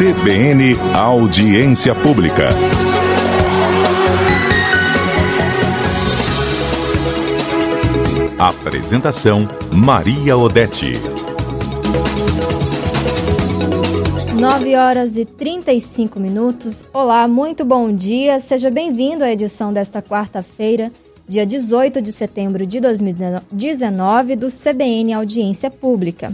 CBN 0.00 0.78
Audiência 0.94 1.94
Pública. 1.94 2.48
Apresentação 8.38 9.46
Maria 9.70 10.38
Odete. 10.38 10.94
9 14.40 14.74
horas 14.74 15.18
e 15.18 15.26
35 15.26 16.18
minutos. 16.18 16.86
Olá, 16.94 17.28
muito 17.28 17.62
bom 17.66 17.92
dia. 17.92 18.40
Seja 18.40 18.70
bem-vindo 18.70 19.22
à 19.22 19.30
edição 19.30 19.70
desta 19.70 20.00
quarta-feira, 20.00 20.90
dia 21.28 21.44
18 21.44 22.00
de 22.00 22.10
setembro 22.10 22.64
de 22.64 22.80
2019, 22.80 24.34
do 24.34 24.46
CBN 24.46 25.12
Audiência 25.12 25.70
Pública. 25.70 26.32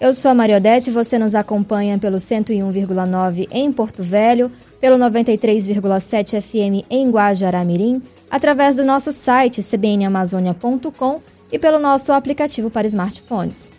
Eu 0.00 0.14
sou 0.14 0.30
a 0.30 0.34
Mariodete 0.34 0.90
você 0.90 1.18
nos 1.18 1.34
acompanha 1.34 1.98
pelo 1.98 2.16
101,9 2.16 3.46
em 3.50 3.70
Porto 3.70 4.02
Velho, 4.02 4.50
pelo 4.80 4.96
93,7 4.96 6.40
FM 6.40 6.86
em 6.88 7.10
Guajará-Mirim, 7.10 8.00
através 8.30 8.76
do 8.76 8.84
nosso 8.84 9.12
site 9.12 9.62
cbnamazônia.com 9.62 11.20
e 11.52 11.58
pelo 11.58 11.78
nosso 11.78 12.12
aplicativo 12.12 12.70
para 12.70 12.86
smartphones. 12.86 13.70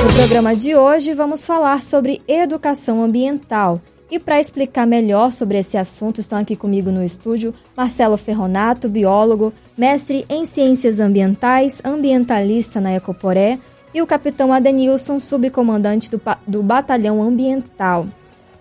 No 0.00 0.14
programa 0.14 0.54
de 0.54 0.76
hoje 0.76 1.12
vamos 1.12 1.44
falar 1.44 1.82
sobre 1.82 2.22
educação 2.28 3.02
ambiental. 3.02 3.80
E 4.08 4.20
para 4.20 4.38
explicar 4.38 4.86
melhor 4.86 5.32
sobre 5.32 5.58
esse 5.58 5.76
assunto, 5.76 6.20
estão 6.20 6.38
aqui 6.38 6.54
comigo 6.54 6.92
no 6.92 7.02
estúdio 7.02 7.52
Marcelo 7.76 8.16
Ferronato, 8.16 8.88
biólogo, 8.88 9.52
mestre 9.76 10.24
em 10.28 10.46
ciências 10.46 11.00
ambientais, 11.00 11.82
ambientalista 11.84 12.80
na 12.80 12.94
Ecoporé, 12.94 13.58
e 13.96 14.02
o 14.02 14.06
capitão 14.06 14.52
Adenilson, 14.52 15.18
subcomandante 15.18 16.10
do, 16.10 16.20
do 16.46 16.62
Batalhão 16.62 17.22
Ambiental. 17.22 18.06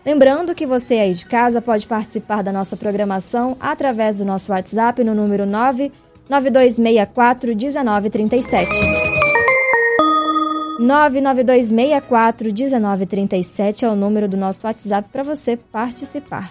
Lembrando 0.05 0.55
que 0.55 0.65
você 0.65 0.93
aí 0.93 1.11
de 1.11 1.25
casa 1.25 1.61
pode 1.61 1.85
participar 1.85 2.41
da 2.41 2.53
nossa 2.53 2.77
programação 2.77 3.57
através 3.59 4.15
do 4.15 4.23
nosso 4.23 4.53
WhatsApp 4.53 5.03
no 5.03 5.13
número 5.13 5.45
99264 5.45 7.53
1937. 7.53 8.71
99264 10.79 12.53
1937 12.53 13.83
é 13.83 13.89
o 13.89 13.95
número 13.95 14.29
do 14.29 14.37
nosso 14.37 14.65
WhatsApp 14.65 15.09
para 15.11 15.23
você 15.23 15.57
participar. 15.57 16.49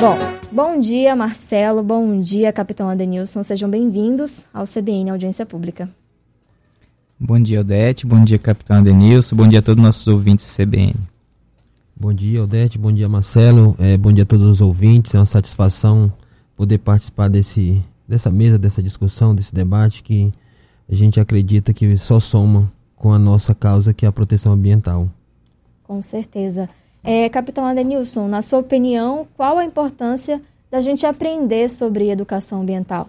Bom, 0.00 0.16
bom 0.52 0.78
dia 0.78 1.16
Marcelo, 1.16 1.82
bom 1.82 2.20
dia 2.20 2.52
Capitão 2.52 2.88
Adenilson, 2.88 3.42
sejam 3.42 3.68
bem-vindos 3.68 4.44
ao 4.54 4.64
CBN 4.64 5.10
Audiência 5.10 5.44
Pública. 5.44 5.88
Bom 7.26 7.40
dia, 7.40 7.62
Odete. 7.62 8.06
Bom 8.06 8.22
dia, 8.22 8.38
Capitão 8.38 8.76
Adenilson. 8.76 9.34
Bom 9.34 9.48
dia 9.48 9.60
a 9.60 9.62
todos 9.62 9.80
os 9.80 9.86
nossos 9.86 10.06
ouvintes 10.06 10.54
CBN. 10.54 10.94
Bom 11.96 12.12
dia, 12.12 12.44
Odete. 12.44 12.76
Bom 12.78 12.92
dia, 12.92 13.08
Marcelo. 13.08 13.74
É, 13.78 13.96
bom 13.96 14.12
dia 14.12 14.24
a 14.24 14.26
todos 14.26 14.46
os 14.46 14.60
ouvintes. 14.60 15.14
É 15.14 15.18
uma 15.18 15.24
satisfação 15.24 16.12
poder 16.54 16.76
participar 16.76 17.30
desse, 17.30 17.82
dessa 18.06 18.30
mesa, 18.30 18.58
dessa 18.58 18.82
discussão, 18.82 19.34
desse 19.34 19.54
debate 19.54 20.02
que 20.02 20.30
a 20.86 20.94
gente 20.94 21.18
acredita 21.18 21.72
que 21.72 21.96
só 21.96 22.20
soma 22.20 22.70
com 22.94 23.10
a 23.10 23.18
nossa 23.18 23.54
causa, 23.54 23.94
que 23.94 24.04
é 24.04 24.08
a 24.10 24.12
proteção 24.12 24.52
ambiental. 24.52 25.08
Com 25.82 26.02
certeza. 26.02 26.68
É, 27.02 27.26
Capitão 27.30 27.64
Adenilson, 27.64 28.28
na 28.28 28.42
sua 28.42 28.58
opinião, 28.58 29.26
qual 29.34 29.56
a 29.56 29.64
importância 29.64 30.42
da 30.70 30.82
gente 30.82 31.06
aprender 31.06 31.70
sobre 31.70 32.10
educação 32.10 32.60
ambiental? 32.60 33.08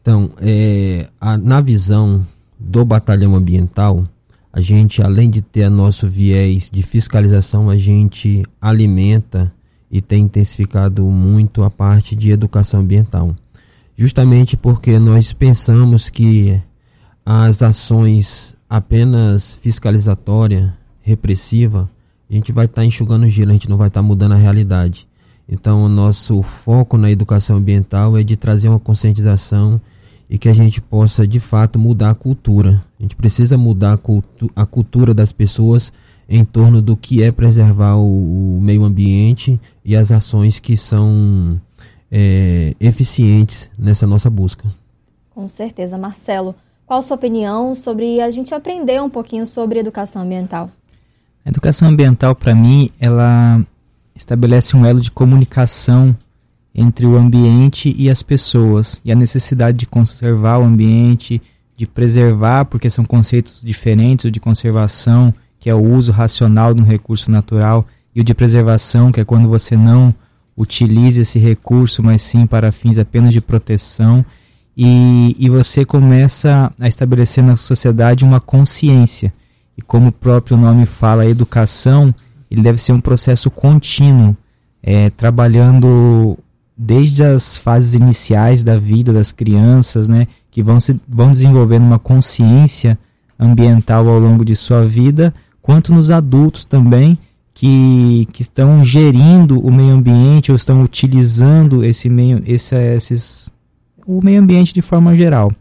Então, 0.00 0.30
é, 0.40 1.06
a, 1.20 1.36
na 1.36 1.60
visão 1.60 2.24
do 2.60 2.84
batalhão 2.84 3.34
ambiental, 3.34 4.06
a 4.52 4.60
gente, 4.60 5.02
além 5.02 5.30
de 5.30 5.40
ter 5.40 5.70
nosso 5.70 6.06
viés 6.06 6.68
de 6.70 6.82
fiscalização, 6.82 7.70
a 7.70 7.76
gente 7.76 8.42
alimenta 8.60 9.52
e 9.90 10.00
tem 10.00 10.24
intensificado 10.24 11.04
muito 11.06 11.62
a 11.62 11.70
parte 11.70 12.14
de 12.14 12.30
educação 12.30 12.80
ambiental. 12.80 13.34
Justamente 13.96 14.56
porque 14.56 14.98
nós 14.98 15.32
pensamos 15.32 16.08
que 16.08 16.60
as 17.24 17.62
ações 17.62 18.56
apenas 18.68 19.54
fiscalizatória, 19.54 20.74
repressiva, 21.00 21.88
a 22.28 22.32
gente 22.32 22.52
vai 22.52 22.66
estar 22.66 22.82
tá 22.82 22.84
enxugando 22.84 23.28
gelo, 23.28 23.50
a 23.50 23.52
gente 23.54 23.68
não 23.68 23.76
vai 23.76 23.88
estar 23.88 24.00
tá 24.00 24.06
mudando 24.06 24.32
a 24.32 24.36
realidade. 24.36 25.08
Então, 25.48 25.82
o 25.82 25.88
nosso 25.88 26.42
foco 26.42 26.96
na 26.96 27.10
educação 27.10 27.56
ambiental 27.56 28.16
é 28.16 28.22
de 28.22 28.36
trazer 28.36 28.68
uma 28.68 28.78
conscientização 28.78 29.80
e 30.30 30.38
que 30.38 30.48
a 30.48 30.52
gente 30.52 30.80
possa 30.80 31.26
de 31.26 31.40
fato 31.40 31.76
mudar 31.76 32.10
a 32.10 32.14
cultura. 32.14 32.80
A 32.98 33.02
gente 33.02 33.16
precisa 33.16 33.58
mudar 33.58 33.94
a, 33.94 33.96
cultu 33.96 34.48
a 34.54 34.64
cultura 34.64 35.12
das 35.12 35.32
pessoas 35.32 35.92
em 36.28 36.44
torno 36.44 36.80
do 36.80 36.96
que 36.96 37.20
é 37.20 37.32
preservar 37.32 37.96
o, 37.96 38.56
o 38.56 38.60
meio 38.60 38.84
ambiente 38.84 39.60
e 39.84 39.96
as 39.96 40.12
ações 40.12 40.60
que 40.60 40.76
são 40.76 41.60
é, 42.08 42.76
eficientes 42.78 43.68
nessa 43.76 44.06
nossa 44.06 44.30
busca. 44.30 44.68
Com 45.30 45.48
certeza, 45.48 45.98
Marcelo. 45.98 46.54
Qual 46.86 47.00
a 47.00 47.02
sua 47.02 47.16
opinião 47.16 47.74
sobre 47.74 48.20
a 48.20 48.30
gente 48.30 48.54
aprender 48.54 49.02
um 49.02 49.10
pouquinho 49.10 49.44
sobre 49.44 49.80
educação 49.80 50.22
ambiental? 50.22 50.70
A 51.44 51.48
educação 51.48 51.88
ambiental, 51.88 52.36
para 52.36 52.54
mim, 52.54 52.90
ela 53.00 53.64
estabelece 54.14 54.76
um 54.76 54.86
elo 54.86 55.00
de 55.00 55.10
comunicação 55.10 56.16
entre 56.74 57.06
o 57.06 57.16
ambiente 57.16 57.94
e 57.98 58.08
as 58.08 58.22
pessoas 58.22 59.00
e 59.04 59.10
a 59.10 59.14
necessidade 59.14 59.78
de 59.78 59.86
conservar 59.86 60.58
o 60.58 60.64
ambiente, 60.64 61.42
de 61.76 61.86
preservar, 61.86 62.64
porque 62.66 62.90
são 62.90 63.04
conceitos 63.04 63.60
diferentes, 63.62 64.26
o 64.26 64.30
de 64.30 64.38
conservação, 64.38 65.34
que 65.58 65.68
é 65.68 65.74
o 65.74 65.82
uso 65.82 66.12
racional 66.12 66.72
de 66.72 66.80
um 66.80 66.84
recurso 66.84 67.30
natural, 67.30 67.86
e 68.14 68.20
o 68.20 68.24
de 68.24 68.34
preservação, 68.34 69.12
que 69.12 69.20
é 69.20 69.24
quando 69.24 69.48
você 69.48 69.76
não 69.76 70.14
utiliza 70.56 71.22
esse 71.22 71.38
recurso, 71.38 72.02
mas 72.02 72.22
sim 72.22 72.46
para 72.46 72.72
fins 72.72 72.98
apenas 72.98 73.32
de 73.32 73.40
proteção, 73.40 74.24
e, 74.76 75.34
e 75.38 75.48
você 75.48 75.84
começa 75.84 76.72
a 76.78 76.88
estabelecer 76.88 77.42
na 77.42 77.56
sociedade 77.56 78.24
uma 78.24 78.40
consciência. 78.40 79.32
E 79.76 79.82
como 79.82 80.08
o 80.08 80.12
próprio 80.12 80.56
nome 80.56 80.86
fala, 80.86 81.22
a 81.22 81.26
educação, 81.26 82.14
ele 82.50 82.62
deve 82.62 82.78
ser 82.78 82.92
um 82.92 83.00
processo 83.00 83.50
contínuo, 83.50 84.36
é, 84.82 85.10
trabalhando 85.10 86.38
desde 86.82 87.22
as 87.22 87.58
fases 87.58 87.92
iniciais 87.92 88.64
da 88.64 88.78
vida 88.78 89.12
das 89.12 89.32
crianças, 89.32 90.08
né, 90.08 90.26
que 90.50 90.62
vão, 90.62 90.80
se, 90.80 90.98
vão 91.06 91.30
desenvolvendo 91.30 91.82
uma 91.82 91.98
consciência 91.98 92.98
ambiental 93.38 94.08
ao 94.08 94.18
longo 94.18 94.46
de 94.46 94.56
sua 94.56 94.86
vida, 94.86 95.34
quanto 95.60 95.92
nos 95.92 96.10
adultos 96.10 96.64
também, 96.64 97.18
que, 97.52 98.26
que 98.32 98.40
estão 98.40 98.82
gerindo 98.82 99.60
o 99.60 99.70
meio 99.70 99.90
ambiente 99.90 100.50
ou 100.50 100.56
estão 100.56 100.82
utilizando 100.82 101.84
esse 101.84 102.08
meio, 102.08 102.42
esse, 102.46 102.74
esses, 102.74 103.52
o 104.06 104.22
meio 104.22 104.40
ambiente 104.40 104.72
de 104.72 104.80
forma 104.80 105.14
geral. 105.14 105.52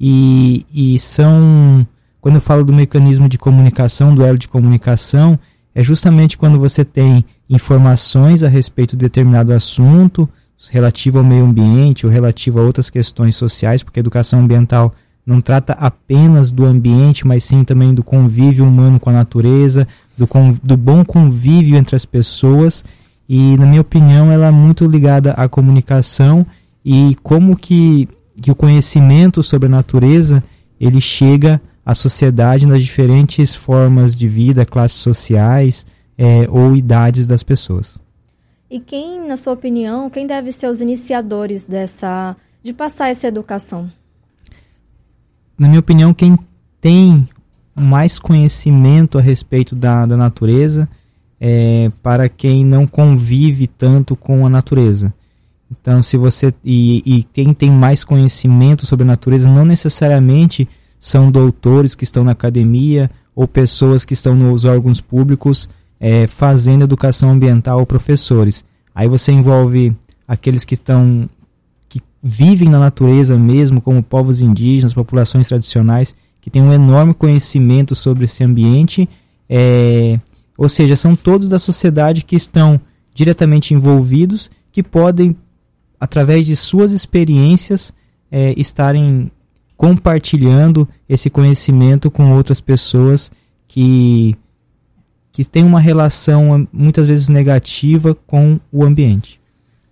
E, 0.00 0.66
e 0.74 0.98
são, 0.98 1.86
quando 2.20 2.34
eu 2.34 2.40
falo 2.40 2.64
do 2.64 2.72
mecanismo 2.72 3.28
de 3.28 3.38
comunicação, 3.38 4.12
do 4.12 4.24
elo 4.24 4.38
de 4.38 4.48
comunicação, 4.48 5.38
é 5.72 5.84
justamente 5.84 6.36
quando 6.36 6.58
você 6.58 6.84
tem 6.84 7.24
informações 7.48 8.42
a 8.42 8.48
respeito 8.48 8.96
de 8.96 9.04
determinado 9.04 9.52
assunto, 9.52 10.28
relativo 10.70 11.18
ao 11.18 11.24
meio 11.24 11.44
ambiente 11.44 12.06
ou 12.06 12.12
relativo 12.12 12.58
a 12.58 12.62
outras 12.62 12.90
questões 12.90 13.36
sociais, 13.36 13.82
porque 13.82 14.00
a 14.00 14.02
educação 14.02 14.40
ambiental 14.40 14.94
não 15.26 15.40
trata 15.40 15.72
apenas 15.74 16.52
do 16.52 16.64
ambiente, 16.64 17.26
mas 17.26 17.44
sim 17.44 17.64
também 17.64 17.94
do 17.94 18.02
convívio 18.02 18.64
humano 18.64 19.00
com 19.00 19.10
a 19.10 19.14
natureza, 19.14 19.88
do, 20.16 20.28
do 20.62 20.76
bom 20.76 21.04
convívio 21.04 21.76
entre 21.76 21.96
as 21.96 22.04
pessoas. 22.04 22.84
E, 23.28 23.56
na 23.56 23.64
minha 23.64 23.80
opinião, 23.80 24.30
ela 24.30 24.48
é 24.48 24.50
muito 24.50 24.86
ligada 24.86 25.32
à 25.32 25.48
comunicação 25.48 26.46
e 26.84 27.16
como 27.22 27.56
que, 27.56 28.06
que 28.40 28.50
o 28.50 28.54
conhecimento 28.54 29.42
sobre 29.42 29.66
a 29.66 29.70
natureza 29.70 30.44
ele 30.78 31.00
chega 31.00 31.60
à 31.86 31.94
sociedade 31.94 32.66
nas 32.66 32.82
diferentes 32.82 33.54
formas 33.54 34.14
de 34.14 34.28
vida, 34.28 34.66
classes 34.66 34.98
sociais 34.98 35.86
é, 36.18 36.46
ou 36.50 36.76
idades 36.76 37.26
das 37.26 37.42
pessoas. 37.42 38.03
E 38.70 38.80
quem, 38.80 39.26
na 39.26 39.36
sua 39.36 39.52
opinião, 39.52 40.08
quem 40.08 40.26
deve 40.26 40.50
ser 40.52 40.68
os 40.68 40.80
iniciadores 40.80 41.64
dessa 41.64 42.36
de 42.62 42.72
passar 42.72 43.10
essa 43.10 43.26
educação? 43.26 43.90
Na 45.58 45.68
minha 45.68 45.80
opinião, 45.80 46.14
quem 46.14 46.36
tem 46.80 47.28
mais 47.74 48.18
conhecimento 48.18 49.18
a 49.18 49.20
respeito 49.20 49.74
da, 49.74 50.06
da 50.06 50.16
natureza 50.16 50.88
é 51.40 51.90
para 52.02 52.28
quem 52.28 52.64
não 52.64 52.86
convive 52.86 53.66
tanto 53.66 54.16
com 54.16 54.46
a 54.46 54.48
natureza. 54.48 55.12
Então, 55.70 56.02
se 56.02 56.16
você 56.16 56.54
e, 56.64 57.02
e 57.04 57.22
quem 57.22 57.52
tem 57.52 57.70
mais 57.70 58.04
conhecimento 58.04 58.86
sobre 58.86 59.04
a 59.04 59.06
natureza 59.06 59.48
não 59.48 59.64
necessariamente 59.64 60.68
são 60.98 61.30
doutores 61.30 61.94
que 61.94 62.04
estão 62.04 62.24
na 62.24 62.32
academia 62.32 63.10
ou 63.34 63.46
pessoas 63.46 64.04
que 64.04 64.14
estão 64.14 64.34
nos 64.34 64.64
órgãos 64.64 65.00
públicos 65.00 65.68
é, 65.98 66.26
fazendo 66.26 66.84
educação 66.84 67.30
ambiental 67.30 67.78
ou 67.78 67.86
professores. 67.86 68.64
Aí 68.94 69.08
você 69.08 69.32
envolve 69.32 69.94
aqueles 70.26 70.64
que 70.64 70.74
estão 70.74 71.28
que 71.88 72.00
vivem 72.22 72.68
na 72.68 72.78
natureza 72.78 73.38
mesmo, 73.38 73.80
como 73.80 74.02
povos 74.02 74.40
indígenas, 74.40 74.94
populações 74.94 75.48
tradicionais, 75.48 76.14
que 76.40 76.50
têm 76.50 76.62
um 76.62 76.72
enorme 76.72 77.14
conhecimento 77.14 77.94
sobre 77.94 78.24
esse 78.24 78.44
ambiente 78.44 79.08
é, 79.48 80.18
Ou 80.56 80.68
seja, 80.68 80.96
são 80.96 81.14
todos 81.14 81.48
da 81.48 81.58
sociedade 81.58 82.24
que 82.24 82.36
estão 82.36 82.80
diretamente 83.14 83.74
envolvidos, 83.74 84.50
que 84.72 84.82
podem, 84.82 85.36
através 85.98 86.46
de 86.46 86.56
suas 86.56 86.92
experiências, 86.92 87.92
é, 88.30 88.54
estarem 88.56 89.30
compartilhando 89.76 90.88
esse 91.08 91.28
conhecimento 91.28 92.10
com 92.10 92.32
outras 92.32 92.60
pessoas 92.60 93.30
que, 93.66 94.36
que 95.34 95.44
têm 95.44 95.64
uma 95.64 95.80
relação 95.80 96.66
muitas 96.72 97.08
vezes 97.08 97.28
negativa 97.28 98.14
com 98.14 98.60
o 98.70 98.84
ambiente. 98.84 99.40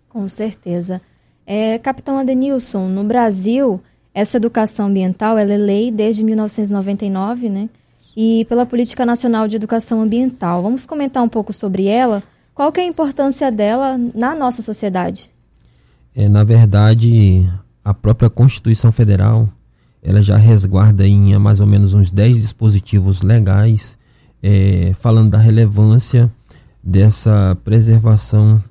Com 0.09 0.29
certeza. 0.29 1.03
É, 1.45 1.81
Capitão 1.81 2.17
Adenilson, 2.17 2.87
no 2.87 3.03
Brasil, 3.03 3.81
essa 4.15 4.37
educação 4.37 4.87
ambiental 4.87 5.37
ela 5.37 5.53
é 5.53 5.57
lei 5.57 5.91
desde 5.91 6.23
1999, 6.23 7.49
né? 7.49 7.69
E 8.17 8.45
pela 8.49 8.65
Política 8.65 9.05
Nacional 9.05 9.49
de 9.49 9.57
Educação 9.57 10.01
Ambiental. 10.01 10.63
Vamos 10.63 10.87
comentar 10.87 11.21
um 11.25 11.29
pouco 11.29 11.53
sobre 11.53 11.87
ela? 11.87 12.23
Qual 12.55 12.71
que 12.71 12.79
é 12.79 12.85
a 12.85 12.87
importância 12.87 13.51
dela 13.51 13.99
na 14.15 14.37
nossa 14.37 14.63
sociedade? 14.63 15.29
É, 16.15 16.29
na 16.29 16.45
verdade, 16.45 17.51
a 17.85 17.93
própria 17.93 18.31
Constituição 18.31 18.93
Federal 18.93 19.49
ela 20.01 20.23
já 20.23 20.37
resguarda 20.37 21.05
em 21.05 21.37
mais 21.37 21.59
ou 21.59 21.67
menos 21.67 21.95
uns 21.95 22.13
10 22.13 22.37
dispositivos 22.37 23.23
legais 23.23 23.99
é, 24.43 24.95
falando 24.99 25.31
da 25.31 25.39
relevância 25.39 26.31
dessa 26.83 27.57
preservação 27.63 28.63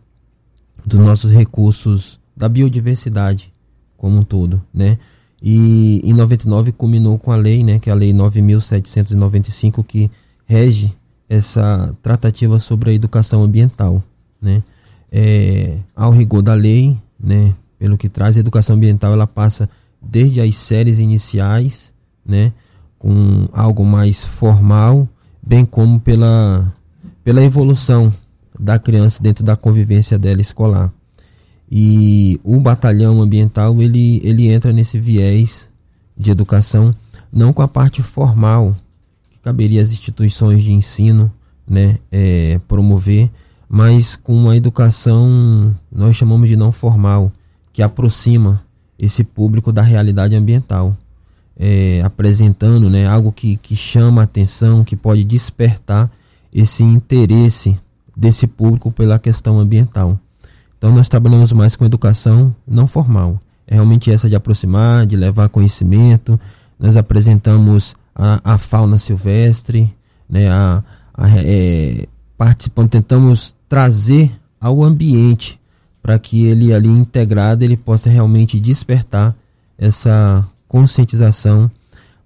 dos 0.86 1.00
nossos 1.00 1.32
recursos 1.32 2.20
da 2.36 2.50
biodiversidade 2.50 3.54
como 3.96 4.18
um 4.18 4.22
todo, 4.24 4.62
né? 4.74 4.98
E 5.42 6.02
em 6.04 6.14
99 6.14 6.72
culminou 6.72 7.18
com 7.18 7.32
a 7.32 7.36
lei, 7.36 7.64
né, 7.64 7.80
que 7.80 7.90
é 7.90 7.94
a 7.94 7.96
lei 7.96 8.14
9795 8.14 9.84
que 9.84 10.10
rege 10.46 10.94
essa 11.28 11.96
tratativa 12.04 12.60
sobre 12.60 12.92
a 12.92 12.94
educação 12.94 13.44
ambiental, 13.44 14.04
né? 14.42 14.62
É, 15.12 15.78
ao 15.96 16.12
rigor 16.12 16.42
da 16.42 16.54
lei, 16.54 16.98
né, 17.20 17.54
pelo 17.78 17.98
que 17.98 18.10
traz 18.10 18.38
a 18.38 18.40
educação 18.40 18.76
ambiental, 18.76 19.14
ela 19.14 19.28
passa 19.28 19.70
desde 20.02 20.42
as 20.42 20.56
séries 20.56 21.00
iniciais, 21.00 21.94
né, 22.26 22.54
com 22.98 23.48
algo 23.52 23.84
mais 23.86 24.24
formal, 24.24 25.08
bem 25.42 25.66
como 25.66 26.00
pela 26.00 26.74
pela 27.24 27.44
evolução 27.44 28.12
da 28.60 28.78
criança 28.80 29.22
dentro 29.22 29.44
da 29.44 29.56
convivência 29.56 30.18
dela 30.18 30.42
escolar. 30.42 30.92
E 31.72 32.40
o 32.44 32.60
batalhão 32.60 33.22
ambiental 33.22 33.82
ele, 33.82 34.20
ele 34.24 34.52
entra 34.52 34.74
nesse 34.74 35.00
viés 35.00 35.70
de 36.18 36.30
educação, 36.30 36.94
não 37.32 37.54
com 37.54 37.62
a 37.62 37.68
parte 37.68 38.02
formal, 38.02 38.76
que 39.30 39.40
caberia 39.40 39.82
às 39.82 39.92
instituições 39.92 40.64
de 40.64 40.74
ensino 40.74 41.32
né, 41.68 41.98
é, 42.12 42.60
promover, 42.68 43.30
mas 43.70 44.18
com 44.18 44.36
uma 44.36 44.58
educação, 44.58 45.74
nós 45.90 46.18
chamamos 46.18 46.50
de 46.50 46.58
não 46.58 46.72
formal, 46.72 47.32
que 47.72 47.82
aproxima 47.82 48.62
esse 49.00 49.24
público 49.24 49.72
da 49.72 49.82
realidade 49.82 50.36
ambiental, 50.36 50.96
é, 51.58 52.02
apresentando 52.04 52.90
né, 52.90 53.08
algo 53.08 53.32
que, 53.32 53.58
que 53.58 53.76
chama 53.76 54.22
a 54.22 54.24
atenção, 54.24 54.84
que 54.84 54.96
pode 54.96 55.24
despertar 55.24 56.10
esse 56.54 56.84
interesse 56.84 57.78
desse 58.16 58.48
público 58.48 58.92
pela 58.92 59.20
questão 59.20 59.60
ambiental. 59.60 60.20
Então 60.78 60.92
nós 60.92 61.08
trabalhamos 61.08 61.52
mais 61.52 61.76
com 61.76 61.86
educação 61.86 62.56
não 62.68 62.88
formal. 62.88 63.40
É 63.68 63.76
realmente 63.76 64.12
essa 64.12 64.28
de 64.28 64.36
aproximar, 64.36 65.06
de 65.06 65.16
levar 65.16 65.48
conhecimento. 65.50 66.40
Nós 66.80 66.98
apresentamos 66.98 67.96
a, 68.16 68.42
a 68.44 68.58
fauna 68.58 68.98
silvestre, 68.98 69.94
né, 70.30 70.50
a, 70.50 70.84
a, 71.14 71.30
é, 71.38 72.08
participando, 72.38 72.90
tentamos 72.90 73.56
trazer 73.70 74.32
ao 74.60 74.84
ambiente 74.84 75.60
para 76.02 76.18
que 76.18 76.46
ele 76.46 76.74
ali 76.74 76.90
integrado 76.90 77.64
ele 77.64 77.78
possa 77.78 78.10
realmente 78.10 78.60
despertar 78.60 79.36
essa 79.78 80.46
conscientização 80.72 81.70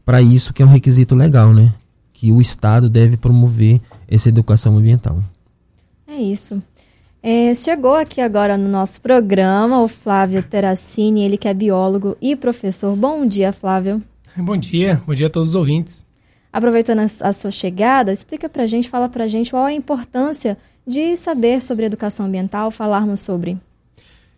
para 0.06 0.22
isso 0.22 0.54
que 0.54 0.62
é 0.62 0.66
um 0.66 0.70
requisito 0.70 1.16
legal, 1.16 1.52
né? 1.52 1.74
Que 2.14 2.32
o 2.32 2.40
Estado 2.40 2.88
deve 2.88 3.18
promover 3.18 3.82
essa 4.08 4.30
educação 4.30 4.78
ambiental. 4.78 5.18
É 6.08 6.14
isso. 6.14 6.62
É, 7.24 7.56
chegou 7.56 7.96
aqui 7.96 8.22
agora 8.22 8.56
no 8.56 8.70
nosso 8.70 9.02
programa 9.02 9.82
o 9.82 9.88
Flávio 9.88 10.44
Terracini, 10.44 11.24
ele 11.24 11.38
que 11.38 11.48
é 11.48 11.56
biólogo 11.56 12.16
e 12.22 12.36
professor. 12.36 12.96
Bom 12.96 13.26
dia, 13.26 13.52
Flávio. 13.52 14.00
Bom 14.38 14.56
dia, 14.56 15.02
bom 15.08 15.16
dia 15.16 15.26
a 15.26 15.30
todos 15.30 15.50
os 15.50 15.56
ouvintes. 15.56 16.06
Aproveitando 16.54 17.00
a, 17.00 17.28
a 17.28 17.34
sua 17.34 17.50
chegada, 17.50 18.14
explica 18.14 18.48
pra 18.48 18.68
gente, 18.68 18.88
fala 18.88 19.10
pra 19.10 19.28
gente 19.28 19.50
qual 19.50 19.66
a 19.66 19.74
importância 19.74 20.56
de 20.86 21.18
saber 21.18 21.62
sobre 21.62 21.88
educação 21.88 22.28
ambiental, 22.28 22.70
falarmos 22.70 23.22
sobre. 23.22 23.58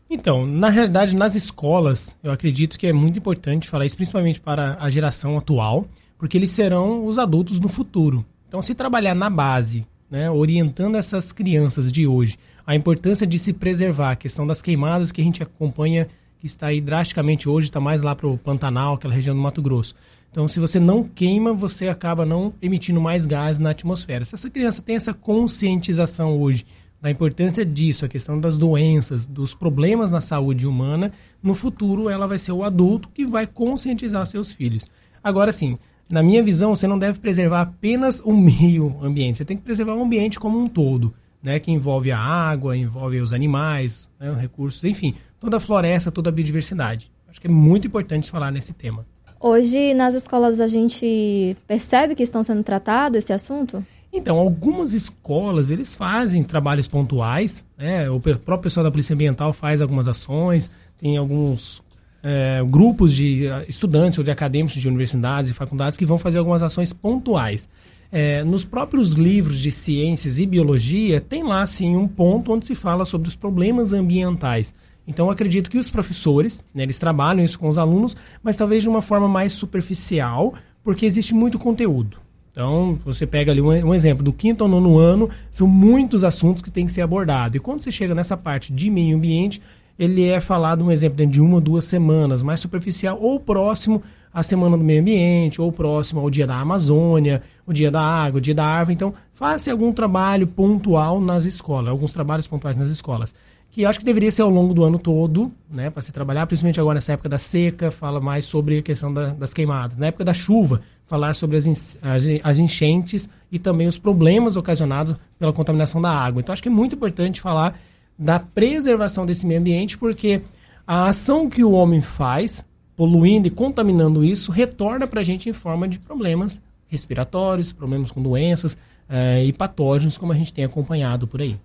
Então, 0.10 0.46
na 0.46 0.70
realidade, 0.70 1.16
nas 1.16 1.36
escolas, 1.36 2.16
eu 2.24 2.32
acredito 2.32 2.78
que 2.78 2.88
é 2.88 2.94
muito 2.94 3.20
importante 3.20 3.70
falar 3.70 3.86
isso, 3.86 3.98
principalmente 3.98 4.40
para 4.40 4.78
a 4.80 4.90
geração 4.90 5.38
atual, 5.38 5.86
porque 6.18 6.38
eles 6.38 6.52
serão 6.52 7.06
os 7.06 7.20
adultos 7.20 7.60
no 7.60 7.68
futuro. 7.68 8.26
Então, 8.48 8.62
se 8.62 8.74
trabalhar 8.74 9.14
na 9.14 9.30
base, 9.30 9.86
né, 10.10 10.32
orientando 10.32 10.96
essas 10.96 11.32
crianças 11.34 11.92
de 11.92 12.08
hoje 12.08 12.38
a 12.68 12.76
importância 12.76 13.26
de 13.26 13.40
se 13.40 13.54
preservar, 13.54 14.12
a 14.12 14.16
questão 14.18 14.46
das 14.46 14.62
queimadas 14.62 15.10
que 15.10 15.22
a 15.22 15.24
gente 15.24 15.42
acompanha, 15.42 16.10
que 16.38 16.46
está 16.46 16.68
aí 16.68 16.82
drasticamente 16.82 17.48
hoje, 17.48 17.68
está 17.68 17.80
mais 17.80 18.02
lá 18.02 18.14
para 18.14 18.28
o 18.28 18.38
Pantanal, 18.38 18.96
aquela 18.96 19.14
região 19.14 19.34
do 19.34 19.42
Mato 19.42 19.62
Grosso. 19.62 19.96
Então, 20.30 20.50
se 20.50 20.60
você 20.60 20.78
não 20.78 21.02
queima, 21.02 21.54
você 21.54 21.88
acaba 21.88 22.26
não 22.26 22.54
emitindo 22.62 23.00
mais 23.00 23.26
gás 23.26 23.58
na 23.58 23.70
atmosfera. 23.70 24.26
Se 24.26 24.36
essa 24.36 24.50
criança 24.50 24.82
tem 24.82 24.98
essa 24.98 25.14
conscientização 25.14 26.38
hoje 26.38 26.66
da 27.02 27.12
importância 27.12 27.66
disso, 27.66 28.06
a 28.06 28.10
questão 28.10 28.40
das 28.40 28.58
doenças, 28.58 29.26
dos 29.26 29.54
problemas 29.54 30.12
na 30.12 30.22
saúde 30.22 30.66
humana, 30.66 31.12
no 31.42 31.54
futuro 31.54 32.10
ela 32.10 32.28
vai 32.28 32.40
ser 32.40 32.52
o 32.52 32.64
adulto 32.64 33.10
que 33.10 33.26
vai 33.26 33.46
conscientizar 33.46 34.26
seus 34.26 34.52
filhos. 34.52 34.88
Agora 35.24 35.52
sim, 35.52 35.78
na 36.10 36.24
minha 36.24 36.42
visão, 36.42 36.76
você 36.76 36.88
não 36.88 36.98
deve 36.98 37.20
preservar 37.20 37.62
apenas 37.62 38.20
o 38.20 38.34
meio 38.34 38.98
ambiente, 39.02 39.38
você 39.38 39.46
tem 39.46 39.58
que 39.58 39.64
preservar 39.64 39.94
o 39.94 40.02
ambiente 40.02 40.40
como 40.40 40.60
um 40.60 40.68
todo 40.68 41.14
né, 41.42 41.60
que 41.60 41.72
envolve 41.72 42.12
a 42.12 42.20
água, 42.20 42.76
envolve 42.76 43.22
os 43.22 43.32
animais, 43.32 44.10
né, 44.20 44.32
os 44.32 44.38
recursos, 44.38 44.84
enfim, 44.84 45.16
toda 45.40 45.58
a 45.58 45.60
floresta, 45.60 46.12
toda 46.12 46.30
a 46.30 46.32
biodiversidade. 46.32 47.12
Acho 47.28 47.40
que 47.40 47.48
é 47.48 47.52
muito 47.52 47.88
importante 47.88 48.30
falar 48.30 48.52
nesse 48.52 48.74
tema. 48.74 49.06
Hoje, 49.40 49.94
nas 49.94 50.16
escolas, 50.16 50.60
a 50.60 50.68
gente 50.68 51.56
percebe 51.68 52.16
que 52.16 52.24
estão 52.24 52.44
sendo 52.44 52.64
tratado 52.64 53.18
esse 53.18 53.32
assunto? 53.32 53.86
Então, 54.18 54.40
algumas 54.40 54.94
escolas, 54.94 55.70
eles 55.70 55.94
fazem 55.94 56.42
trabalhos 56.42 56.88
pontuais, 56.88 57.64
né? 57.78 58.10
o 58.10 58.20
próprio 58.20 58.64
pessoal 58.64 58.84
da 58.84 58.90
Polícia 58.90 59.14
Ambiental 59.14 59.54
faz 59.54 59.80
algumas 59.80 60.08
ações, 60.08 60.72
tem 60.98 61.18
alguns 61.18 61.84
é, 62.24 62.64
grupos 62.68 63.14
de 63.14 63.46
eh, 63.46 63.66
estudantes 63.70 64.18
ou 64.18 64.24
de 64.24 64.32
acadêmicos 64.32 64.82
de 64.82 64.88
universidades 64.88 65.52
e 65.52 65.54
faculdades 65.54 65.96
que 65.96 66.06
vão 66.06 66.18
fazer 66.18 66.40
algumas 66.40 66.64
ações 66.64 66.92
pontuais. 66.92 67.70
É, 68.12 68.44
nos 68.44 68.66
próprios 68.66 69.12
livros 69.12 69.60
de 69.60 69.70
ciências 69.72 70.40
e 70.40 70.48
biologia, 70.48 71.22
tem 71.22 71.44
lá 71.44 71.66
sim 71.68 71.96
um 71.96 72.08
ponto 72.08 72.52
onde 72.52 72.66
se 72.66 72.74
fala 72.74 73.06
sobre 73.06 73.28
os 73.28 73.36
problemas 73.36 73.94
ambientais. 73.94 74.74
Então, 75.08 75.30
acredito 75.30 75.70
que 75.70 75.78
os 75.78 75.92
professores, 75.92 76.66
né, 76.74 76.82
eles 76.82 76.98
trabalham 76.98 77.46
isso 77.46 77.60
com 77.60 77.68
os 77.68 77.78
alunos, 77.78 78.18
mas 78.42 78.58
talvez 78.58 78.82
de 78.82 78.90
uma 78.90 79.04
forma 79.04 79.28
mais 79.28 79.54
superficial, 79.54 80.56
porque 80.84 81.06
existe 81.06 81.36
muito 81.36 81.60
conteúdo. 81.60 82.27
Então, 82.58 82.98
você 83.06 83.28
pega 83.28 83.52
ali 83.52 83.62
um, 83.62 83.68
um, 83.68 83.94
exemplo, 83.94 84.24
do 84.24 84.34
quinto 84.34 84.64
ao 84.64 84.68
nono 84.68 84.98
ano, 84.98 85.30
são 85.52 85.68
muitos 85.68 86.24
assuntos 86.24 86.64
que 86.64 86.72
têm 86.72 86.88
que 86.88 86.92
ser 86.92 87.04
abordados. 87.04 87.56
E 87.56 87.60
quando 87.60 87.82
você 87.82 87.92
chega 87.92 88.16
nessa 88.16 88.36
parte 88.36 88.74
de 88.74 88.90
meio 88.90 89.16
ambiente, 89.16 89.62
ele 89.98 90.26
é 90.26 90.40
falado, 90.40 90.84
um 90.84 90.92
exemplo, 90.92 91.16
dentro 91.16 91.34
de 91.34 91.40
uma 91.40 91.54
ou 91.56 91.62
duas 91.62 91.86
semanas, 91.86 92.42
mais 92.42 92.60
superficial, 92.60 93.16
ou 93.22 93.40
próximo 93.40 94.02
à 94.34 94.42
Semana 94.42 94.76
do 94.76 94.84
Meio 94.84 95.02
Ambiente, 95.02 95.62
ou 95.62 95.72
próximo 95.72 96.20
ao 96.20 96.32
Dia 96.32 96.48
da 96.48 96.56
Amazônia, 96.56 97.44
o 97.64 97.72
Dia 97.72 97.92
da 97.92 98.02
Água, 98.02 98.40
o 98.40 98.42
Dia 98.42 98.56
da 98.56 98.66
Árvore. 98.66 98.96
Então, 98.96 99.14
faça 99.36 99.72
algum 99.72 99.94
trabalho 99.94 100.48
pontual 100.48 101.22
nas 101.22 101.46
escolas, 101.46 101.92
alguns 101.92 102.12
trabalhos 102.12 102.48
pontuais 102.48 102.76
nas 102.76 102.90
escolas. 102.90 103.36
Que 103.70 103.86
acho 103.86 104.00
que 104.00 104.06
deveria 104.06 104.32
ser 104.32 104.42
ao 104.42 104.50
longo 104.50 104.74
do 104.74 104.84
ano 104.84 104.98
todo, 104.98 105.52
né, 105.70 105.92
para 105.92 106.02
se 106.02 106.12
trabalhar, 106.12 106.48
principalmente 106.48 106.80
agora 106.80 106.96
nessa 106.96 107.14
época 107.14 107.30
da 107.30 107.38
seca, 107.38 107.92
fala 107.92 108.20
mais 108.20 108.46
sobre 108.46 108.80
a 108.80 108.82
questão 108.82 109.14
da, 109.14 109.28
das 109.28 109.54
queimadas. 109.54 109.96
Na 109.96 110.08
época 110.08 110.26
da 110.26 110.34
chuva, 110.34 110.82
falar 111.08 111.34
sobre 111.34 111.58
as, 111.58 111.98
as 112.44 112.58
enchentes 112.58 113.28
e 113.52 113.58
também 113.58 113.88
os 113.88 113.98
problemas 113.98 114.58
ocasionados 114.58 115.16
pela 115.40 115.54
contaminação 115.54 116.02
da 116.02 116.12
água. 116.12 116.42
Então, 116.42 116.54
acho 116.54 116.62
que 116.62 116.70
é 116.70 116.72
muito 116.72 116.96
importante 116.96 117.42
falar 117.42 117.80
da 118.20 118.40
preservação 118.40 119.26
desse 119.26 119.46
meio 119.46 119.60
ambiente, 119.60 119.98
porque 119.98 120.42
a 120.86 121.08
ação 121.08 121.50
que 121.50 121.64
o 121.64 121.72
homem 121.72 122.02
faz, 122.02 122.64
poluindo 122.96 123.48
e 123.48 123.52
contaminando 123.52 124.24
isso, 124.24 124.52
retorna 124.52 125.08
para 125.08 125.22
a 125.22 125.24
gente 125.24 125.50
em 125.50 125.54
forma 125.54 125.88
de 125.88 125.98
problemas 125.98 126.62
respiratórios, 126.88 127.72
problemas 127.72 128.12
com 128.12 128.22
doenças 128.22 128.78
eh, 129.10 129.46
e 129.46 129.54
patógenos, 129.54 130.18
como 130.18 130.34
a 130.34 130.36
gente 130.36 130.54
tem 130.54 130.66
acompanhado 130.66 131.28
por 131.28 131.42
aí. 131.42 131.58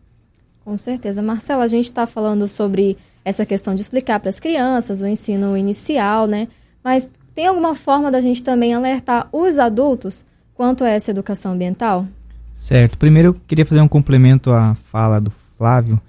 Com 0.65 0.77
certeza. 0.77 1.23
Marcelo, 1.23 1.63
a 1.63 1.67
gente 1.67 1.87
está 1.87 2.07
falando 2.07 2.47
sobre 2.47 2.97
essa 3.25 3.45
questão 3.45 3.75
de 3.75 3.81
explicar 3.81 4.21
para 4.21 4.29
as 4.29 4.39
crianças 4.39 5.03
o 5.03 5.07
ensino 5.07 5.57
inicial, 5.57 6.27
né? 6.27 6.49
Mas 6.85 7.09
tem 7.35 7.47
alguma 7.47 7.75
forma 7.75 8.11
da 8.11 8.21
gente 8.21 8.43
também 8.43 8.75
alertar 8.75 9.29
os 9.33 9.59
adultos 9.59 10.25
quanto 10.55 10.85
a 10.85 10.89
essa 10.89 11.11
educação 11.11 11.53
ambiental? 11.53 12.07
Certo. 12.53 12.99
Primeiro 12.99 13.29
eu 13.29 13.35
queria 13.47 13.67
fazer 13.67 13.81
um 13.81 13.89
complemento 13.89 14.53
à 14.53 14.75
fala 14.91 15.21
do 15.21 15.33
Flávio, 15.57 16.01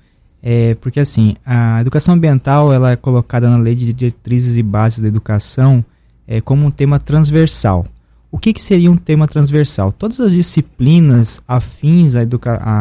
é, 0.42 0.76
porque 0.76 1.00
assim, 1.00 1.36
a 1.46 1.80
educação 1.82 2.16
ambiental 2.16 2.74
ela 2.74 2.92
é 2.92 2.96
colocada 2.96 3.50
na 3.50 3.58
lei 3.58 3.76
de 3.76 3.94
diretrizes 3.94 4.58
e 4.58 4.64
bases 4.64 5.00
da 5.00 5.08
educação 5.08 5.84
é, 6.28 6.42
como 6.42 6.66
um 6.66 6.72
tema 6.72 7.00
transversal. 7.00 7.86
O 8.30 8.38
que, 8.38 8.52
que 8.52 8.62
seria 8.62 8.92
um 8.92 8.98
tema 8.98 9.28
transversal? 9.28 9.92
Todas 9.92 10.20
as 10.20 10.34
disciplinas 10.34 11.42
afins 11.48 12.16
à, 12.16 12.24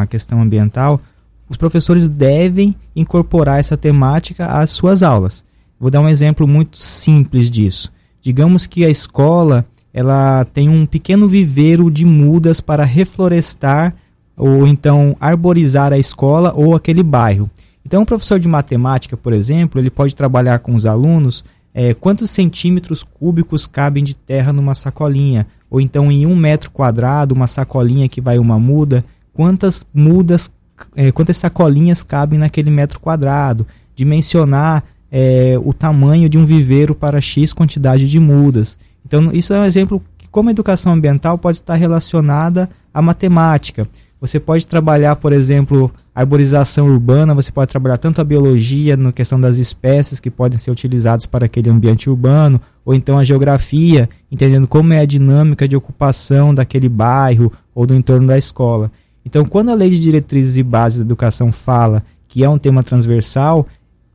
à 0.01 0.07
questão 0.07 0.41
ambiental, 0.41 0.99
os 1.47 1.55
professores 1.55 2.09
devem 2.09 2.75
incorporar 2.95 3.59
essa 3.59 3.77
temática 3.77 4.47
às 4.47 4.71
suas 4.71 5.03
aulas. 5.03 5.45
Vou 5.79 5.91
dar 5.91 6.01
um 6.01 6.09
exemplo 6.09 6.47
muito 6.47 6.77
simples 6.77 7.51
disso. 7.51 7.91
Digamos 8.23 8.65
que 8.65 8.85
a 8.85 8.89
escola 8.89 9.65
ela 9.93 10.45
tem 10.45 10.69
um 10.69 10.85
pequeno 10.85 11.27
viveiro 11.27 11.91
de 11.91 12.05
mudas 12.05 12.59
para 12.59 12.83
reflorestar 12.83 13.93
ou 14.35 14.65
então 14.65 15.15
arborizar 15.19 15.93
a 15.93 15.97
escola 15.99 16.51
ou 16.55 16.73
aquele 16.73 17.03
bairro. 17.03 17.49
Então, 17.85 18.01
o 18.01 18.05
professor 18.05 18.39
de 18.39 18.47
matemática, 18.47 19.15
por 19.15 19.33
exemplo, 19.33 19.79
ele 19.79 19.89
pode 19.89 20.15
trabalhar 20.15 20.59
com 20.59 20.73
os 20.73 20.85
alunos 20.85 21.43
é, 21.73 21.93
quantos 21.93 22.31
centímetros 22.31 23.03
cúbicos 23.03 23.67
cabem 23.67 24.03
de 24.03 24.15
terra 24.15 24.53
numa 24.53 24.73
sacolinha, 24.73 25.45
ou 25.69 25.81
então 25.81 26.11
em 26.11 26.25
um 26.25 26.35
metro 26.35 26.71
quadrado, 26.71 27.35
uma 27.35 27.45
sacolinha 27.45 28.07
que 28.07 28.21
vai 28.21 28.39
uma 28.39 28.57
muda, 28.57 29.03
quantas 29.33 29.85
mudas, 29.93 30.51
é, 30.95 31.11
quantas 31.11 31.37
sacolinhas 31.37 32.03
cabem 32.03 32.39
naquele 32.39 32.71
metro 32.71 32.99
quadrado, 32.99 33.67
dimensionar 33.95 34.83
é, 35.15 35.55
o 35.63 35.71
tamanho 35.71 36.27
de 36.27 36.39
um 36.39 36.45
viveiro 36.45 36.95
para 36.95 37.21
X 37.21 37.53
quantidade 37.53 38.09
de 38.09 38.19
mudas. 38.19 38.79
Então, 39.05 39.29
isso 39.31 39.53
é 39.53 39.59
um 39.59 39.65
exemplo 39.65 40.01
que, 40.17 40.27
como 40.27 40.49
a 40.49 40.51
educação 40.51 40.91
ambiental, 40.91 41.37
pode 41.37 41.57
estar 41.57 41.75
relacionada 41.75 42.67
à 42.91 42.99
matemática. 42.99 43.87
Você 44.19 44.39
pode 44.39 44.65
trabalhar, 44.65 45.17
por 45.17 45.31
exemplo, 45.31 45.91
arborização 46.15 46.87
urbana, 46.87 47.35
você 47.35 47.51
pode 47.51 47.69
trabalhar 47.69 47.97
tanto 47.97 48.21
a 48.21 48.23
biologia, 48.23 48.97
na 48.97 49.11
questão 49.11 49.39
das 49.39 49.57
espécies 49.57 50.19
que 50.19 50.31
podem 50.31 50.57
ser 50.57 50.71
utilizados 50.71 51.27
para 51.27 51.45
aquele 51.45 51.69
ambiente 51.69 52.09
urbano, 52.09 52.59
ou 52.83 52.95
então 52.95 53.19
a 53.19 53.23
geografia, 53.23 54.09
entendendo 54.31 54.65
como 54.67 54.93
é 54.93 55.01
a 55.01 55.05
dinâmica 55.05 55.67
de 55.67 55.75
ocupação 55.75 56.55
daquele 56.55 56.89
bairro 56.89 57.51
ou 57.75 57.85
do 57.85 57.93
entorno 57.93 58.25
da 58.25 58.37
escola. 58.37 58.91
Então, 59.23 59.45
quando 59.45 59.69
a 59.69 59.75
Lei 59.75 59.91
de 59.91 59.99
Diretrizes 59.99 60.57
e 60.57 60.63
Bases 60.63 60.99
da 60.99 61.05
Educação 61.05 61.51
fala 61.51 62.01
que 62.27 62.43
é 62.43 62.49
um 62.49 62.57
tema 62.57 62.81
transversal, 62.81 63.67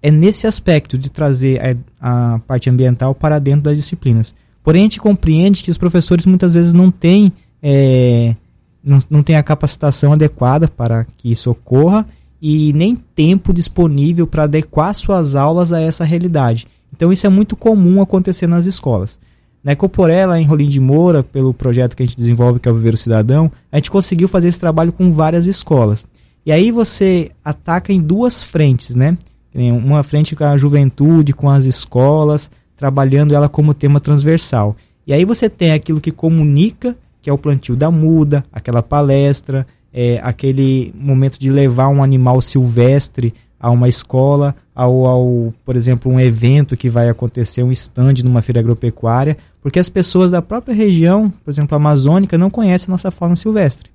é 0.02 0.10
nesse 0.10 0.46
aspecto 0.46 0.96
de 0.96 1.10
trazer 1.10 1.78
a, 2.00 2.34
a 2.34 2.38
parte 2.40 2.70
ambiental 2.70 3.14
para 3.14 3.38
dentro 3.38 3.62
das 3.62 3.76
disciplinas. 3.76 4.34
Porém, 4.62 4.82
a 4.82 4.84
gente 4.84 5.00
compreende 5.00 5.62
que 5.62 5.70
os 5.70 5.78
professores 5.78 6.26
muitas 6.26 6.54
vezes 6.54 6.74
não 6.74 6.90
têm, 6.90 7.32
é, 7.62 8.34
não, 8.82 8.98
não 9.08 9.22
têm 9.22 9.36
a 9.36 9.42
capacitação 9.42 10.12
adequada 10.12 10.68
para 10.68 11.06
que 11.16 11.30
isso 11.30 11.50
ocorra 11.50 12.06
e 12.40 12.72
nem 12.72 12.94
tempo 12.94 13.52
disponível 13.52 14.26
para 14.26 14.44
adequar 14.44 14.94
suas 14.94 15.34
aulas 15.34 15.72
a 15.72 15.80
essa 15.80 16.04
realidade. 16.04 16.66
Então, 16.94 17.12
isso 17.12 17.26
é 17.26 17.30
muito 17.30 17.56
comum 17.56 18.00
acontecer 18.00 18.46
nas 18.46 18.66
escolas. 18.66 19.18
Na 19.62 19.72
Ecoporé, 19.72 20.24
em 20.38 20.44
Rolim 20.44 20.68
de 20.68 20.80
Moura, 20.80 21.22
pelo 21.22 21.52
projeto 21.52 21.96
que 21.96 22.02
a 22.02 22.06
gente 22.06 22.16
desenvolve, 22.16 22.60
que 22.60 22.68
é 22.68 22.72
o 22.72 22.74
Viver 22.74 22.94
o 22.94 22.98
Cidadão, 22.98 23.50
a 23.72 23.76
gente 23.76 23.90
conseguiu 23.90 24.28
fazer 24.28 24.48
esse 24.48 24.60
trabalho 24.60 24.92
com 24.92 25.10
várias 25.10 25.46
escolas. 25.46 26.06
E 26.46 26.52
aí 26.52 26.70
você 26.70 27.30
ataca 27.44 27.92
em 27.92 28.00
duas 28.00 28.42
frentes, 28.42 28.94
né? 28.94 29.18
Uma 29.58 30.02
frente 30.02 30.36
com 30.36 30.44
a 30.44 30.56
juventude, 30.56 31.32
com 31.32 31.48
as 31.50 31.64
escolas, 31.64 32.50
trabalhando 32.76 33.34
ela 33.34 33.48
como 33.48 33.74
tema 33.74 33.98
transversal. 34.00 34.76
E 35.06 35.12
aí 35.12 35.24
você 35.24 35.48
tem 35.48 35.72
aquilo 35.72 36.00
que 36.00 36.12
comunica, 36.12 36.96
que 37.20 37.28
é 37.28 37.32
o 37.32 37.38
plantio 37.38 37.74
da 37.74 37.90
muda, 37.90 38.44
aquela 38.52 38.82
palestra, 38.82 39.66
é, 39.92 40.20
aquele 40.22 40.94
momento 40.94 41.38
de 41.38 41.50
levar 41.50 41.88
um 41.88 42.02
animal 42.02 42.40
silvestre 42.40 43.34
a 43.58 43.70
uma 43.70 43.88
escola, 43.88 44.54
ao, 44.74 45.06
ao, 45.06 45.54
por 45.64 45.74
exemplo, 45.74 46.12
um 46.12 46.20
evento 46.20 46.76
que 46.76 46.88
vai 46.88 47.08
acontecer, 47.08 47.62
um 47.62 47.72
stand 47.72 48.14
numa 48.24 48.42
feira 48.42 48.60
agropecuária, 48.60 49.36
porque 49.60 49.78
as 49.78 49.88
pessoas 49.88 50.30
da 50.30 50.40
própria 50.40 50.74
região, 50.74 51.32
por 51.44 51.50
exemplo, 51.50 51.74
amazônica, 51.74 52.38
não 52.38 52.50
conhecem 52.50 52.86
a 52.88 52.92
nossa 52.92 53.10
fauna 53.10 53.34
silvestre. 53.34 53.90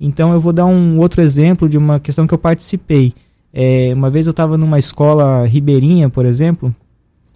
Então 0.00 0.32
eu 0.32 0.40
vou 0.40 0.52
dar 0.52 0.66
um 0.66 0.98
outro 0.98 1.20
exemplo 1.20 1.68
de 1.68 1.76
uma 1.76 2.00
questão 2.00 2.26
que 2.26 2.32
eu 2.32 2.38
participei. 2.38 3.12
É, 3.52 3.92
uma 3.94 4.08
vez 4.08 4.26
eu 4.26 4.30
estava 4.30 4.56
numa 4.56 4.78
escola 4.78 5.46
ribeirinha, 5.46 6.08
por 6.08 6.24
exemplo, 6.24 6.74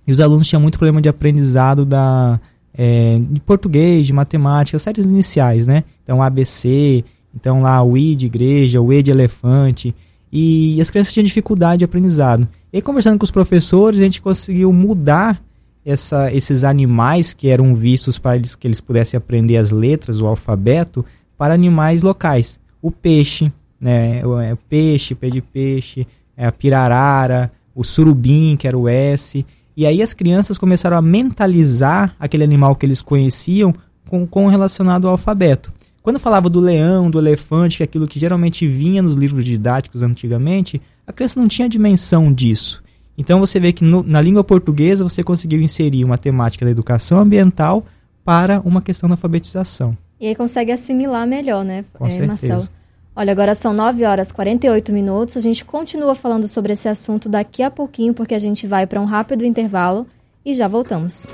e 0.07 0.13
os 0.13 0.21
alunos 0.21 0.49
tinham 0.49 0.61
muito 0.61 0.79
problema 0.79 1.03
de 1.03 1.09
aprendizado 1.09 1.85
da, 1.85 2.41
é, 2.73 3.19
de 3.31 3.41
português, 3.41 4.07
de 4.07 4.13
matemática, 4.13 4.79
séries 4.79 5.05
iniciais, 5.05 5.67
né? 5.67 5.85
Então, 6.05 6.23
ABC, 6.23 7.05
então 7.35 7.61
lá 7.61 7.83
o 7.83 7.97
I 7.97 8.15
de 8.15 8.27
igreja, 8.27 8.81
o 8.81 8.93
E 8.93 9.03
de 9.03 9.11
elefante. 9.11 9.95
E 10.33 10.81
as 10.81 10.91
crianças 10.91 11.13
tinham 11.13 11.25
dificuldade 11.25 11.81
de 11.81 11.85
aprendizado. 11.85 12.47
E 12.73 12.81
conversando 12.81 13.19
com 13.19 13.25
os 13.25 13.31
professores, 13.31 13.99
a 13.99 14.03
gente 14.03 14.23
conseguiu 14.23 14.73
mudar 14.73 15.43
essa, 15.85 16.33
esses 16.33 16.65
animais 16.65 17.33
que 17.33 17.49
eram 17.49 17.75
vistos 17.75 18.19
para 18.19 18.37
eles, 18.37 18.55
que 18.55 18.67
eles 18.67 18.81
pudessem 18.81 19.17
aprender 19.17 19.57
as 19.57 19.71
letras, 19.71 20.21
o 20.21 20.27
alfabeto, 20.27 21.05
para 21.39 21.55
animais 21.55 22.03
locais. 22.03 22.61
O 22.83 22.91
peixe, 22.91 23.53
né? 23.81 24.25
O, 24.27 24.39
é, 24.39 24.53
o 24.53 24.57
peixe, 24.57 25.15
pé 25.15 25.29
de 25.29 25.41
peixe, 25.41 26.07
é, 26.37 26.47
a 26.47 26.53
pirarara, 26.53 27.51
o 27.75 27.85
surubim, 27.85 28.57
que 28.57 28.67
era 28.67 28.77
o 28.77 28.89
S. 28.89 29.45
E 29.77 29.87
aí 29.87 30.03
as 30.03 30.15
crianças 30.15 30.59
começaram 30.59 30.97
a 30.97 31.03
mentalizar 31.03 32.15
aquele 32.19 32.45
animal 32.45 32.75
que 32.75 32.87
eles 32.87 33.03
conheciam 33.03 33.75
com, 34.09 34.27
com 34.27 34.47
relacionado 34.47 35.07
ao 35.07 35.13
alfabeto. 35.13 35.73
Quando 36.03 36.21
falava 36.21 36.49
do 36.49 36.61
leão, 36.61 37.11
do 37.11 37.19
elefante, 37.19 37.79
que 37.79 37.83
é 37.83 37.85
aquilo 37.85 38.07
que 38.07 38.21
geralmente 38.21 38.67
vinha 38.67 39.03
nos 39.03 39.17
livros 39.17 39.45
didáticos 39.45 40.03
antigamente, 40.03 40.81
a 41.07 41.13
criança 41.13 41.41
não 41.41 41.49
tinha 41.49 41.69
dimensão 41.69 42.33
disso. 42.33 42.83
Então 43.19 43.41
você 43.41 43.59
vê 43.59 43.73
que 43.73 43.83
no, 43.83 44.03
na 44.03 44.21
língua 44.21 44.45
portuguesa 44.45 45.03
você 45.03 45.23
conseguiu 45.23 45.61
inserir 45.61 46.05
uma 46.05 46.17
temática 46.17 46.65
da 46.65 46.71
educação 46.71 47.19
ambiental 47.19 47.85
para 48.25 48.61
uma 48.61 48.81
questão 48.81 49.09
da 49.09 49.15
alfabetização. 49.15 49.97
E 50.21 50.29
aí 50.29 50.35
consegue 50.35 50.73
assimilar 50.73 51.27
melhor, 51.27 51.65
né, 51.65 51.85
Com 51.95 52.07
é. 52.07 52.27
Marcelo? 52.27 52.69
Olha, 53.17 53.33
agora 53.33 53.55
são 53.55 53.73
9 53.73 54.05
horas 54.05 54.29
e 54.29 54.35
48 54.35 54.93
minutos. 54.93 55.39
A 55.39 55.41
gente 55.41 55.65
continua 55.65 56.15
falando 56.15 56.47
sobre 56.47 56.75
esse 56.75 56.87
assunto 56.87 57.31
daqui 57.31 57.63
a 57.63 57.71
pouquinho, 57.71 58.13
porque 58.13 58.35
a 58.35 58.39
gente 58.39 58.67
vai 58.67 58.87
para 58.87 59.01
um 59.01 59.07
rápido 59.07 59.43
intervalo 59.43 60.07
e 60.45 60.53
já 60.53 60.69
voltamos. 60.69 61.27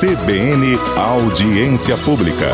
CBN 0.00 0.78
Audiência 0.96 1.98
Pública. 1.98 2.46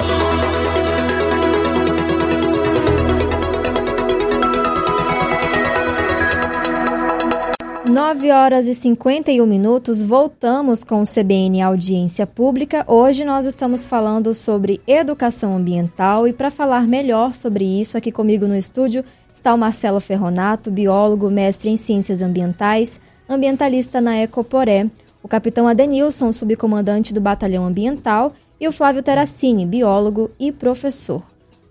9 7.94 8.32
horas 8.32 8.66
e 8.66 8.74
51 8.74 9.46
minutos, 9.46 10.02
voltamos 10.02 10.82
com 10.82 11.00
o 11.00 11.06
CBN 11.06 11.62
Audiência 11.62 12.26
Pública. 12.26 12.84
Hoje 12.88 13.24
nós 13.24 13.46
estamos 13.46 13.86
falando 13.86 14.34
sobre 14.34 14.80
educação 14.84 15.56
ambiental 15.56 16.26
e 16.26 16.32
para 16.32 16.50
falar 16.50 16.88
melhor 16.88 17.34
sobre 17.34 17.64
isso, 17.64 17.96
aqui 17.96 18.10
comigo 18.10 18.48
no 18.48 18.56
estúdio 18.56 19.04
está 19.32 19.54
o 19.54 19.56
Marcelo 19.56 20.00
Ferronato, 20.00 20.72
biólogo, 20.72 21.30
mestre 21.30 21.70
em 21.70 21.76
ciências 21.76 22.20
ambientais, 22.20 22.98
ambientalista 23.28 24.00
na 24.00 24.20
Ecoporé, 24.20 24.90
o 25.22 25.28
capitão 25.28 25.68
Adenilson, 25.68 26.32
subcomandante 26.32 27.14
do 27.14 27.20
Batalhão 27.20 27.64
Ambiental, 27.64 28.32
e 28.60 28.66
o 28.66 28.72
Flávio 28.72 29.04
Terracini, 29.04 29.64
biólogo 29.64 30.32
e 30.36 30.50
professor. 30.50 31.22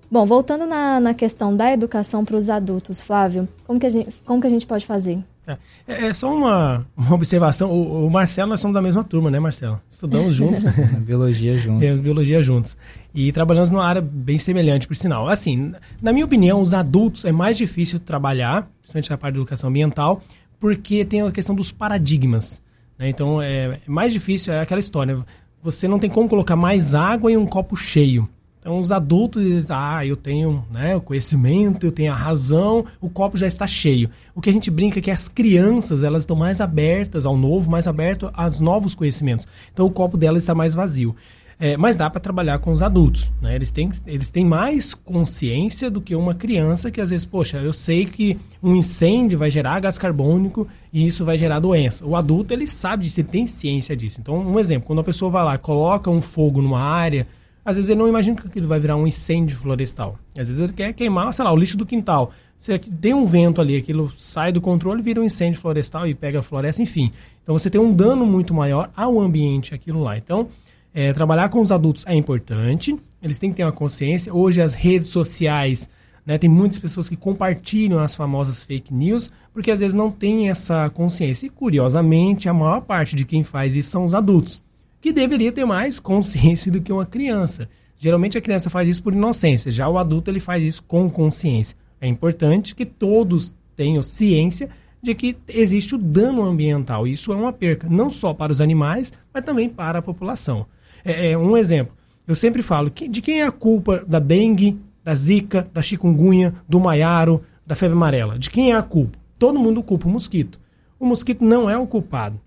Bom, 0.10 0.26
voltando 0.26 0.66
na, 0.66 1.02
na 1.02 1.14
questão 1.14 1.54
da 1.54 1.74
educação 1.74 2.24
para 2.24 2.38
os 2.38 2.50
adultos, 2.50 3.02
Flávio, 3.02 3.46
como 3.68 3.78
que, 3.78 3.88
a 3.88 3.90
gente, 3.90 4.16
como 4.24 4.40
que 4.40 4.48
a 4.48 4.50
gente 4.50 4.66
pode 4.66 4.86
fazer? 4.86 5.22
É, 5.46 5.58
é, 5.88 6.06
é 6.08 6.14
só 6.14 6.34
uma, 6.34 6.86
uma 6.96 7.16
observação. 7.16 7.70
O, 7.70 8.08
o, 8.08 8.10
Marcelo, 8.10 8.50
nós 8.50 8.60
somos 8.60 8.74
da 8.74 8.82
mesma 8.82 9.04
turma, 9.04 9.30
né, 9.30 9.40
Marcelo? 9.40 9.80
Estudamos 9.92 10.34
juntos. 10.36 10.64
biologia 11.02 11.56
juntos. 11.58 11.90
É, 11.90 11.96
biologia 11.96 12.42
juntos. 12.42 12.78
E 13.14 13.32
trabalhamos 13.32 13.72
numa 13.72 13.86
área 13.86 14.02
bem 14.02 14.38
semelhante, 14.38 14.88
por 14.88 14.96
sinal. 14.96 15.28
Assim, 15.28 15.74
na 16.02 16.14
minha 16.14 16.26
opinião, 16.26 16.62
os 16.62 16.74
adultos 16.74 17.26
é 17.26 17.32
mais 17.32 17.58
difícil 17.58 18.00
trabalhar, 18.00 18.70
principalmente 18.80 19.10
na 19.10 19.18
parte 19.18 19.34
de 19.34 19.40
educação 19.40 19.70
ambiental, 19.70 20.22
porque 20.60 21.04
tem 21.04 21.22
a 21.22 21.32
questão 21.32 21.54
dos 21.54 21.72
paradigmas. 21.72 22.62
Né? 22.98 23.10
Então, 23.10 23.42
é, 23.42 23.66
é 23.66 23.80
mais 23.86 24.14
difícil, 24.14 24.54
é 24.54 24.62
aquela 24.62 24.80
história. 24.80 25.24
Você 25.62 25.88
não 25.88 26.00
tem 26.00 26.10
como 26.10 26.30
colocar 26.30 26.56
mais 26.56 26.96
água 26.96 27.32
em 27.32 27.38
um 27.38 27.46
copo 27.46 27.76
cheio. 27.76 28.28
Então, 28.64 28.80
os 28.80 28.94
adultos 28.94 29.44
dizem, 29.44 29.76
ah, 29.78 30.06
eu 30.06 30.16
tenho 30.16 30.64
né, 30.72 30.96
o 30.96 31.02
conhecimento, 31.02 31.86
eu 31.86 31.92
tenho 31.92 32.14
a 32.14 32.16
razão, 32.16 32.86
o 33.02 33.10
copo 33.10 33.36
já 33.36 33.46
está 33.46 33.68
cheio. 33.68 34.10
O 34.34 34.40
que 34.40 34.50
a 34.50 34.54
gente 34.54 34.72
brinca 34.72 35.00
é 35.00 35.02
que 35.02 35.12
as 35.12 35.28
crianças, 35.28 36.02
elas 36.02 36.24
estão 36.24 36.34
mais 36.34 36.62
abertas 36.62 37.26
ao 37.26 37.36
novo, 37.36 37.70
mais 37.70 37.90
abertas 37.90 38.32
aos 38.34 38.62
novos 38.62 38.96
conhecimentos. 38.96 39.46
Então, 39.74 39.86
o 39.86 39.92
copo 39.92 40.16
delas 40.16 40.44
está 40.44 40.56
mais 40.56 40.74
vazio. 40.74 41.14
É, 41.60 41.76
mas 41.76 41.98
dá 41.98 42.10
para 42.10 42.22
trabalhar 42.22 42.60
com 42.60 42.72
os 42.72 42.82
adultos. 42.82 43.34
Né? 43.42 43.54
Eles, 43.54 43.70
têm, 43.70 43.92
eles 44.08 44.30
têm 44.30 44.46
mais 44.46 44.94
consciência 44.94 45.92
do 45.92 46.00
que 46.00 46.16
uma 46.16 46.34
criança 46.34 46.90
que 46.90 47.02
às 47.02 47.10
vezes, 47.10 47.26
poxa, 47.26 47.58
eu 47.58 47.74
sei 47.74 48.06
que 48.06 48.40
um 48.62 48.74
incêndio 48.78 49.38
vai 49.38 49.50
gerar 49.50 49.82
gás 49.82 49.98
carbônico 49.98 50.66
e 50.92 51.06
isso 51.06 51.26
vai 51.26 51.38
gerar 51.38 51.60
doença. 51.60 52.06
O 52.06 52.16
adulto, 52.16 52.54
ele 52.54 52.66
sabe 52.66 53.04
disso, 53.04 53.20
ele 53.20 53.28
tem 53.28 53.46
ciência 53.46 53.94
disso. 53.94 54.20
Então, 54.22 54.38
um 54.38 54.58
exemplo, 54.58 54.88
quando 54.88 55.00
a 55.00 55.04
pessoa 55.04 55.30
vai 55.30 55.44
lá, 55.44 55.58
coloca 55.58 56.10
um 56.10 56.22
fogo 56.22 56.62
numa 56.62 56.80
área 56.80 57.28
às 57.66 57.76
vezes 57.76 57.90
ele 57.90 58.00
não 58.00 58.08
imagina 58.08 58.40
que 58.40 58.48
aquilo 58.48 58.68
vai 58.68 58.80
virar 58.80 58.96
um 58.96 59.08
incêndio 59.08 59.58
florestal. 59.58 60.18
Às 60.38 60.48
vezes 60.48 60.60
ele 60.60 60.74
quer 60.74 60.94
queimar, 60.94 61.34
sei 61.34 61.46
lá, 61.46 61.52
o 61.52 61.58
lixo 61.58 61.78
do 61.78 61.86
quintal. 61.86 62.32
Se 62.58 62.78
tem 62.80 63.14
um 63.14 63.26
vento 63.26 63.60
ali, 63.60 63.76
aquilo 63.76 64.12
sai 64.18 64.52
do 64.52 64.62
controle, 64.62 65.02
vira 65.02 65.20
um 65.20 65.24
incêndio 65.24 65.60
florestal 65.60 66.08
e 66.08 66.16
pega 66.16 66.40
a 66.40 66.42
floresta, 66.42 66.82
enfim. 66.82 67.12
Então 67.44 67.58
você 67.58 67.70
tem 67.70 67.80
um 67.80 67.94
dano 67.94 68.26
muito 68.26 68.54
maior 68.54 68.90
ao 68.96 69.20
ambiente, 69.20 69.74
aquilo 69.74 70.02
lá. 70.02 70.18
Então, 70.18 70.48
é, 70.94 71.12
trabalhar 71.12 71.50
com 71.50 71.62
os 71.62 71.72
adultos 71.72 72.06
é 72.08 72.16
importante, 72.16 72.96
eles 73.22 73.40
têm 73.40 73.50
que 73.50 73.58
ter 73.58 73.64
uma 73.64 73.72
consciência. 73.72 74.34
Hoje 74.34 74.62
as 74.62 74.74
redes 74.74 75.10
sociais, 75.10 75.90
né, 76.26 76.38
tem 76.38 76.50
muitas 76.50 76.80
pessoas 76.80 77.10
que 77.10 77.18
compartilham 77.18 78.00
as 78.00 78.16
famosas 78.16 78.64
fake 78.64 78.94
news, 78.94 79.30
porque 79.54 79.72
às 79.72 79.82
vezes 79.82 79.94
não 79.94 80.10
tem 80.10 80.50
essa 80.50 80.90
consciência. 80.90 81.48
E 81.48 81.50
curiosamente, 81.50 82.48
a 82.48 82.54
maior 82.54 82.82
parte 82.82 83.16
de 83.16 83.26
quem 83.26 83.44
faz 83.44 83.76
isso 83.76 83.90
são 83.90 84.06
os 84.06 84.14
adultos, 84.14 84.62
que 85.04 85.12
deveria 85.12 85.52
ter 85.52 85.66
mais 85.66 86.00
consciência 86.00 86.72
do 86.72 86.80
que 86.80 86.92
uma 86.92 87.06
criança. 87.06 87.68
Geralmente 88.00 88.38
a 88.38 88.42
criança 88.42 88.70
faz 88.70 88.88
isso 88.88 89.04
por 89.04 89.12
inocência, 89.12 89.70
já 89.70 89.88
o 89.90 89.98
adulto 89.98 90.32
ele 90.32 90.40
faz 90.40 90.64
isso 90.64 90.82
com 90.84 91.10
consciência. 91.10 91.76
É 92.00 92.08
importante 92.08 92.74
que 92.74 92.86
todos 92.86 93.54
tenham 93.76 94.02
ciência 94.02 94.70
de 95.02 95.14
que 95.14 95.36
existe 95.46 95.94
o 95.94 95.98
dano 95.98 96.42
ambiental. 96.42 97.06
Isso 97.06 97.34
é 97.34 97.36
uma 97.36 97.52
perca, 97.52 97.90
não 97.90 98.10
só 98.10 98.34
para 98.34 98.54
os 98.54 98.62
animais, 98.62 99.12
mas 99.34 99.44
também 99.44 99.68
para 99.68 100.00
a 100.00 100.02
população. 100.02 100.66
É, 101.04 101.32
é 101.32 101.38
um 101.38 101.58
exemplo. 101.58 101.94
Eu 102.26 102.34
sempre 102.34 102.62
falo 102.62 102.90
que, 102.90 103.10
de 103.10 103.22
quem 103.22 103.42
é 103.42 103.46
a 103.46 103.52
culpa 103.52 104.06
da 104.08 104.20
dengue, 104.20 104.80
da 105.04 105.14
zika, 105.14 105.68
da 105.74 105.82
chikungunya, 105.82 106.56
do 106.68 106.80
maiaro, 106.80 107.44
da 107.68 107.76
febre 107.76 107.98
amarela? 107.98 108.40
De 108.40 108.50
quem 108.50 108.72
é 108.72 108.76
a 108.76 108.82
culpa? 108.82 109.20
Todo 109.38 109.60
mundo 109.60 109.84
culpa 109.84 110.08
o 110.08 110.12
mosquito. 110.12 110.58
O 110.98 111.06
mosquito 111.06 111.44
não 111.44 111.70
é 111.70 111.78
o 111.78 111.86
culpado. 111.86 112.40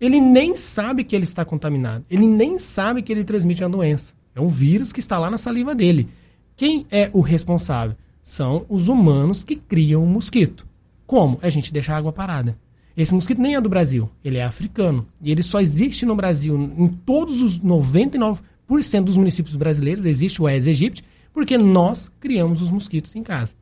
Ele 0.00 0.20
nem 0.20 0.56
sabe 0.56 1.04
que 1.04 1.14
ele 1.14 1.24
está 1.24 1.44
contaminado. 1.44 2.04
Ele 2.10 2.26
nem 2.26 2.58
sabe 2.58 3.02
que 3.02 3.12
ele 3.12 3.24
transmite 3.24 3.64
a 3.64 3.68
doença. 3.68 4.14
É 4.34 4.40
um 4.40 4.48
vírus 4.48 4.92
que 4.92 5.00
está 5.00 5.18
lá 5.18 5.30
na 5.30 5.38
saliva 5.38 5.74
dele. 5.74 6.08
Quem 6.56 6.86
é 6.90 7.10
o 7.12 7.20
responsável? 7.20 7.96
são 8.24 8.64
os 8.68 8.88
humanos 8.88 9.44
que 9.44 9.54
criam 9.54 10.02
o 10.02 10.06
mosquito. 10.06 10.66
Como? 11.06 11.38
A 11.42 11.50
gente 11.50 11.72
deixa 11.72 11.92
a 11.92 11.96
água 11.96 12.12
parada. 12.12 12.58
Esse 12.96 13.12
mosquito 13.12 13.40
nem 13.40 13.54
é 13.54 13.60
do 13.60 13.68
Brasil, 13.68 14.08
ele 14.24 14.38
é 14.38 14.44
africano. 14.44 15.06
E 15.20 15.30
ele 15.30 15.42
só 15.42 15.60
existe 15.60 16.06
no 16.06 16.16
Brasil, 16.16 16.56
em 16.56 16.88
todos 16.88 17.42
os 17.42 17.60
99% 17.60 18.38
dos 19.02 19.16
municípios 19.16 19.56
brasileiros, 19.56 20.06
existe 20.06 20.40
o 20.40 20.46
Aedes 20.46 20.68
aegypti, 20.68 21.04
porque 21.32 21.58
nós 21.58 22.08
criamos 22.20 22.62
os 22.62 22.70
mosquitos 22.70 23.14
em 23.14 23.22
casa. 23.22 23.52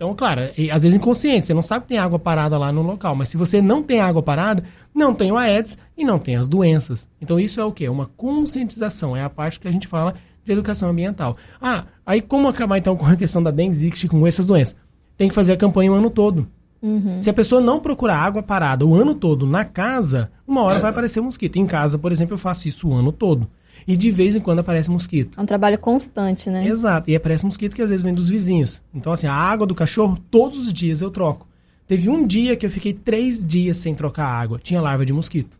Então, 0.00 0.14
claro, 0.14 0.40
às 0.72 0.82
vezes 0.82 0.96
inconsciente, 0.96 1.44
você 1.44 1.52
não 1.52 1.60
sabe 1.60 1.82
que 1.82 1.88
tem 1.88 1.98
água 1.98 2.18
parada 2.18 2.56
lá 2.56 2.72
no 2.72 2.80
local, 2.80 3.14
mas 3.14 3.28
se 3.28 3.36
você 3.36 3.60
não 3.60 3.82
tem 3.82 4.00
água 4.00 4.22
parada, 4.22 4.64
não 4.94 5.14
tem 5.14 5.30
o 5.30 5.36
Aedes 5.36 5.76
e 5.94 6.06
não 6.06 6.18
tem 6.18 6.36
as 6.36 6.48
doenças. 6.48 7.06
Então, 7.20 7.38
isso 7.38 7.60
é 7.60 7.64
o 7.66 7.70
quê? 7.70 7.86
Uma 7.86 8.06
conscientização, 8.06 9.14
é 9.14 9.22
a 9.22 9.28
parte 9.28 9.60
que 9.60 9.68
a 9.68 9.70
gente 9.70 9.86
fala 9.86 10.14
de 10.42 10.50
educação 10.50 10.88
ambiental. 10.88 11.36
Ah, 11.60 11.84
aí 12.06 12.22
como 12.22 12.48
acabar 12.48 12.78
então 12.78 12.96
com 12.96 13.04
a 13.04 13.14
questão 13.14 13.42
da 13.42 13.50
dengue, 13.50 13.76
zika, 13.76 14.08
com 14.08 14.26
essas 14.26 14.46
doenças? 14.46 14.74
Tem 15.18 15.28
que 15.28 15.34
fazer 15.34 15.52
a 15.52 15.56
campanha 15.58 15.92
o 15.92 15.94
ano 15.94 16.08
todo. 16.08 16.48
Uhum. 16.80 17.20
Se 17.20 17.28
a 17.28 17.34
pessoa 17.34 17.60
não 17.60 17.78
procurar 17.78 18.20
água 18.20 18.42
parada 18.42 18.86
o 18.86 18.94
ano 18.94 19.14
todo 19.14 19.46
na 19.46 19.66
casa, 19.66 20.32
uma 20.48 20.62
hora 20.62 20.78
vai 20.78 20.92
aparecer 20.92 21.20
mosquito. 21.20 21.56
Em 21.56 21.66
casa, 21.66 21.98
por 21.98 22.10
exemplo, 22.10 22.32
eu 22.32 22.38
faço 22.38 22.66
isso 22.66 22.88
o 22.88 22.94
ano 22.94 23.12
todo. 23.12 23.46
E 23.86 23.96
de 23.96 24.10
vez 24.10 24.36
em 24.36 24.40
quando 24.40 24.60
aparece 24.60 24.90
mosquito. 24.90 25.38
É 25.38 25.42
um 25.42 25.46
trabalho 25.46 25.78
constante, 25.78 26.48
né? 26.50 26.66
Exato. 26.66 27.10
E 27.10 27.16
aparece 27.16 27.44
mosquito 27.44 27.74
que 27.74 27.82
às 27.82 27.90
vezes 27.90 28.04
vem 28.04 28.14
dos 28.14 28.28
vizinhos. 28.28 28.82
Então, 28.94 29.12
assim, 29.12 29.26
a 29.26 29.34
água 29.34 29.66
do 29.66 29.74
cachorro, 29.74 30.18
todos 30.30 30.58
os 30.58 30.72
dias 30.72 31.00
eu 31.00 31.10
troco. 31.10 31.48
Teve 31.86 32.08
um 32.08 32.26
dia 32.26 32.56
que 32.56 32.64
eu 32.64 32.70
fiquei 32.70 32.92
três 32.92 33.44
dias 33.44 33.76
sem 33.76 33.94
trocar 33.94 34.26
água. 34.26 34.60
Tinha 34.62 34.80
larva 34.80 35.04
de 35.04 35.12
mosquito. 35.12 35.58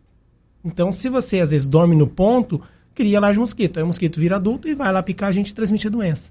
Então, 0.65 0.93
se 0.93 1.09
você 1.09 1.41
às 1.41 1.50
vezes 1.50 1.67
dorme 1.67 1.97
no 1.97 2.07
ponto, 2.07 2.61
cria 2.95 3.19
lá 3.19 3.33
de 3.33 3.39
mosquito. 3.39 3.79
Aí 3.79 3.83
o 3.83 3.87
mosquito 3.87 4.21
vira 4.21 4.37
adulto 4.37 4.69
e 4.69 4.75
vai 4.75 4.93
lá 4.93 5.03
picar 5.03 5.29
a 5.29 5.33
gente 5.33 5.55
transmite 5.55 5.87
a 5.87 5.91
doença. 5.91 6.31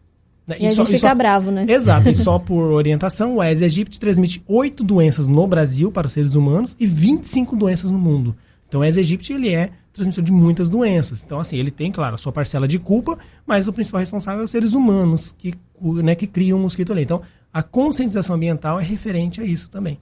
Né? 0.50 0.58
E, 0.60 0.64
e, 0.64 0.68
a 0.68 0.72
só, 0.72 0.86
gente 0.86 0.96
fica 0.96 1.10
só... 1.10 1.16
bravo, 1.16 1.52
né? 1.52 1.66
Exato. 1.68 2.10
e 2.10 2.14
só 2.16 2.40
por 2.40 2.72
orientação, 2.72 3.36
o 3.36 3.42
Aedes 3.42 3.62
aegypti 3.62 4.00
transmite 4.00 4.44
oito 4.48 4.84
doenças 4.84 5.28
no 5.28 5.46
Brasil 5.46 5.92
para 5.92 6.08
os 6.08 6.14
seres 6.14 6.34
humanos 6.34 6.76
e 6.80 6.86
25 6.86 7.56
doenças 7.56 7.92
no 7.92 8.00
mundo. 8.00 8.36
Então 8.68 8.82
o 8.82 8.84
Aedes 8.84 8.98
aegypti, 8.98 9.34
ele 9.34 9.50
é 9.50 9.72
transmissor 9.94 10.24
de 10.24 10.32
muitas 10.32 10.70
doenças. 10.70 11.24
Então, 11.24 11.40
assim, 11.40 11.58
ele 11.58 11.72
tem, 11.72 11.92
claro, 11.92 12.16
a 12.16 12.18
sua 12.18 12.32
parcela 12.32 12.68
de 12.68 12.80
culpa, 12.80 13.18
mas 13.46 13.68
o 13.68 13.74
principal 13.74 14.00
responsável 14.00 14.42
é 14.42 14.44
os 14.46 14.52
seres 14.52 14.74
humanos 14.74 15.34
que, 15.38 15.54
né, 15.82 16.16
que 16.16 16.28
criam 16.28 16.58
o 16.58 16.62
mosquito 16.62 16.92
ali. 16.92 17.04
Então, 17.04 17.22
a 17.54 17.64
conscientização 17.64 18.36
ambiental 18.36 18.80
é 18.80 18.84
referente 18.84 19.42
a 19.42 19.44
isso 19.44 19.70
também. 19.70 20.00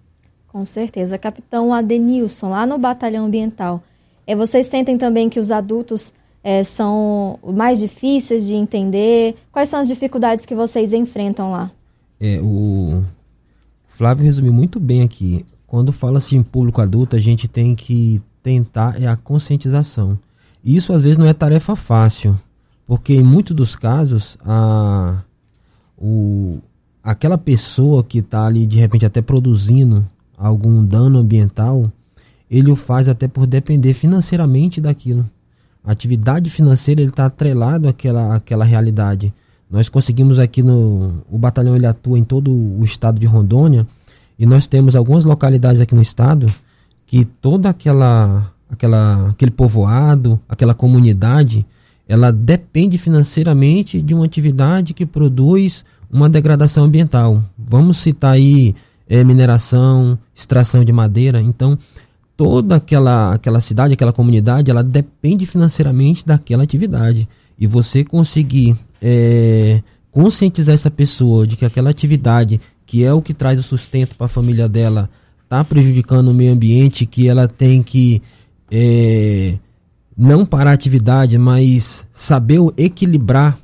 Com 0.47 0.65
certeza. 0.65 1.17
Capitão 1.17 1.73
Adenilson, 1.73 2.49
lá 2.49 2.65
no 2.65 2.77
Batalhão 2.77 3.25
Ambiental, 3.25 3.83
é, 4.25 4.35
vocês 4.35 4.67
sentem 4.67 4.97
também 4.97 5.29
que 5.29 5.39
os 5.39 5.51
adultos 5.51 6.13
é, 6.43 6.63
são 6.63 7.39
mais 7.43 7.79
difíceis 7.79 8.45
de 8.45 8.55
entender? 8.55 9.35
Quais 9.51 9.69
são 9.69 9.79
as 9.79 9.87
dificuldades 9.87 10.45
que 10.45 10.55
vocês 10.55 10.93
enfrentam 10.93 11.51
lá? 11.51 11.71
É, 12.19 12.39
o 12.41 13.03
Flávio 13.87 14.25
resumiu 14.25 14.53
muito 14.53 14.79
bem 14.79 15.01
aqui. 15.01 15.45
Quando 15.65 15.91
fala-se 15.91 16.35
em 16.35 16.43
público 16.43 16.81
adulto, 16.81 17.15
a 17.15 17.19
gente 17.19 17.47
tem 17.47 17.75
que 17.75 18.21
tentar 18.47 19.01
é 19.01 19.05
a 19.05 19.17
conscientização. 19.17 20.17
Isso 20.63 20.93
às 20.93 21.03
vezes 21.03 21.17
não 21.17 21.25
é 21.27 21.33
tarefa 21.33 21.75
fácil, 21.75 22.39
porque 22.85 23.13
em 23.13 23.23
muitos 23.23 23.53
dos 23.53 23.75
casos 23.75 24.37
a, 24.45 25.21
o, 25.97 26.59
aquela 27.03 27.37
pessoa 27.37 28.01
que 28.05 28.19
está 28.19 28.45
ali 28.45 28.65
de 28.65 28.79
repente 28.79 29.05
até 29.05 29.21
produzindo 29.21 30.07
algum 30.37 30.81
dano 30.81 31.19
ambiental, 31.19 31.91
ele 32.49 32.71
o 32.71 32.75
faz 32.77 33.09
até 33.09 33.27
por 33.27 33.45
depender 33.45 33.93
financeiramente 33.93 34.79
daquilo. 34.79 35.29
A 35.83 35.91
atividade 35.91 36.49
financeira 36.49 37.01
ele 37.01 37.09
está 37.09 37.25
atrelado 37.25 37.89
àquela, 37.89 38.33
àquela 38.33 38.63
realidade. 38.63 39.33
Nós 39.69 39.89
conseguimos 39.89 40.39
aqui 40.39 40.63
no. 40.63 41.21
O 41.29 41.37
batalhão 41.37 41.75
ele 41.75 41.85
atua 41.85 42.17
em 42.17 42.23
todo 42.23 42.49
o 42.49 42.85
estado 42.85 43.19
de 43.19 43.25
Rondônia 43.25 43.85
e 44.39 44.45
nós 44.45 44.67
temos 44.67 44.95
algumas 44.95 45.25
localidades 45.25 45.81
aqui 45.81 45.93
no 45.93 46.01
estado 46.01 46.47
que 47.07 47.23
toda 47.23 47.69
aquela, 47.69 48.53
aquela 48.69 49.29
aquele 49.29 49.49
povoado, 49.49 50.39
aquela 50.47 50.73
comunidade, 50.73 51.65
ela 52.07 52.31
depende 52.31 52.97
financeiramente 52.97 54.01
de 54.01 54.13
uma 54.13 54.25
atividade 54.25 54.93
que 54.93 55.05
produz 55.05 55.83
uma 56.11 56.29
degradação 56.29 56.83
ambiental. 56.83 57.41
Vamos 57.57 57.97
citar 57.97 58.33
aí 58.33 58.75
é, 59.09 59.23
mineração, 59.23 60.19
extração 60.35 60.83
de 60.83 60.91
madeira. 60.91 61.41
Então, 61.41 61.77
toda 62.35 62.75
aquela, 62.75 63.33
aquela 63.33 63.61
cidade, 63.61 63.93
aquela 63.93 64.13
comunidade, 64.13 64.69
ela 64.69 64.83
depende 64.83 65.45
financeiramente 65.45 66.25
daquela 66.25 66.63
atividade. 66.63 67.27
E 67.57 67.65
você 67.65 68.03
conseguir 68.03 68.75
é, 69.01 69.81
conscientizar 70.11 70.75
essa 70.75 70.91
pessoa 70.91 71.47
de 71.47 71.55
que 71.55 71.65
aquela 71.65 71.89
atividade, 71.89 72.59
que 72.85 73.03
é 73.03 73.13
o 73.13 73.21
que 73.21 73.33
traz 73.33 73.59
o 73.59 73.63
sustento 73.63 74.15
para 74.15 74.25
a 74.25 74.29
família 74.29 74.67
dela, 74.69 75.09
está 75.47 75.63
prejudicando 75.63 76.27
o 76.27 76.33
meio 76.33 76.51
ambiente, 76.51 77.05
que 77.05 77.29
ela 77.29 77.47
tem 77.47 77.81
que 77.81 78.21
é, 78.69 79.55
não 80.15 80.45
parar 80.45 80.71
a 80.71 80.73
atividade, 80.73 81.37
mas 81.37 82.05
saber 82.13 82.59
equilibrar 82.75 83.57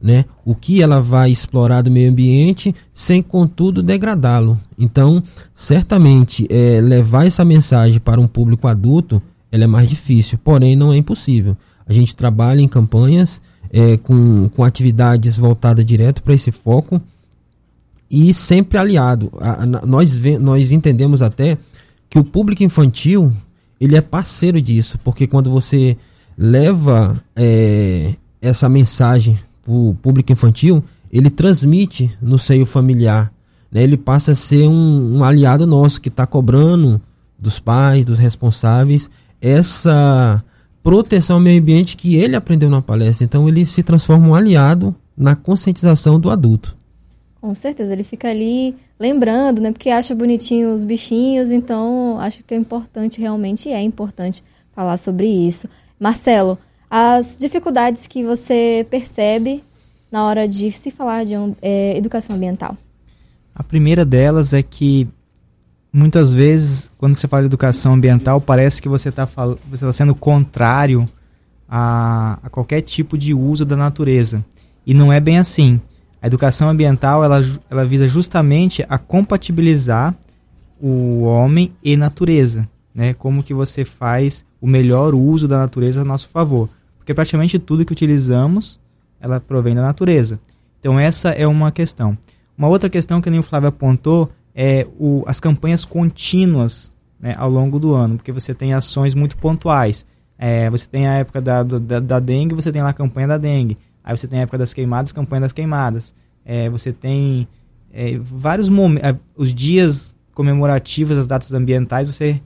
né, 0.00 0.24
o 0.46 0.54
que 0.54 0.82
ela 0.82 1.00
vai 1.00 1.30
explorar 1.30 1.82
do 1.82 1.90
meio 1.90 2.10
ambiente 2.10 2.74
sem, 2.94 3.22
contudo, 3.22 3.82
degradá-lo. 3.82 4.58
Então, 4.78 5.22
certamente, 5.52 6.46
é, 6.48 6.80
levar 6.80 7.26
essa 7.26 7.44
mensagem 7.44 8.00
para 8.00 8.20
um 8.20 8.26
público 8.26 8.66
adulto 8.66 9.22
ela 9.52 9.64
é 9.64 9.66
mais 9.66 9.88
difícil, 9.88 10.38
porém 10.42 10.74
não 10.74 10.92
é 10.92 10.96
impossível. 10.96 11.56
A 11.86 11.92
gente 11.92 12.16
trabalha 12.16 12.60
em 12.60 12.68
campanhas 12.68 13.40
é, 13.70 13.96
com, 13.96 14.48
com 14.48 14.64
atividades 14.64 15.36
voltadas 15.36 15.84
direto 15.84 16.22
para 16.22 16.34
esse 16.34 16.50
foco 16.50 17.00
e 18.10 18.32
sempre 18.32 18.78
aliado. 18.78 19.32
A, 19.40 19.62
a, 19.62 19.66
nós, 19.66 20.16
nós 20.40 20.70
entendemos 20.70 21.22
até 21.22 21.58
que 22.08 22.18
o 22.18 22.24
público 22.24 22.62
infantil 22.62 23.32
ele 23.80 23.96
é 23.96 24.00
parceiro 24.00 24.60
disso, 24.60 24.98
porque 25.04 25.26
quando 25.26 25.50
você 25.50 25.96
leva 26.36 27.22
é, 27.34 28.14
essa 28.40 28.68
mensagem 28.68 29.38
o 29.66 29.94
público 30.00 30.32
infantil, 30.32 30.82
ele 31.10 31.28
transmite 31.28 32.10
no 32.22 32.38
seio 32.38 32.64
familiar. 32.64 33.32
Né? 33.70 33.82
Ele 33.82 33.96
passa 33.96 34.32
a 34.32 34.36
ser 34.36 34.68
um, 34.68 35.16
um 35.16 35.24
aliado 35.24 35.66
nosso 35.66 36.00
que 36.00 36.08
está 36.08 36.26
cobrando 36.26 37.00
dos 37.38 37.58
pais, 37.58 38.04
dos 38.04 38.18
responsáveis, 38.18 39.10
essa 39.40 40.42
proteção 40.82 41.36
ao 41.36 41.42
meio 41.42 41.60
ambiente 41.60 41.96
que 41.96 42.14
ele 42.14 42.36
aprendeu 42.36 42.70
na 42.70 42.80
palestra. 42.80 43.24
Então 43.24 43.48
ele 43.48 43.66
se 43.66 43.82
transforma 43.82 44.28
um 44.28 44.34
aliado 44.34 44.94
na 45.16 45.34
conscientização 45.34 46.20
do 46.20 46.30
adulto. 46.30 46.76
Com 47.40 47.54
certeza, 47.54 47.92
ele 47.92 48.04
fica 48.04 48.28
ali 48.28 48.74
lembrando, 48.98 49.60
né? 49.60 49.70
Porque 49.72 49.90
acha 49.90 50.14
bonitinho 50.14 50.72
os 50.72 50.84
bichinhos, 50.84 51.50
então 51.50 52.18
acho 52.18 52.42
que 52.42 52.54
é 52.54 52.56
importante, 52.56 53.20
realmente 53.20 53.70
é 53.70 53.80
importante 53.82 54.42
falar 54.74 54.96
sobre 54.96 55.26
isso. 55.26 55.68
Marcelo, 55.98 56.58
as 56.90 57.36
dificuldades 57.38 58.06
que 58.06 58.24
você 58.24 58.86
percebe 58.90 59.62
na 60.10 60.24
hora 60.24 60.48
de 60.48 60.70
se 60.72 60.90
falar 60.90 61.24
de 61.24 61.34
é, 61.60 61.96
educação 61.96 62.36
ambiental? 62.36 62.76
A 63.54 63.62
primeira 63.62 64.04
delas 64.04 64.52
é 64.52 64.62
que 64.62 65.08
muitas 65.92 66.32
vezes, 66.32 66.90
quando 66.98 67.14
você 67.14 67.26
fala 67.26 67.42
de 67.42 67.46
educação 67.46 67.94
ambiental, 67.94 68.40
parece 68.40 68.82
que 68.82 68.88
você 68.88 69.08
está 69.08 69.24
você 69.24 69.84
tá 69.84 69.92
sendo 69.92 70.14
contrário 70.14 71.08
a, 71.68 72.38
a, 72.42 72.50
qualquer 72.50 72.82
tipo 72.82 73.16
de 73.16 73.32
uso 73.32 73.64
da 73.64 73.76
natureza. 73.76 74.44
E 74.86 74.94
não 74.94 75.12
é 75.12 75.18
bem 75.18 75.38
assim. 75.38 75.80
A 76.20 76.26
educação 76.26 76.68
ambiental 76.68 77.22
ela, 77.22 77.40
ela 77.70 77.84
visa 77.84 78.08
justamente 78.08 78.84
a 78.88 78.98
compatibilizar 78.98 80.14
o 80.80 81.22
homem 81.22 81.72
e 81.82 81.96
natureza, 81.96 82.68
né? 82.94 83.14
Como 83.14 83.42
que 83.42 83.54
você 83.54 83.84
faz 83.84 84.44
o 84.60 84.66
melhor 84.66 85.14
uso 85.14 85.46
da 85.46 85.58
natureza 85.58 86.02
a 86.02 86.04
nosso 86.04 86.28
favor. 86.28 86.68
Porque 86.98 87.14
praticamente 87.14 87.58
tudo 87.58 87.84
que 87.84 87.92
utilizamos, 87.92 88.80
ela 89.20 89.40
provém 89.40 89.74
da 89.74 89.82
natureza. 89.82 90.40
Então 90.80 90.98
essa 90.98 91.30
é 91.30 91.46
uma 91.46 91.70
questão. 91.70 92.16
Uma 92.56 92.68
outra 92.68 92.88
questão 92.88 93.20
que 93.20 93.30
nem 93.30 93.38
o 93.38 93.42
Flávio 93.42 93.68
apontou 93.68 94.30
é 94.54 94.86
o, 94.98 95.22
as 95.26 95.38
campanhas 95.38 95.84
contínuas 95.84 96.92
né, 97.20 97.34
ao 97.36 97.50
longo 97.50 97.78
do 97.78 97.94
ano, 97.94 98.16
porque 98.16 98.32
você 98.32 98.54
tem 98.54 98.72
ações 98.72 99.14
muito 99.14 99.36
pontuais. 99.36 100.06
É, 100.38 100.68
você 100.68 100.86
tem 100.86 101.06
a 101.06 101.14
época 101.14 101.40
da, 101.40 101.62
da, 101.62 102.00
da, 102.00 102.20
dengue, 102.20 102.54
você 102.54 102.70
tem 102.70 102.82
lá 102.82 102.90
a 102.90 102.94
campanha 102.94 103.28
da 103.28 103.38
dengue. 103.38 103.78
Aí 104.06 104.16
você 104.16 104.28
tem 104.28 104.38
a 104.38 104.42
época 104.42 104.56
das 104.56 104.72
queimadas, 104.72 105.10
campanha 105.10 105.40
das 105.40 105.52
queimadas. 105.52 106.14
É, 106.44 106.70
você 106.70 106.92
tem 106.92 107.48
é, 107.92 108.16
vários 108.16 108.68
momentos, 108.68 109.10
é, 109.10 109.18
os 109.36 109.52
dias 109.52 110.16
comemorativos, 110.32 111.18
as 111.18 111.26
datas 111.26 111.52
ambientais, 111.52 112.14
você 112.14 112.40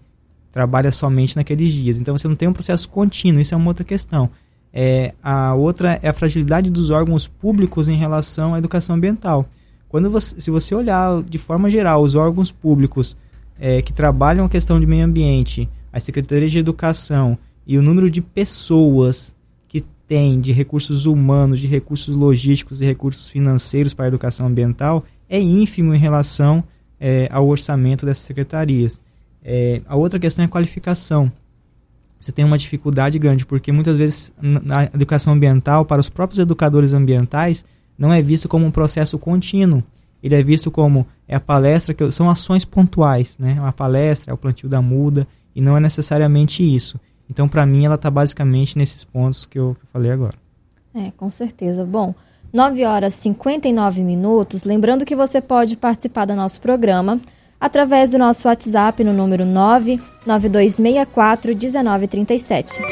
trabalha 0.51 0.91
somente 0.91 1.37
naqueles 1.37 1.71
dias. 1.75 2.01
Então 2.01 2.17
você 2.17 2.27
não 2.27 2.35
tem 2.35 2.49
um 2.49 2.53
processo 2.55 2.89
contínuo, 2.89 3.43
isso 3.43 3.53
é 3.53 3.57
uma 3.57 3.69
outra 3.69 3.85
questão. 3.85 4.31
É, 4.73 5.13
a 5.23 5.55
outra 5.55 5.99
é 6.03 6.09
a 6.09 6.13
fragilidade 6.15 6.71
dos 6.71 6.91
órgãos 6.91 7.29
públicos 7.29 7.89
em 7.89 7.97
relação 7.97 8.55
à 8.55 8.59
educação 8.59 8.97
ambiental. 8.97 9.47
Quando 9.87 10.11
você, 10.11 10.41
se 10.41 10.51
você 10.51 10.75
olhar 10.75 11.23
de 11.25 11.37
forma 11.37 11.69
geral 11.69 12.01
os 12.01 12.15
órgãos 12.15 12.51
públicos 12.51 13.17
é, 13.59 13.83
que 13.83 13.93
trabalham 13.93 14.47
a 14.47 14.49
questão 14.49 14.81
de 14.81 14.87
meio 14.87 15.05
ambiente, 15.05 15.69
as 15.93 16.05
secretarias 16.05 16.53
de 16.53 16.59
educação 16.59 17.37
e 17.67 17.77
o 17.77 17.83
número 17.83 18.09
de 18.09 18.23
pessoas 18.23 19.35
tem 20.11 20.41
de 20.41 20.51
recursos 20.51 21.07
humanos, 21.07 21.61
de 21.61 21.69
recursos 21.69 22.17
logísticos 22.17 22.81
e 22.81 22.85
recursos 22.85 23.29
financeiros 23.29 23.95
para 23.95 24.07
a 24.07 24.09
educação 24.09 24.49
ambiental 24.49 25.05
é 25.29 25.39
ínfimo 25.39 25.95
em 25.95 25.99
relação 25.99 26.65
é, 26.99 27.29
ao 27.31 27.47
orçamento 27.47 28.05
dessas 28.05 28.25
secretarias. 28.25 29.01
É, 29.41 29.81
a 29.87 29.95
outra 29.95 30.19
questão 30.19 30.43
é 30.43 30.47
a 30.47 30.51
qualificação. 30.51 31.31
Você 32.19 32.33
tem 32.33 32.45
uma 32.45 32.59
dificuldade 32.59 33.21
grande, 33.21 33.47
porque 33.47 33.71
muitas 33.71 33.97
vezes 33.97 34.33
na 34.43 34.87
educação 34.87 35.33
ambiental, 35.33 35.85
para 35.85 36.01
os 36.01 36.09
próprios 36.09 36.41
educadores 36.41 36.93
ambientais, 36.93 37.65
não 37.97 38.13
é 38.13 38.21
visto 38.21 38.49
como 38.49 38.67
um 38.67 38.71
processo 38.73 39.17
contínuo. 39.17 39.81
Ele 40.21 40.35
é 40.35 40.43
visto 40.43 40.73
como 40.73 41.07
é 41.29 41.37
a 41.37 41.41
palestra, 41.41 41.95
que 41.95 42.11
são 42.11 42.29
ações 42.29 42.65
pontuais, 42.65 43.39
né? 43.39 43.61
Uma 43.61 43.73
palestra, 43.73 44.33
é 44.33 44.35
o 44.35 44.37
plantio 44.37 44.69
da 44.69 44.83
muda, 44.83 45.25
e 45.55 45.61
não 45.61 45.77
é 45.77 45.81
necessariamente 45.81 46.65
isso. 46.65 46.99
Então, 47.31 47.49
para 47.49 47.65
mim, 47.65 47.85
ela 47.85 47.95
está 47.95 48.11
basicamente 48.11 48.77
nesses 48.77 49.05
pontos 49.05 49.47
que 49.47 49.57
eu, 49.59 49.77
falei 49.93 50.11
agora. 50.11 50.35
É, 50.93 51.13
com 51.17 51.31
certeza. 51.31 51.85
Bom, 51.85 52.13
9 52.53 52.85
horas 52.85 53.15
e 53.15 53.19
59 53.19 54.03
minutos. 54.03 54.65
Lembrando 54.65 55.05
que 55.05 55.15
você 55.15 55.41
pode 55.41 55.77
participar 55.77 56.25
do 56.25 56.35
nosso 56.35 56.61
programa 56.61 57.21
através 57.61 58.11
do 58.11 58.19
nosso 58.19 58.49
WhatsApp 58.49 59.05
no 59.05 59.13
número 59.13 59.47
99264 59.47 61.55
1937. 61.55 62.83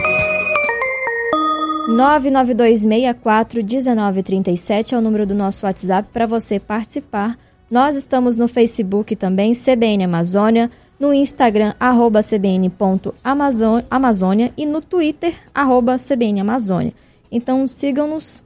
99264 1.89 3.65
1937 3.65 4.95
é 4.95 4.99
o 4.99 5.01
número 5.01 5.27
do 5.27 5.35
nosso 5.35 5.67
WhatsApp 5.67 6.09
para 6.13 6.27
você 6.27 6.61
participar. 6.61 7.37
Nós 7.69 7.97
estamos 7.97 8.37
no 8.37 8.47
Facebook 8.47 9.17
também, 9.17 9.53
CBN 9.53 10.05
Amazônia, 10.05 10.71
no 10.99 11.15
Instagram, 11.15 11.75
arroba 11.79 12.23
cbn.amazônia 12.23 14.53
e 14.57 14.67
no 14.67 14.81
Twitter, 14.81 15.35
arroba 15.55 15.97
cbn 15.99 16.41
Amazônia. 16.41 16.93
Então 17.31 17.67
sigam-nos 17.67 18.43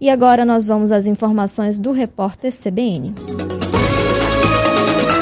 e 0.00 0.08
agora 0.10 0.44
nós 0.44 0.66
vamos 0.66 0.90
às 0.90 1.06
informações 1.06 1.78
do 1.78 1.92
repórter 1.92 2.52
CBN. 2.52 3.14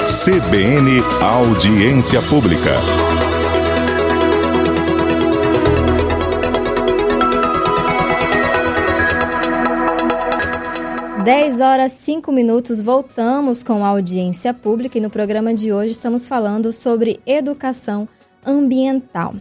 CBN 0.06 1.02
Audiência 1.22 2.22
Pública. 2.22 3.10
Dez 11.24 11.61
horas 11.61 11.92
cinco 11.92 12.33
minutos, 12.33 12.80
voltamos 12.80 13.62
com 13.62 13.85
a 13.85 13.88
audiência 13.88 14.54
pública 14.54 14.96
e 14.96 15.02
no 15.02 15.11
programa 15.11 15.52
de 15.52 15.70
hoje 15.70 15.92
estamos 15.92 16.26
falando 16.26 16.72
sobre 16.72 17.20
educação 17.26 18.09
ambiental. 18.44 19.35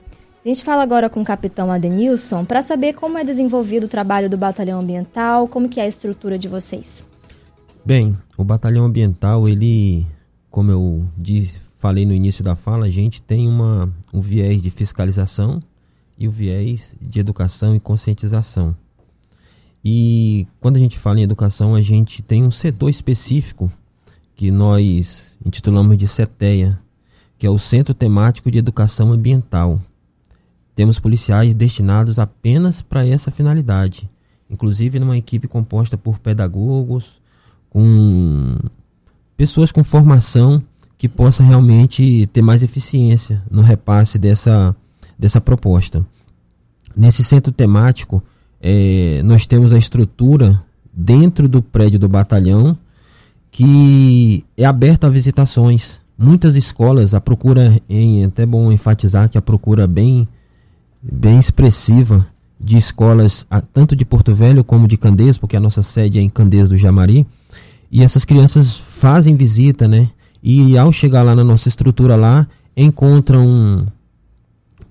A 0.43 0.47
gente 0.47 0.61
fala 0.61 0.83
agora 0.83 1.09
com 1.09 1.21
o 1.21 1.25
capitão 1.25 1.71
Adenilson 1.71 2.43
para 2.43 2.61
saber 2.61 2.93
como 2.93 3.17
é 3.17 3.23
desenvolvido 3.23 3.85
o 3.85 3.89
trabalho 3.89 4.29
do 4.29 4.37
Batalhão 4.37 4.81
Ambiental, 4.81 5.47
como 5.47 5.69
que 5.69 5.79
é 5.79 5.83
a 5.83 5.87
estrutura 5.87 6.37
de 6.37 6.49
vocês. 6.49 7.01
Bem, 7.85 8.17
o 8.37 8.43
Batalhão 8.43 8.83
Ambiental, 8.83 9.47
ele, 9.47 10.05
como 10.51 10.71
eu 10.71 11.07
disse, 11.17 11.61
falei 11.77 12.05
no 12.05 12.13
início 12.13 12.43
da 12.43 12.57
fala, 12.57 12.87
a 12.87 12.89
gente 12.89 13.21
tem 13.21 13.47
uma, 13.47 13.89
um 14.13 14.19
viés 14.19 14.61
de 14.61 14.69
fiscalização 14.69 15.63
e 16.17 16.27
o 16.27 16.31
viés 16.31 16.93
de 17.01 17.21
educação 17.21 17.73
e 17.73 17.79
conscientização. 17.79 18.75
E 19.83 20.47
quando 20.59 20.75
a 20.75 20.79
gente 20.79 20.99
fala 20.99 21.19
em 21.19 21.23
educação, 21.23 21.75
a 21.75 21.81
gente 21.81 22.21
tem 22.21 22.43
um 22.43 22.51
setor 22.51 22.89
específico 22.89 23.71
que 24.35 24.51
nós 24.51 25.37
intitulamos 25.45 25.97
de 25.97 26.07
CETEA, 26.07 26.79
que 27.37 27.47
é 27.47 27.49
o 27.49 27.59
Centro 27.59 27.93
Temático 27.93 28.51
de 28.51 28.57
Educação 28.57 29.11
Ambiental. 29.11 29.79
Temos 30.75 30.99
policiais 30.99 31.53
destinados 31.53 32.19
apenas 32.19 32.81
para 32.81 33.05
essa 33.05 33.31
finalidade, 33.31 34.09
inclusive 34.49 34.99
numa 34.99 35.17
equipe 35.17 35.47
composta 35.47 35.97
por 35.97 36.19
pedagogos, 36.19 37.21
com 37.69 38.57
pessoas 39.35 39.71
com 39.71 39.83
formação 39.83 40.63
que 40.97 41.07
possa 41.07 41.43
realmente 41.43 42.27
ter 42.33 42.41
mais 42.41 42.61
eficiência 42.61 43.41
no 43.49 43.61
repasse 43.61 44.17
dessa, 44.17 44.75
dessa 45.17 45.39
proposta. 45.39 46.05
Nesse 46.95 47.23
centro 47.23 47.51
temático, 47.53 48.21
é, 48.61 49.21
nós 49.23 49.45
temos 49.45 49.71
a 49.71 49.77
estrutura 49.77 50.61
dentro 50.93 51.47
do 51.47 51.61
prédio 51.61 51.99
do 51.99 52.09
batalhão 52.09 52.77
que 53.51 54.43
é 54.55 54.65
aberta 54.65 55.07
a 55.07 55.09
visitações. 55.09 55.99
Muitas 56.17 56.55
escolas, 56.55 57.13
a 57.13 57.21
procura, 57.21 57.81
em, 57.89 58.23
é 58.23 58.25
até 58.25 58.45
bom 58.45 58.71
enfatizar 58.71 59.29
que 59.29 59.37
a 59.37 59.41
procura 59.41 59.87
bem 59.87 60.27
bem 61.01 61.39
expressiva 61.39 62.27
de 62.59 62.75
escolas, 62.75 63.47
tanto 63.73 63.95
de 63.95 64.03
Porto 64.03 64.33
Velho 64.33 64.65
como 64.65 64.87
de 64.87 64.97
Candeias, 64.97 65.37
porque 65.37 65.55
a 65.55 65.61
nossa 65.61 65.81
sede 65.81 66.19
é 66.19 66.21
em 66.21 66.29
Candeias 66.29 66.67
do 66.67 66.77
Jamari. 66.77 67.25
E 67.89 68.03
essas 68.03 68.25
crianças 68.25 68.75
fazem 68.75 69.35
visita, 69.35 69.87
né? 69.87 70.09
E 70.43 70.77
ao 70.77 70.91
chegar 70.91 71.23
lá 71.23 71.33
na 71.33 71.43
nossa 71.43 71.69
estrutura 71.69 72.17
lá, 72.17 72.45
encontram 72.75 73.87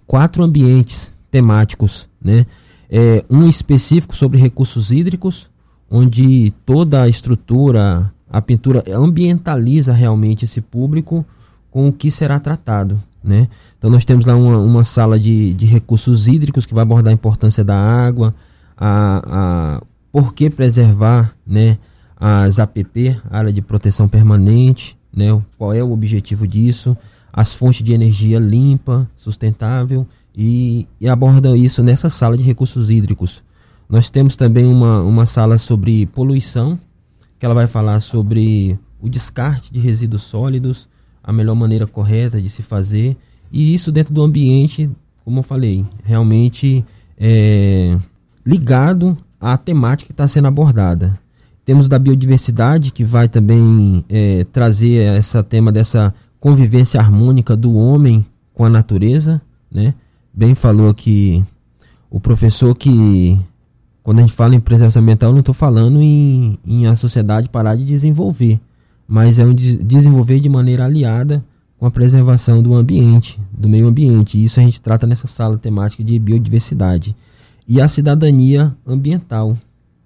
quatro 0.07 0.43
ambientes 0.43 1.13
temáticos, 1.31 2.09
né? 2.23 2.47
É, 2.91 3.25
um 3.29 3.47
específico 3.47 4.17
sobre 4.17 4.39
recursos 4.39 4.91
hídricos, 4.91 5.49
onde 5.91 6.53
toda 6.65 7.03
a 7.03 7.09
estrutura, 7.09 8.13
a 8.31 8.41
pintura 8.41 8.83
ambientaliza 8.91 9.93
realmente 9.93 10.45
esse 10.45 10.61
público 10.61 11.25
com 11.71 11.89
o 11.89 11.93
que 11.93 12.11
será 12.11 12.41
tratado, 12.41 12.99
né? 13.23 13.49
Então 13.77 13.91
nós 13.91 14.05
temos 14.05 14.25
lá 14.25 14.35
uma, 14.35 14.59
uma 14.59 14.85
sala 14.85 15.19
de, 15.19 15.53
de 15.55 15.67
recursos 15.67 16.27
hídricos 16.27 16.65
que 16.65 16.75
vai 16.75 16.83
abordar 16.83 17.11
a 17.11 17.15
importância 17.15 17.63
da 17.63 17.77
água, 17.77 18.35
a, 18.77 19.23
a 19.79 19.83
por 20.11 20.33
que 20.33 20.49
preservar 20.49 21.35
né, 21.47 21.79
as 22.17 22.59
APP, 22.59 23.21
área 23.31 23.53
de 23.53 23.61
proteção 23.61 24.09
permanente, 24.09 24.97
né, 25.15 25.27
qual 25.57 25.73
é 25.73 25.83
o 25.83 25.93
objetivo 25.93 26.47
disso, 26.47 26.97
as 27.33 27.55
fontes 27.55 27.85
de 27.85 27.93
energia 27.93 28.39
limpa, 28.39 29.09
sustentável 29.17 30.07
e, 30.41 30.87
e 31.01 31.09
aborda 31.09 31.57
isso 31.57 31.83
nessa 31.83 32.09
sala 32.09 32.37
de 32.37 32.45
recursos 32.45 32.91
hídricos. 32.91 33.43
Nós 33.91 34.09
temos 34.09 34.37
também 34.37 34.65
uma, 34.65 35.03
uma 35.03 35.27
sala 35.27 35.59
sobre 35.59 36.07
poluição, 36.07 36.79
que 37.41 37.45
ela 37.45 37.55
vai 37.57 37.67
falar 37.67 37.99
sobre 37.99 38.79
o 39.01 39.09
descarte 39.09 39.73
de 39.73 39.81
resíduos 39.81 40.23
sólidos, 40.23 40.89
a 41.25 41.33
melhor 41.33 41.57
maneira 41.57 41.89
correta 41.89 42.41
de 42.41 42.49
se 42.49 42.63
fazer 42.63 43.17
e 43.51 43.75
isso 43.75 43.91
dentro 43.91 44.15
do 44.15 44.23
ambiente, 44.23 44.89
como 45.25 45.41
eu 45.41 45.43
falei, 45.43 45.85
realmente 46.05 46.85
é, 47.19 47.97
ligado 48.47 49.19
à 49.41 49.57
temática 49.57 50.07
que 50.07 50.13
está 50.13 50.29
sendo 50.29 50.47
abordada. 50.47 51.19
Temos 51.65 51.89
da 51.89 51.99
biodiversidade, 51.99 52.93
que 52.93 53.05
vai 53.05 53.29
também 53.29 54.05
é, 54.09 54.45
trazer 54.53 55.19
esse 55.19 55.43
tema 55.43 55.73
dessa 55.73 56.15
convivência 56.39 57.01
harmônica 57.01 57.57
do 57.57 57.75
homem 57.75 58.25
com 58.55 58.65
a 58.65 58.71
natureza. 58.71 59.43
Né? 59.71 59.95
Bem 60.39 60.55
falou 60.55 60.95
que 60.95 61.45
o 62.09 62.21
professor 62.21 62.73
que, 62.73 63.37
quando 64.05 64.19
a 64.19 64.21
gente 64.21 64.33
fala 64.33 64.55
em 64.55 64.61
preservação 64.61 65.03
ambiental, 65.03 65.33
não 65.33 65.41
estou 65.41 65.53
falando 65.53 66.01
em, 66.01 66.57
em 66.65 66.87
a 66.87 66.95
sociedade 66.95 67.49
parar 67.49 67.75
de 67.75 67.85
desenvolver, 67.85 68.61
mas 69.05 69.41
é 69.41 69.45
um 69.45 69.53
de, 69.53 69.77
desenvolver 69.79 70.39
de 70.39 70.49
maneira 70.49 70.85
aliada 70.85 71.45
com 71.77 71.87
a 71.87 71.91
preservação 71.91 72.63
do 72.63 72.73
ambiente, 72.73 73.37
do 73.53 73.69
meio 73.69 73.89
ambiente. 73.89 74.45
Isso 74.45 74.61
a 74.61 74.63
gente 74.63 74.81
trata 74.81 75.09
nessa 75.09 75.27
sala 75.27 75.59
temática 75.59 76.05
de 76.05 76.17
biodiversidade. 76.21 77.17
E 77.67 77.81
a 77.81 77.89
cidadania 77.89 78.73
ambiental, 78.87 79.59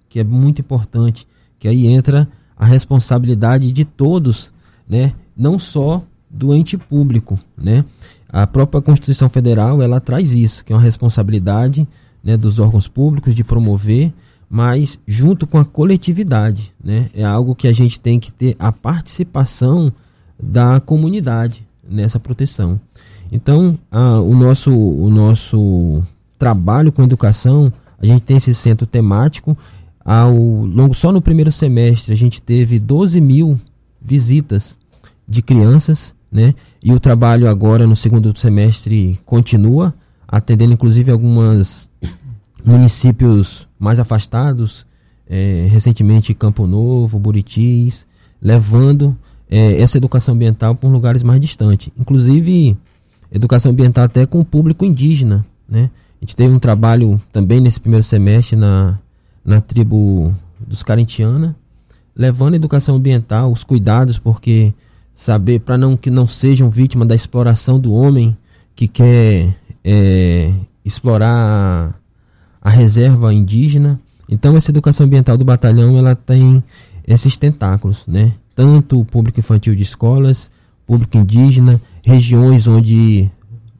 que 0.09 0.19
é 0.19 0.23
muito 0.23 0.61
importante, 0.61 1.27
que 1.59 1.67
aí 1.67 1.85
entra 1.85 2.27
a 2.57 2.65
responsabilidade 2.65 3.71
de 3.71 3.85
todos, 3.85 4.51
né? 4.89 5.13
Não 5.37 5.59
só 5.59 6.01
do 6.27 6.55
ente 6.55 6.75
público, 6.75 7.37
né? 7.55 7.85
A 8.33 8.47
própria 8.47 8.81
Constituição 8.81 9.29
Federal, 9.29 9.79
ela 9.79 10.01
traz 10.01 10.31
isso, 10.31 10.65
que 10.65 10.73
é 10.73 10.75
uma 10.75 10.81
responsabilidade 10.81 11.87
né, 12.23 12.35
dos 12.35 12.57
órgãos 12.57 12.87
públicos 12.87 13.35
de 13.35 13.43
promover, 13.43 14.11
mas 14.49 14.99
junto 15.05 15.45
com 15.45 15.59
a 15.59 15.65
coletividade, 15.65 16.73
né? 16.83 17.11
É 17.13 17.23
algo 17.23 17.53
que 17.53 17.67
a 17.67 17.71
gente 17.71 17.99
tem 17.99 18.19
que 18.19 18.31
ter 18.31 18.55
a 18.57 18.71
participação 18.71 19.93
da 20.41 20.79
comunidade 20.79 21.63
nessa 21.87 22.19
proteção. 22.19 22.81
Então, 23.31 23.77
a, 23.91 24.19
o, 24.19 24.35
nosso, 24.35 24.75
o 24.75 25.11
nosso 25.11 26.01
trabalho 26.39 26.91
com 26.91 27.03
educação, 27.03 27.71
a 27.99 28.05
gente 28.05 28.21
tem 28.21 28.37
esse 28.37 28.53
centro 28.53 28.87
temático. 28.87 29.55
Ao 30.03 30.33
longo, 30.33 30.95
só 30.95 31.11
no 31.11 31.21
primeiro 31.21 31.51
semestre, 31.51 32.13
a 32.13 32.17
gente 32.17 32.41
teve 32.41 32.79
12 32.79 33.21
mil 33.21 33.59
visitas 34.01 34.75
de 35.27 35.41
crianças, 35.41 36.15
né? 36.33 36.55
E 36.83 36.91
o 36.91 36.99
trabalho 36.99 37.47
agora 37.47 37.85
no 37.85 37.95
segundo 37.95 38.35
semestre 38.37 39.19
continua, 39.23 39.93
atendendo 40.27 40.73
inclusive 40.73 41.11
alguns 41.11 41.91
municípios 42.65 43.67
mais 43.77 43.99
afastados, 43.99 44.85
é, 45.29 45.67
recentemente 45.69 46.33
Campo 46.33 46.65
Novo, 46.65 47.19
Buritis, 47.19 48.07
levando 48.41 49.15
é, 49.49 49.79
essa 49.79 49.97
educação 49.97 50.33
ambiental 50.33 50.73
para 50.73 50.89
lugares 50.89 51.21
mais 51.21 51.39
distantes. 51.39 51.89
Inclusive, 51.97 52.75
educação 53.31 53.71
ambiental 53.71 54.05
até 54.05 54.25
com 54.25 54.39
o 54.39 54.45
público 54.45 54.83
indígena, 54.83 55.45
né? 55.69 55.91
A 56.19 56.25
gente 56.25 56.35
teve 56.35 56.53
um 56.53 56.59
trabalho 56.59 57.21
também 57.31 57.59
nesse 57.59 57.79
primeiro 57.79 58.03
semestre 58.03 58.55
na, 58.55 58.97
na 59.43 59.59
tribo 59.59 60.33
dos 60.57 60.81
Carintiana, 60.81 61.55
levando 62.15 62.53
a 62.53 62.55
educação 62.55 62.95
ambiental, 62.95 63.51
os 63.51 63.63
cuidados, 63.63 64.17
porque 64.17 64.73
saber 65.13 65.59
para 65.59 65.77
não 65.77 65.95
que 65.95 66.09
não 66.09 66.27
sejam 66.27 66.69
vítimas 66.69 67.07
da 67.07 67.15
exploração 67.15 67.79
do 67.79 67.93
homem 67.93 68.35
que 68.75 68.87
quer 68.87 69.55
é, 69.83 70.51
explorar 70.83 71.29
a, 71.31 71.93
a 72.61 72.69
reserva 72.69 73.33
indígena. 73.33 73.99
Então 74.27 74.57
essa 74.57 74.71
educação 74.71 75.05
ambiental 75.05 75.37
do 75.37 75.45
batalhão 75.45 75.97
ela 75.97 76.15
tem 76.15 76.63
esses 77.07 77.37
tentáculos, 77.37 78.03
né? 78.07 78.31
Tanto 78.55 78.99
o 78.99 79.05
público 79.05 79.39
infantil 79.39 79.75
de 79.75 79.83
escolas, 79.83 80.49
público 80.85 81.17
indígena, 81.17 81.81
regiões 82.03 82.67
onde 82.67 83.29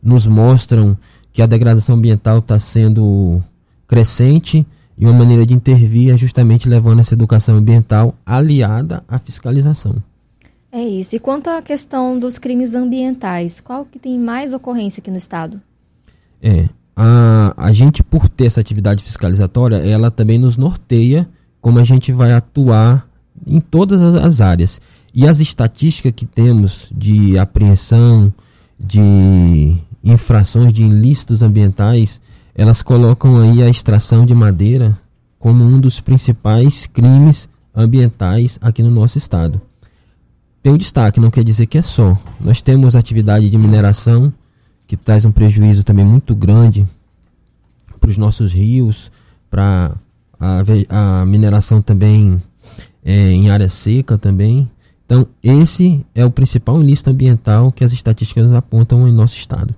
nos 0.02 0.28
mostram 0.28 0.98
que 1.32 1.42
a 1.42 1.46
degradação 1.46 1.96
ambiental 1.96 2.40
está 2.40 2.60
sendo 2.60 3.42
crescente 3.88 4.66
e 4.98 5.06
uma 5.06 5.14
maneira 5.14 5.46
de 5.46 5.54
intervir 5.54 6.14
é 6.14 6.18
justamente 6.18 6.70
levando 6.70 7.00
essa 7.00 7.14
educação 7.14 7.58
ambiental 7.58 8.16
aliada 8.26 9.04
à 9.08 9.18
fiscalização. 9.18 9.96
É 10.76 10.82
isso. 10.82 11.16
E 11.16 11.20
quanto 11.20 11.52
à 11.52 11.62
questão 11.62 12.18
dos 12.18 12.40
crimes 12.40 12.74
ambientais, 12.74 13.62
qual 13.62 13.86
que 13.86 14.00
tem 14.00 14.18
mais 14.18 14.56
ocorrência 14.56 15.02
aqui 15.02 15.12
no 15.12 15.18
estado? 15.18 15.62
É, 16.42 16.68
a, 16.96 17.54
a 17.56 17.72
gente 17.72 18.02
por 18.02 18.28
ter 18.28 18.48
essa 18.48 18.60
atividade 18.60 19.04
fiscalizatória, 19.04 19.76
ela 19.76 20.10
também 20.10 20.40
nos 20.40 20.58
norteia 20.58 21.30
como 21.62 21.78
a 21.78 21.84
gente 21.84 22.12
vai 22.12 22.34
atuar 22.34 23.08
em 23.46 23.60
todas 23.60 24.02
as 24.02 24.42
áreas. 24.42 24.82
E 25.14 25.28
as 25.28 25.40
estatísticas 25.40 26.12
que 26.16 26.26
temos 26.26 26.92
de 26.92 27.38
apreensão, 27.38 28.34
de 28.80 29.78
infrações 30.04 30.74
de 30.74 30.82
ilícitos 30.82 31.44
ambientais, 31.44 32.20
elas 32.56 32.82
colocam 32.82 33.40
aí 33.40 33.62
a 33.62 33.70
extração 33.70 34.26
de 34.26 34.34
madeira 34.34 34.98
como 35.38 35.64
um 35.64 35.80
dos 35.80 36.00
principais 36.00 36.88
crimes 36.88 37.48
ambientais 37.76 38.58
aqui 38.60 38.82
no 38.82 38.90
nosso 38.90 39.20
estado. 39.20 39.62
Tem 40.64 40.72
um 40.72 40.78
destaque, 40.78 41.20
não 41.20 41.30
quer 41.30 41.44
dizer 41.44 41.66
que 41.66 41.78
é 41.78 41.82
só. 41.82 42.18
Nós 42.40 42.62
temos 42.62 42.96
atividade 42.96 43.50
de 43.50 43.58
mineração, 43.58 44.32
que 44.88 44.96
traz 44.96 45.26
um 45.26 45.32
prejuízo 45.32 45.84
também 45.84 46.06
muito 46.06 46.34
grande 46.34 46.88
para 48.00 48.10
os 48.10 48.16
nossos 48.16 48.54
rios, 48.54 49.12
para 49.52 49.92
a, 50.40 50.62
a, 51.22 51.26
mineração 51.26 51.82
também 51.82 52.42
é, 53.04 53.32
em 53.32 53.50
área 53.50 53.68
seca 53.68 54.18
também. 54.18 54.72
Então, 55.06 55.28
esse 55.44 56.06
é 56.16 56.26
o 56.26 56.32
principal 56.32 56.82
ilícito 56.82 57.10
ambiental 57.10 57.70
que 57.70 57.84
as 57.84 57.92
estatísticas 57.92 58.50
apontam 58.54 59.06
em 59.06 59.12
nosso 59.12 59.36
estado. 59.36 59.76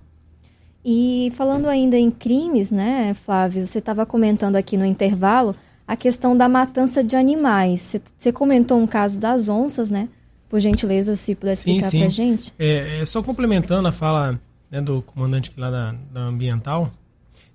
E 0.86 1.34
falando 1.36 1.66
ainda 1.68 1.98
em 1.98 2.12
crimes, 2.12 2.70
né, 2.70 3.16
Flávio, 3.16 3.66
você 3.66 3.80
estava 3.80 4.06
comentando 4.06 4.56
aqui 4.56 4.78
no 4.78 4.86
intervalo 4.86 5.56
a 5.88 5.96
questão 5.96 6.38
da 6.38 6.48
matança 6.48 7.04
de 7.04 7.16
animais. 7.16 7.96
Você 8.16 8.32
comentou 8.32 8.80
um 8.80 8.86
caso 8.86 9.20
das 9.20 9.50
onças, 9.50 9.90
né? 9.90 10.10
Por 10.56 10.62
gentileza, 10.62 11.18
se 11.18 11.36
puder 11.36 11.52
explicar 11.52 11.92
para 11.92 12.08
gente. 12.08 12.54
É, 12.58 13.02
é, 13.02 13.06
só 13.06 13.22
complementando 13.22 13.90
a 13.90 13.92
fala 13.92 14.40
né, 14.72 14.80
do 14.80 15.02
comandante 15.02 15.52
lá 15.58 15.70
da, 15.70 15.96
da 16.14 16.22
Ambiental, 16.22 16.94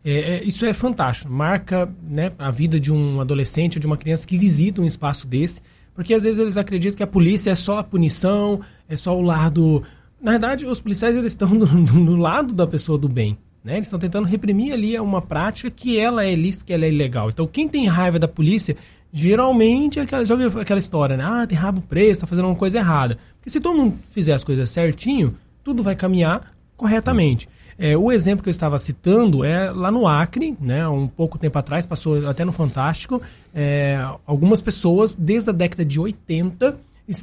é, 0.04 0.34
é, 0.34 0.44
isso 0.44 0.66
é 0.66 0.74
fantástico. 0.74 1.32
Marca 1.32 1.90
né, 2.02 2.30
a 2.38 2.50
vida 2.50 2.78
de 2.78 2.92
um 2.92 3.18
adolescente 3.18 3.78
ou 3.78 3.80
de 3.80 3.86
uma 3.86 3.96
criança 3.96 4.26
que 4.26 4.36
visita 4.36 4.82
um 4.82 4.86
espaço 4.86 5.26
desse, 5.26 5.62
porque 5.94 6.12
às 6.12 6.24
vezes 6.24 6.38
eles 6.38 6.58
acreditam 6.58 6.98
que 6.98 7.02
a 7.02 7.06
polícia 7.06 7.50
é 7.50 7.54
só 7.54 7.78
a 7.78 7.82
punição, 7.82 8.60
é 8.86 8.94
só 8.96 9.16
o 9.16 9.22
lado 9.22 9.82
na 10.20 10.32
verdade, 10.32 10.66
os 10.66 10.78
policiais 10.78 11.16
eles 11.16 11.32
estão 11.32 11.56
do, 11.56 11.64
do, 11.66 12.16
lado 12.16 12.52
da 12.52 12.66
pessoa 12.66 12.98
do 12.98 13.08
bem. 13.08 13.38
Né? 13.64 13.76
Eles 13.76 13.86
estão 13.86 13.98
tentando 13.98 14.26
reprimir 14.26 14.74
ali 14.74 14.98
uma 15.00 15.22
prática 15.22 15.70
que 15.70 15.98
ela 15.98 16.22
é 16.22 16.34
ilícita, 16.34 16.66
que 16.66 16.72
ela 16.74 16.84
é 16.84 16.90
ilegal. 16.90 17.30
Então, 17.30 17.46
quem 17.46 17.66
tem 17.66 17.86
raiva 17.86 18.18
da 18.18 18.28
polícia, 18.28 18.76
geralmente, 19.12 19.98
é 19.98 20.02
aquela, 20.02 20.24
já 20.24 20.34
ouviu 20.34 20.60
aquela 20.60 20.78
história, 20.78 21.16
né? 21.16 21.24
Ah, 21.24 21.46
tem 21.46 21.56
rabo 21.56 21.80
preso, 21.80 22.12
está 22.12 22.26
fazendo 22.26 22.46
uma 22.46 22.54
coisa 22.54 22.78
errada. 22.78 23.18
Porque 23.36 23.50
se 23.50 23.60
todo 23.60 23.76
mundo 23.76 23.98
fizer 24.10 24.32
as 24.32 24.44
coisas 24.44 24.70
certinho, 24.70 25.36
tudo 25.64 25.82
vai 25.82 25.94
caminhar 25.96 26.40
corretamente. 26.76 27.48
É, 27.78 27.96
o 27.96 28.12
exemplo 28.12 28.42
que 28.42 28.48
eu 28.48 28.52
estava 28.52 28.78
citando 28.78 29.42
é 29.42 29.70
lá 29.70 29.90
no 29.90 30.06
Acre, 30.06 30.54
né, 30.60 30.86
um 30.86 31.08
pouco 31.08 31.38
tempo 31.38 31.58
atrás, 31.58 31.86
passou 31.86 32.28
até 32.28 32.44
no 32.44 32.52
Fantástico, 32.52 33.22
é, 33.54 33.98
algumas 34.26 34.60
pessoas, 34.60 35.16
desde 35.16 35.48
a 35.48 35.52
década 35.52 35.82
de 35.82 35.98
80, 35.98 36.78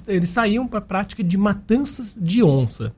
eles 0.07 0.29
saíam 0.31 0.67
para 0.67 0.79
a 0.79 0.81
prática 0.81 1.23
de 1.23 1.37
matanças 1.37 2.17
de 2.19 2.43
onça. 2.43 2.91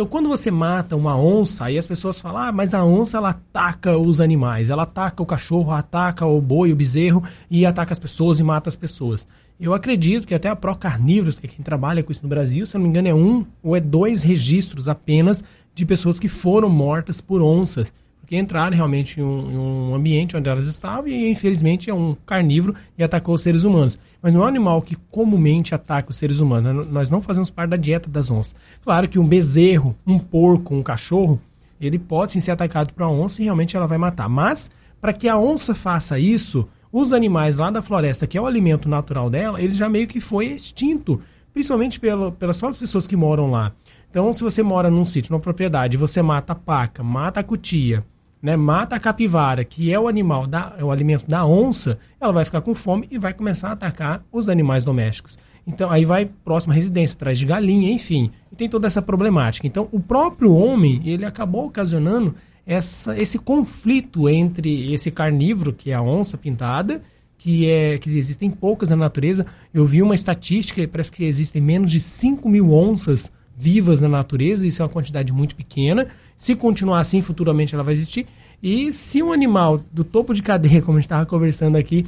Então, 0.00 0.08
quando 0.08 0.30
você 0.30 0.50
mata 0.50 0.96
uma 0.96 1.14
onça, 1.14 1.66
aí 1.66 1.76
as 1.76 1.86
pessoas 1.86 2.18
falam, 2.18 2.44
ah, 2.44 2.50
mas 2.50 2.72
a 2.72 2.82
onça 2.82 3.18
ela 3.18 3.28
ataca 3.28 3.98
os 3.98 4.18
animais, 4.18 4.70
ela 4.70 4.84
ataca 4.84 5.22
o 5.22 5.26
cachorro, 5.26 5.72
ataca 5.72 6.24
o 6.24 6.40
boi, 6.40 6.72
o 6.72 6.74
bezerro 6.74 7.22
e 7.50 7.66
ataca 7.66 7.92
as 7.92 7.98
pessoas 7.98 8.40
e 8.40 8.42
mata 8.42 8.70
as 8.70 8.76
pessoas. 8.76 9.28
Eu 9.60 9.74
acredito 9.74 10.26
que 10.26 10.34
até 10.34 10.48
a 10.48 10.56
Pro 10.56 10.74
Carnívoros, 10.74 11.38
que 11.38 11.46
é 11.46 11.50
quem 11.50 11.62
trabalha 11.62 12.02
com 12.02 12.10
isso 12.10 12.22
no 12.22 12.30
Brasil, 12.30 12.66
se 12.66 12.74
eu 12.74 12.78
não 12.78 12.84
me 12.84 12.88
engano, 12.88 13.08
é 13.08 13.14
um 13.14 13.44
ou 13.62 13.76
é 13.76 13.80
dois 13.80 14.22
registros 14.22 14.88
apenas 14.88 15.44
de 15.74 15.84
pessoas 15.84 16.18
que 16.18 16.28
foram 16.28 16.70
mortas 16.70 17.20
por 17.20 17.42
onças 17.42 17.92
que 18.30 18.38
entraram 18.38 18.76
realmente 18.76 19.18
em 19.18 19.24
um, 19.24 19.50
em 19.50 19.58
um, 19.58 19.92
ambiente 19.92 20.36
onde 20.36 20.48
elas 20.48 20.68
estavam 20.68 21.08
e, 21.08 21.28
infelizmente, 21.28 21.90
é 21.90 21.94
um 21.94 22.14
carnívoro 22.24 22.76
e 22.96 23.02
atacou 23.02 23.34
os 23.34 23.42
seres 23.42 23.64
humanos. 23.64 23.98
Mas 24.22 24.32
não 24.32 24.42
é 24.42 24.44
um 24.44 24.46
animal 24.48 24.80
que 24.80 24.94
comumente 25.10 25.74
ataca 25.74 26.10
os 26.10 26.16
seres 26.16 26.38
humanos. 26.38 26.86
Nós 26.86 27.10
não 27.10 27.20
fazemos 27.20 27.50
parte 27.50 27.70
da 27.70 27.76
dieta 27.76 28.08
das 28.08 28.30
onças. 28.30 28.54
Claro 28.84 29.08
que 29.08 29.18
um 29.18 29.26
bezerro, 29.26 29.96
um 30.06 30.16
porco, 30.16 30.76
um 30.76 30.80
cachorro, 30.80 31.40
ele 31.80 31.98
pode 31.98 32.30
sim 32.30 32.38
ser 32.38 32.52
atacado 32.52 32.94
por 32.94 33.02
uma 33.02 33.10
onça 33.10 33.42
e 33.42 33.46
realmente 33.46 33.76
ela 33.76 33.88
vai 33.88 33.98
matar. 33.98 34.28
Mas, 34.28 34.70
para 35.00 35.12
que 35.12 35.28
a 35.28 35.36
onça 35.36 35.74
faça 35.74 36.16
isso, 36.16 36.68
os 36.92 37.12
animais 37.12 37.58
lá 37.58 37.68
da 37.68 37.82
floresta, 37.82 38.28
que 38.28 38.38
é 38.38 38.40
o 38.40 38.46
alimento 38.46 38.88
natural 38.88 39.28
dela, 39.28 39.60
ele 39.60 39.74
já 39.74 39.88
meio 39.88 40.06
que 40.06 40.20
foi 40.20 40.52
extinto. 40.52 41.20
Principalmente 41.52 41.98
pelo, 41.98 42.30
pelas 42.30 42.58
próprias 42.60 42.78
pessoas 42.78 43.08
que 43.08 43.16
moram 43.16 43.50
lá. 43.50 43.72
Então, 44.08 44.32
se 44.32 44.44
você 44.44 44.62
mora 44.62 44.88
num 44.88 45.04
sítio, 45.04 45.32
numa 45.32 45.40
propriedade, 45.40 45.96
você 45.96 46.22
mata 46.22 46.52
a 46.52 46.56
paca, 46.56 47.02
mata 47.02 47.40
a 47.40 47.44
cutia, 47.44 48.04
né, 48.42 48.56
mata 48.56 48.96
a 48.96 49.00
capivara, 49.00 49.64
que 49.64 49.92
é 49.92 49.98
o 49.98 50.08
animal, 50.08 50.46
da, 50.46 50.74
é 50.78 50.84
o 50.84 50.90
alimento 50.90 51.28
da 51.28 51.46
onça, 51.46 51.98
ela 52.20 52.32
vai 52.32 52.44
ficar 52.44 52.60
com 52.60 52.74
fome 52.74 53.06
e 53.10 53.18
vai 53.18 53.34
começar 53.34 53.68
a 53.68 53.72
atacar 53.72 54.22
os 54.32 54.48
animais 54.48 54.84
domésticos. 54.84 55.38
Então 55.66 55.90
aí 55.90 56.04
vai 56.04 56.26
próxima 56.26 56.74
residência, 56.74 57.14
atrás 57.14 57.38
de 57.38 57.46
galinha, 57.46 57.92
enfim. 57.92 58.30
E 58.50 58.56
tem 58.56 58.68
toda 58.68 58.86
essa 58.86 59.02
problemática. 59.02 59.66
Então 59.66 59.88
o 59.92 60.00
próprio 60.00 60.54
homem, 60.54 61.02
ele 61.04 61.24
acabou 61.24 61.66
ocasionando 61.66 62.34
essa, 62.66 63.16
esse 63.16 63.38
conflito 63.38 64.28
entre 64.28 64.92
esse 64.92 65.10
carnívoro, 65.10 65.72
que 65.72 65.90
é 65.90 65.94
a 65.94 66.02
onça 66.02 66.38
pintada, 66.38 67.02
que 67.36 67.68
é 67.68 67.98
que 67.98 68.16
existem 68.16 68.50
poucas 68.50 68.90
na 68.90 68.96
natureza. 68.96 69.46
Eu 69.72 69.84
vi 69.84 70.02
uma 70.02 70.14
estatística, 70.14 70.86
parece 70.88 71.12
que 71.12 71.24
existem 71.24 71.60
menos 71.60 71.90
de 71.90 72.00
5 72.00 72.48
mil 72.48 72.72
onças 72.72 73.30
vivas 73.56 74.00
na 74.00 74.08
natureza, 74.08 74.66
isso 74.66 74.80
é 74.80 74.84
uma 74.84 74.90
quantidade 74.90 75.32
muito 75.32 75.54
pequena. 75.54 76.08
Se 76.40 76.56
continuar 76.56 77.00
assim, 77.00 77.20
futuramente 77.20 77.74
ela 77.74 77.84
vai 77.84 77.92
existir. 77.92 78.26
E 78.62 78.94
se 78.94 79.22
um 79.22 79.30
animal 79.30 79.78
do 79.92 80.02
topo 80.02 80.32
de 80.32 80.42
cadeia, 80.42 80.80
como 80.82 80.96
a 80.96 81.00
gente 81.00 81.04
estava 81.04 81.26
conversando 81.26 81.76
aqui, 81.76 82.06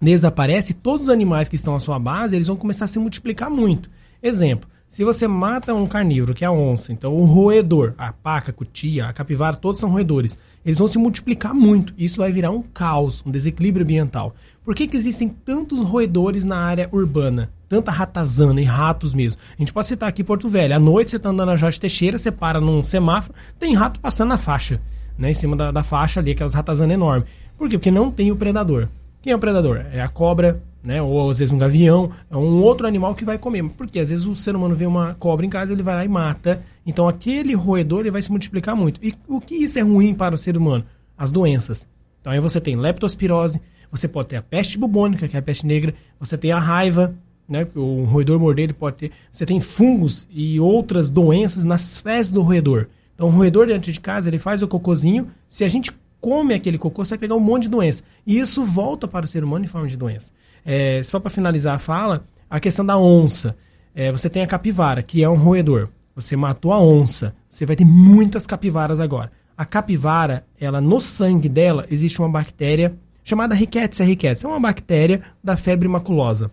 desaparece, 0.00 0.74
todos 0.74 1.06
os 1.06 1.08
animais 1.08 1.48
que 1.48 1.56
estão 1.56 1.74
à 1.74 1.80
sua 1.80 1.98
base, 1.98 2.36
eles 2.36 2.46
vão 2.46 2.58
começar 2.58 2.84
a 2.84 2.88
se 2.88 2.98
multiplicar 2.98 3.48
muito. 3.48 3.90
Exemplo, 4.22 4.68
Se 4.94 5.02
você 5.02 5.26
mata 5.26 5.74
um 5.74 5.88
carnívoro, 5.88 6.32
que 6.34 6.44
é 6.44 6.46
a 6.46 6.52
onça, 6.52 6.92
então 6.92 7.12
o 7.12 7.24
roedor, 7.24 7.94
a 7.98 8.12
paca, 8.12 8.52
a 8.52 8.54
cutia, 8.54 9.06
a 9.06 9.12
capivara, 9.12 9.56
todos 9.56 9.80
são 9.80 9.90
roedores. 9.90 10.38
Eles 10.64 10.78
vão 10.78 10.86
se 10.86 10.98
multiplicar 10.98 11.52
muito. 11.52 11.92
Isso 11.98 12.18
vai 12.18 12.30
virar 12.30 12.52
um 12.52 12.62
caos, 12.62 13.20
um 13.26 13.30
desequilíbrio 13.32 13.82
ambiental. 13.82 14.36
Por 14.64 14.72
que, 14.72 14.86
que 14.86 14.96
existem 14.96 15.28
tantos 15.28 15.80
roedores 15.80 16.44
na 16.44 16.58
área 16.58 16.88
urbana? 16.92 17.50
Tanta 17.68 17.90
ratazana 17.90 18.60
e 18.60 18.64
ratos 18.64 19.14
mesmo. 19.14 19.42
A 19.54 19.56
gente 19.60 19.72
pode 19.72 19.88
citar 19.88 20.08
aqui 20.08 20.22
Porto 20.22 20.48
Velho. 20.48 20.76
À 20.76 20.78
noite 20.78 21.10
você 21.10 21.16
está 21.16 21.30
andando 21.30 21.48
na 21.48 21.56
Jorge 21.56 21.80
Teixeira, 21.80 22.16
você 22.16 22.30
para 22.30 22.60
num 22.60 22.84
semáforo, 22.84 23.34
tem 23.58 23.74
rato 23.74 23.98
passando 23.98 24.28
na 24.28 24.38
faixa. 24.38 24.80
Né, 25.18 25.32
em 25.32 25.34
cima 25.34 25.56
da, 25.56 25.72
da 25.72 25.82
faixa 25.82 26.20
ali, 26.20 26.30
aquelas 26.30 26.54
ratazanas 26.54 26.94
enormes. 26.94 27.28
Por 27.58 27.68
quê? 27.68 27.78
Porque 27.78 27.90
não 27.90 28.12
tem 28.12 28.30
o 28.30 28.36
predador. 28.36 28.86
Quem 29.20 29.32
é 29.32 29.36
o 29.36 29.40
predador? 29.40 29.86
É 29.92 30.00
a 30.00 30.08
cobra, 30.08 30.62
né? 30.84 31.00
Ou 31.00 31.30
às 31.30 31.38
vezes 31.38 31.52
um 31.52 31.58
gavião, 31.58 32.12
é 32.30 32.36
um 32.36 32.62
outro 32.62 32.86
animal 32.86 33.14
que 33.14 33.24
vai 33.24 33.38
comer. 33.38 33.64
Porque 33.70 33.98
às 33.98 34.10
vezes 34.10 34.26
o 34.26 34.36
ser 34.36 34.54
humano 34.54 34.76
vê 34.76 34.84
uma 34.84 35.14
cobra 35.14 35.46
em 35.46 35.48
casa, 35.48 35.72
ele 35.72 35.82
vai 35.82 35.94
lá 35.94 36.04
e 36.04 36.08
mata. 36.08 36.62
Então 36.86 37.08
aquele 37.08 37.54
roedor 37.54 38.00
ele 38.00 38.10
vai 38.10 38.22
se 38.22 38.30
multiplicar 38.30 38.76
muito. 38.76 39.00
E 39.02 39.14
o 39.26 39.40
que 39.40 39.54
isso 39.54 39.78
é 39.78 39.82
ruim 39.82 40.14
para 40.14 40.34
o 40.34 40.38
ser 40.38 40.56
humano? 40.56 40.84
As 41.16 41.30
doenças. 41.30 41.88
Então 42.20 42.32
aí 42.32 42.38
você 42.38 42.60
tem 42.60 42.76
leptospirose, 42.76 43.60
você 43.90 44.06
pode 44.06 44.28
ter 44.28 44.36
a 44.36 44.42
peste 44.42 44.78
bubônica, 44.78 45.26
que 45.26 45.36
é 45.36 45.38
a 45.38 45.42
peste 45.42 45.66
negra, 45.66 45.94
você 46.20 46.36
tem 46.36 46.52
a 46.52 46.58
raiva, 46.58 47.14
né? 47.48 47.66
O 47.74 48.04
roedor 48.04 48.38
morder 48.38 48.64
ele 48.64 48.72
pode 48.74 48.96
ter. 48.96 49.12
Você 49.32 49.46
tem 49.46 49.60
fungos 49.60 50.26
e 50.30 50.60
outras 50.60 51.08
doenças 51.08 51.64
nas 51.64 51.98
fezes 51.98 52.32
do 52.32 52.42
roedor. 52.42 52.88
Então 53.14 53.28
o 53.28 53.30
roedor 53.30 53.66
dentro 53.66 53.90
de 53.90 54.00
casa 54.00 54.28
ele 54.28 54.38
faz 54.38 54.62
o 54.62 54.68
cocôzinho. 54.68 55.28
Se 55.48 55.64
a 55.64 55.68
gente 55.68 55.92
come 56.20 56.54
aquele 56.54 56.78
cocô, 56.78 57.04
você 57.04 57.10
vai 57.10 57.18
pegar 57.18 57.34
um 57.34 57.40
monte 57.40 57.64
de 57.64 57.68
doença. 57.68 58.02
E 58.26 58.38
isso 58.38 58.64
volta 58.64 59.06
para 59.06 59.24
o 59.24 59.28
ser 59.28 59.44
humano 59.44 59.64
em 59.64 59.68
forma 59.68 59.86
de 59.86 59.96
doença. 59.96 60.32
É, 60.64 61.02
só 61.02 61.20
para 61.20 61.30
finalizar 61.30 61.76
a 61.76 61.78
fala, 61.78 62.24
a 62.48 62.58
questão 62.58 62.84
da 62.84 62.96
onça. 62.96 63.56
É, 63.94 64.10
você 64.10 64.30
tem 64.30 64.42
a 64.42 64.46
capivara, 64.46 65.02
que 65.02 65.22
é 65.22 65.28
um 65.28 65.36
roedor. 65.36 65.88
Você 66.16 66.36
matou 66.36 66.72
a 66.72 66.80
onça, 66.80 67.34
você 67.48 67.66
vai 67.66 67.76
ter 67.76 67.84
muitas 67.84 68.46
capivaras 68.46 69.00
agora. 69.00 69.32
A 69.56 69.64
capivara, 69.64 70.44
ela 70.58 70.80
no 70.80 71.00
sangue 71.00 71.48
dela 71.48 71.86
existe 71.90 72.20
uma 72.20 72.28
bactéria 72.28 72.94
chamada 73.22 73.54
Rickettsia 73.54 74.04
ricketts. 74.04 74.44
É 74.44 74.48
uma 74.48 74.60
bactéria 74.60 75.22
da 75.42 75.56
febre 75.56 75.88
maculosa. 75.88 76.50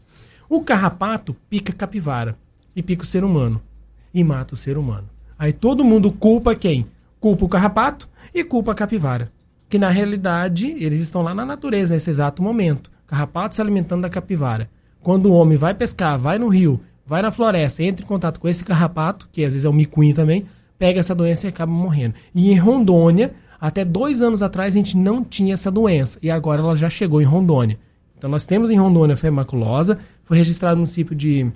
O 0.49 0.61
carrapato 0.61 1.35
pica 1.49 1.73
capivara 1.73 2.35
e 2.75 2.83
pica 2.83 3.03
o 3.03 3.05
ser 3.05 3.23
humano 3.23 3.61
e 4.13 4.23
mata 4.23 4.53
o 4.53 4.57
ser 4.57 4.77
humano. 4.77 5.07
Aí 5.37 5.53
todo 5.53 5.83
mundo 5.83 6.11
culpa 6.11 6.53
quem? 6.55 6.85
Culpa 7.19 7.45
o 7.45 7.49
carrapato 7.49 8.07
e 8.33 8.43
culpa 8.43 8.71
a 8.71 8.75
capivara. 8.75 9.31
Que 9.69 9.79
na 9.79 9.89
realidade 9.89 10.75
eles 10.77 10.99
estão 10.99 11.21
lá 11.21 11.33
na 11.33 11.45
natureza 11.45 11.93
nesse 11.93 12.09
exato 12.09 12.41
momento 12.41 12.91
carrapato 13.11 13.55
se 13.55 13.61
alimentando 13.61 14.03
da 14.03 14.09
capivara. 14.09 14.69
Quando 15.01 15.25
o 15.25 15.33
homem 15.33 15.57
vai 15.57 15.73
pescar, 15.73 16.17
vai 16.17 16.39
no 16.39 16.47
rio, 16.47 16.79
vai 17.05 17.21
na 17.21 17.29
floresta, 17.29 17.83
entra 17.83 18.05
em 18.05 18.07
contato 18.07 18.39
com 18.39 18.47
esse 18.47 18.63
carrapato, 18.63 19.27
que 19.33 19.43
às 19.43 19.51
vezes 19.51 19.65
é 19.65 19.69
o 19.69 19.73
micuinho 19.73 20.15
também, 20.15 20.45
pega 20.79 21.01
essa 21.01 21.13
doença 21.13 21.45
e 21.45 21.49
acaba 21.49 21.71
morrendo. 21.71 22.15
E 22.33 22.49
em 22.49 22.57
Rondônia, 22.57 23.33
até 23.59 23.83
dois 23.83 24.21
anos 24.21 24.41
atrás, 24.41 24.73
a 24.73 24.77
gente 24.77 24.95
não 24.95 25.25
tinha 25.25 25.53
essa 25.53 25.69
doença. 25.69 26.17
E 26.23 26.31
agora 26.31 26.61
ela 26.61 26.77
já 26.77 26.89
chegou 26.89 27.21
em 27.21 27.25
Rondônia. 27.25 27.77
Então 28.17 28.29
nós 28.29 28.45
temos 28.45 28.71
em 28.71 28.77
Rondônia 28.77 29.15
a 29.15 29.17
febre 29.17 29.35
maculosa, 29.35 29.99
foi 30.23 30.37
registrado 30.37 30.75
no 30.75 30.83
município 30.83 31.13
de 31.13 31.51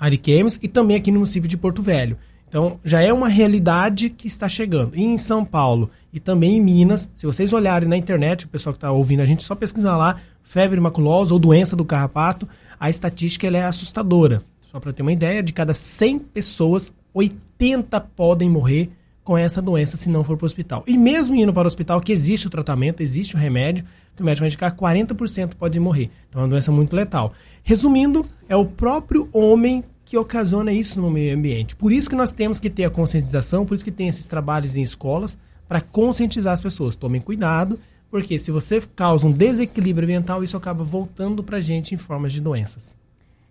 Ariquemes 0.00 0.58
e 0.62 0.68
também 0.68 0.96
aqui 0.96 1.10
no 1.10 1.18
município 1.18 1.48
de 1.48 1.58
Porto 1.58 1.82
Velho. 1.82 2.16
Então 2.48 2.80
já 2.82 3.02
é 3.02 3.12
uma 3.12 3.28
realidade 3.28 4.08
que 4.08 4.26
está 4.26 4.48
chegando. 4.48 4.96
E 4.96 5.04
em 5.04 5.18
São 5.18 5.44
Paulo 5.44 5.90
e 6.10 6.18
também 6.18 6.56
em 6.56 6.60
Minas, 6.60 7.10
se 7.12 7.26
vocês 7.26 7.52
olharem 7.52 7.88
na 7.88 7.96
internet, 7.96 8.46
o 8.46 8.48
pessoal 8.48 8.72
que 8.72 8.78
está 8.78 8.90
ouvindo 8.90 9.20
a 9.20 9.26
gente, 9.26 9.42
só 9.42 9.54
pesquisar 9.54 9.96
lá, 9.96 10.16
febre 10.46 10.80
maculosa 10.80 11.34
ou 11.34 11.38
doença 11.38 11.76
do 11.76 11.84
carrapato, 11.84 12.48
a 12.78 12.88
estatística 12.88 13.46
ela 13.46 13.58
é 13.58 13.64
assustadora. 13.64 14.42
Só 14.70 14.80
para 14.80 14.92
ter 14.92 15.02
uma 15.02 15.12
ideia, 15.12 15.42
de 15.42 15.52
cada 15.52 15.74
100 15.74 16.20
pessoas, 16.20 16.92
80 17.12 18.00
podem 18.00 18.48
morrer 18.48 18.90
com 19.24 19.36
essa 19.36 19.60
doença 19.60 19.96
se 19.96 20.08
não 20.08 20.22
for 20.22 20.36
para 20.36 20.44
o 20.44 20.46
hospital. 20.46 20.84
E 20.86 20.96
mesmo 20.96 21.34
indo 21.34 21.52
para 21.52 21.64
o 21.64 21.66
hospital, 21.66 22.00
que 22.00 22.12
existe 22.12 22.46
o 22.46 22.50
tratamento, 22.50 23.02
existe 23.02 23.34
o 23.34 23.38
remédio, 23.38 23.84
que 24.14 24.22
o 24.22 24.24
médico 24.24 24.42
vai 24.42 24.48
indicar, 24.48 24.74
40% 24.74 25.54
pode 25.54 25.80
morrer. 25.80 26.10
Então 26.28 26.40
é 26.40 26.44
uma 26.44 26.50
doença 26.50 26.70
muito 26.70 26.94
letal. 26.94 27.34
Resumindo, 27.62 28.24
é 28.48 28.54
o 28.54 28.64
próprio 28.64 29.28
homem 29.32 29.82
que 30.04 30.16
ocasiona 30.16 30.72
isso 30.72 31.00
no 31.00 31.10
meio 31.10 31.36
ambiente. 31.36 31.74
Por 31.74 31.90
isso 31.92 32.08
que 32.08 32.14
nós 32.14 32.30
temos 32.30 32.60
que 32.60 32.70
ter 32.70 32.84
a 32.84 32.90
conscientização, 32.90 33.66
por 33.66 33.74
isso 33.74 33.84
que 33.84 33.90
tem 33.90 34.08
esses 34.08 34.28
trabalhos 34.28 34.76
em 34.76 34.82
escolas, 34.82 35.36
para 35.66 35.80
conscientizar 35.80 36.54
as 36.54 36.62
pessoas. 36.62 36.94
Tomem 36.94 37.20
cuidado, 37.20 37.78
porque 38.10 38.38
se 38.38 38.50
você 38.50 38.80
causa 38.94 39.26
um 39.26 39.32
desequilíbrio 39.32 40.06
ambiental, 40.06 40.42
isso 40.44 40.56
acaba 40.56 40.84
voltando 40.84 41.42
para 41.42 41.58
a 41.58 41.60
gente 41.60 41.94
em 41.94 41.98
formas 41.98 42.32
de 42.32 42.40
doenças. 42.40 42.94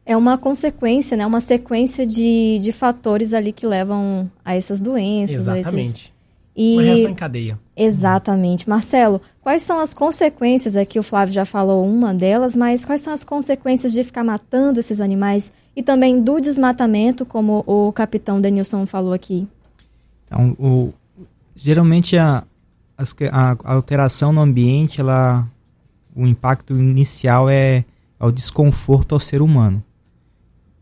É 0.05 0.15
uma 0.15 0.37
consequência, 0.37 1.17
né? 1.17 1.25
Uma 1.25 1.41
sequência 1.41 2.05
de, 2.05 2.59
de 2.59 2.71
fatores 2.71 3.33
ali 3.33 3.51
que 3.51 3.65
levam 3.65 4.29
a 4.43 4.55
essas 4.55 4.79
doenças. 4.79 5.37
Exatamente. 5.37 6.05
Esses... 6.05 6.15
E... 6.55 6.73
Uma 6.75 6.83
reação 6.83 7.11
em 7.11 7.15
cadeia. 7.15 7.59
Exatamente. 7.75 8.69
Marcelo, 8.69 9.19
quais 9.41 9.63
são 9.63 9.79
as 9.79 9.93
consequências? 9.93 10.77
Aqui 10.77 10.97
o 10.97 11.03
Flávio 11.03 11.33
já 11.33 11.43
falou 11.43 11.85
uma 11.85 12.13
delas, 12.13 12.55
mas 12.55 12.85
quais 12.85 13.01
são 13.01 13.13
as 13.13 13.23
consequências 13.23 13.91
de 13.91 14.03
ficar 14.03 14.23
matando 14.23 14.79
esses 14.79 15.01
animais 15.01 15.51
e 15.75 15.83
também 15.83 16.21
do 16.21 16.39
desmatamento, 16.39 17.25
como 17.25 17.63
o 17.67 17.91
capitão 17.91 18.39
Denilson 18.39 18.85
falou 18.85 19.11
aqui? 19.11 19.45
Então, 20.25 20.55
o, 20.57 20.93
geralmente 21.55 22.17
a, 22.17 22.43
a, 22.97 23.57
a 23.63 23.73
alteração 23.73 24.31
no 24.31 24.41
ambiente, 24.41 25.01
ela, 25.01 25.47
o 26.15 26.25
impacto 26.25 26.73
inicial 26.73 27.49
é, 27.49 27.85
é 28.19 28.25
o 28.25 28.31
desconforto 28.31 29.13
ao 29.13 29.19
ser 29.19 29.41
humano. 29.41 29.83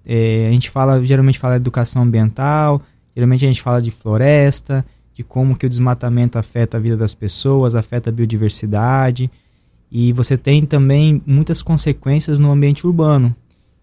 É, 0.05 0.47
a 0.47 0.51
gente 0.51 0.69
fala, 0.69 1.03
geralmente 1.03 1.39
fala 1.39 1.55
de 1.55 1.61
educação 1.61 2.03
ambiental, 2.03 2.81
geralmente 3.15 3.45
a 3.45 3.47
gente 3.47 3.61
fala 3.61 3.81
de 3.81 3.89
floresta, 3.89 4.85
de 5.13 5.23
como 5.23 5.55
que 5.55 5.65
o 5.65 5.69
desmatamento 5.69 6.37
afeta 6.37 6.77
a 6.77 6.79
vida 6.79 6.97
das 6.97 7.13
pessoas, 7.13 7.75
afeta 7.75 8.09
a 8.09 8.13
biodiversidade. 8.13 9.29
E 9.91 10.11
você 10.11 10.35
tem 10.35 10.65
também 10.65 11.21
muitas 11.25 11.61
consequências 11.61 12.39
no 12.39 12.51
ambiente 12.51 12.85
urbano. 12.85 13.35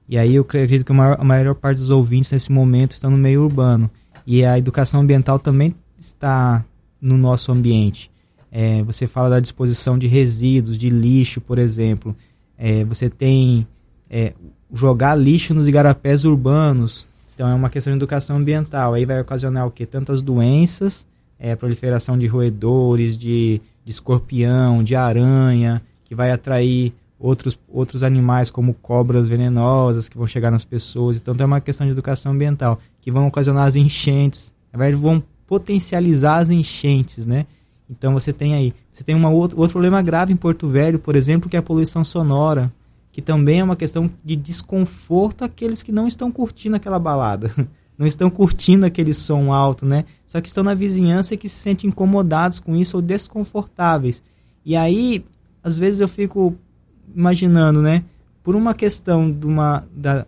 E 0.08 0.18
aí 0.18 0.34
eu 0.34 0.42
acredito 0.42 0.84
que 0.84 0.90
a 0.90 0.94
maior, 0.94 1.16
a 1.20 1.24
maior 1.24 1.54
parte 1.54 1.78
dos 1.78 1.90
ouvintes 1.90 2.32
nesse 2.32 2.50
momento 2.50 2.92
estão 2.92 3.10
no 3.12 3.16
meio 3.16 3.44
urbano. 3.44 3.88
E 4.26 4.44
a 4.44 4.58
educação 4.58 5.00
ambiental 5.00 5.38
também 5.38 5.74
está 5.98 6.64
no 7.00 7.16
nosso 7.16 7.52
ambiente. 7.52 8.09
É, 8.50 8.82
você 8.82 9.06
fala 9.06 9.30
da 9.30 9.40
disposição 9.40 9.96
de 9.96 10.06
resíduos, 10.06 10.76
de 10.76 10.90
lixo, 10.90 11.40
por 11.40 11.58
exemplo. 11.58 12.16
É, 12.58 12.84
você 12.84 13.08
tem 13.08 13.66
é, 14.08 14.32
jogar 14.72 15.14
lixo 15.14 15.54
nos 15.54 15.68
igarapés 15.68 16.24
urbanos. 16.24 17.06
Então 17.34 17.48
é 17.48 17.54
uma 17.54 17.70
questão 17.70 17.92
de 17.92 17.98
educação 17.98 18.36
ambiental. 18.36 18.94
Aí 18.94 19.06
vai 19.06 19.20
ocasionar 19.20 19.66
o 19.66 19.70
quê? 19.70 19.86
Tantas 19.86 20.20
doenças, 20.20 21.06
é, 21.38 21.54
proliferação 21.54 22.18
de 22.18 22.26
roedores, 22.26 23.16
de, 23.16 23.60
de 23.84 23.90
escorpião, 23.90 24.82
de 24.82 24.94
aranha, 24.94 25.80
que 26.04 26.14
vai 26.14 26.32
atrair 26.32 26.92
outros, 27.18 27.58
outros 27.68 28.02
animais 28.02 28.50
como 28.50 28.74
cobras 28.74 29.28
venenosas 29.28 30.08
que 30.08 30.18
vão 30.18 30.26
chegar 30.26 30.50
nas 30.50 30.64
pessoas. 30.64 31.18
Então 31.18 31.34
é 31.38 31.44
uma 31.44 31.60
questão 31.60 31.86
de 31.86 31.92
educação 31.92 32.32
ambiental, 32.32 32.80
que 33.00 33.12
vão 33.12 33.26
ocasionar 33.26 33.66
as 33.66 33.76
enchentes. 33.76 34.52
Na 34.72 34.78
verdade, 34.78 35.00
vão 35.00 35.22
potencializar 35.46 36.38
as 36.38 36.50
enchentes, 36.50 37.26
né? 37.26 37.46
Então 37.90 38.12
você 38.12 38.32
tem 38.32 38.54
aí, 38.54 38.72
você 38.92 39.02
tem 39.02 39.16
uma 39.16 39.28
outro, 39.28 39.58
outro 39.58 39.72
problema 39.72 40.00
grave 40.00 40.32
em 40.32 40.36
Porto 40.36 40.68
Velho, 40.68 40.98
por 40.98 41.16
exemplo, 41.16 41.50
que 41.50 41.56
é 41.56 41.58
a 41.58 41.62
poluição 41.62 42.04
sonora, 42.04 42.72
que 43.10 43.20
também 43.20 43.58
é 43.58 43.64
uma 43.64 43.74
questão 43.74 44.08
de 44.24 44.36
desconforto 44.36 45.44
àqueles 45.44 45.82
que 45.82 45.90
não 45.90 46.06
estão 46.06 46.30
curtindo 46.30 46.76
aquela 46.76 47.00
balada, 47.00 47.52
não 47.98 48.06
estão 48.06 48.30
curtindo 48.30 48.86
aquele 48.86 49.12
som 49.12 49.52
alto, 49.52 49.84
né? 49.84 50.04
Só 50.24 50.40
que 50.40 50.46
estão 50.46 50.62
na 50.62 50.72
vizinhança 50.72 51.34
e 51.34 51.36
que 51.36 51.48
se 51.48 51.56
sentem 51.56 51.88
incomodados 51.88 52.60
com 52.60 52.76
isso 52.76 52.96
ou 52.96 53.02
desconfortáveis. 53.02 54.22
E 54.64 54.76
aí, 54.76 55.24
às 55.62 55.76
vezes 55.76 56.00
eu 56.00 56.08
fico 56.08 56.54
imaginando, 57.14 57.82
né? 57.82 58.04
Por 58.42 58.54
uma 58.54 58.72
questão 58.72 59.30
de 59.30 59.46
uma 59.46 59.84
da 59.92 60.24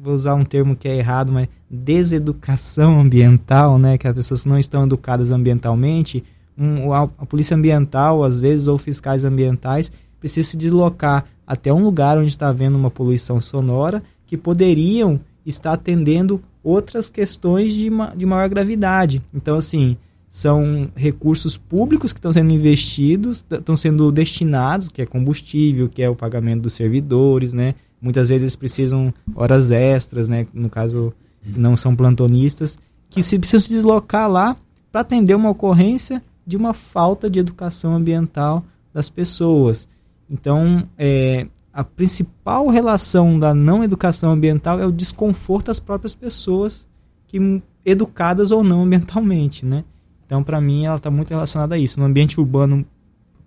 vou 0.00 0.14
usar 0.14 0.36
um 0.36 0.44
termo 0.44 0.76
que 0.76 0.86
é 0.86 0.96
errado, 0.96 1.32
mas 1.32 1.48
deseducação 1.68 3.00
ambiental, 3.02 3.80
né? 3.80 3.98
Que 3.98 4.06
as 4.06 4.14
pessoas 4.14 4.44
não 4.44 4.56
estão 4.56 4.84
educadas 4.84 5.32
ambientalmente 5.32 6.22
um, 6.58 6.92
a, 6.92 7.04
a, 7.04 7.26
polícia 7.26 7.56
ambiental, 7.56 8.24
às 8.24 8.40
vezes, 8.40 8.66
ou 8.66 8.76
fiscais 8.76 9.24
ambientais, 9.24 9.92
precisam 10.18 10.50
se 10.50 10.56
deslocar 10.56 11.24
até 11.46 11.72
um 11.72 11.82
lugar 11.82 12.18
onde 12.18 12.28
está 12.28 12.48
havendo 12.48 12.76
uma 12.76 12.90
poluição 12.90 13.40
sonora 13.40 14.02
que 14.26 14.36
poderiam 14.36 15.20
estar 15.46 15.72
atendendo 15.72 16.42
outras 16.62 17.08
questões 17.08 17.72
de, 17.72 17.88
ma 17.88 18.14
de 18.14 18.26
maior 18.26 18.48
gravidade. 18.48 19.22
Então, 19.32 19.56
assim, 19.56 19.96
são 20.28 20.90
recursos 20.94 21.56
públicos 21.56 22.12
que 22.12 22.18
estão 22.18 22.32
sendo 22.32 22.52
investidos, 22.52 23.44
estão 23.50 23.76
sendo 23.76 24.12
destinados, 24.12 24.88
que 24.88 25.00
é 25.00 25.06
combustível, 25.06 25.88
que 25.88 26.02
é 26.02 26.10
o 26.10 26.16
pagamento 26.16 26.62
dos 26.62 26.74
servidores, 26.74 27.54
né? 27.54 27.74
Muitas 28.00 28.28
vezes 28.28 28.54
precisam 28.54 29.12
horas 29.34 29.70
extras, 29.70 30.28
né? 30.28 30.46
No 30.52 30.68
caso, 30.68 31.14
não 31.56 31.76
são 31.76 31.96
plantonistas, 31.96 32.78
que 33.08 33.22
se 33.22 33.38
precisam 33.38 33.60
se 33.60 33.70
deslocar 33.70 34.30
lá 34.30 34.56
para 34.92 35.00
atender 35.00 35.34
uma 35.34 35.50
ocorrência 35.50 36.22
de 36.48 36.56
uma 36.56 36.72
falta 36.72 37.28
de 37.28 37.38
educação 37.38 37.94
ambiental 37.94 38.64
das 38.90 39.10
pessoas. 39.10 39.86
Então, 40.30 40.88
é, 40.96 41.46
a 41.70 41.84
principal 41.84 42.68
relação 42.68 43.38
da 43.38 43.52
não 43.52 43.84
educação 43.84 44.32
ambiental 44.32 44.80
é 44.80 44.86
o 44.86 44.90
desconforto 44.90 45.66
das 45.66 45.78
próprias 45.78 46.14
pessoas 46.14 46.88
que 47.26 47.62
educadas 47.84 48.50
ou 48.50 48.64
não 48.64 48.84
ambientalmente, 48.84 49.66
né? 49.66 49.84
Então, 50.24 50.42
para 50.42 50.58
mim, 50.58 50.86
ela 50.86 50.96
está 50.96 51.10
muito 51.10 51.28
relacionada 51.28 51.74
a 51.74 51.78
isso. 51.78 52.00
No 52.00 52.06
ambiente 52.06 52.40
urbano, 52.40 52.82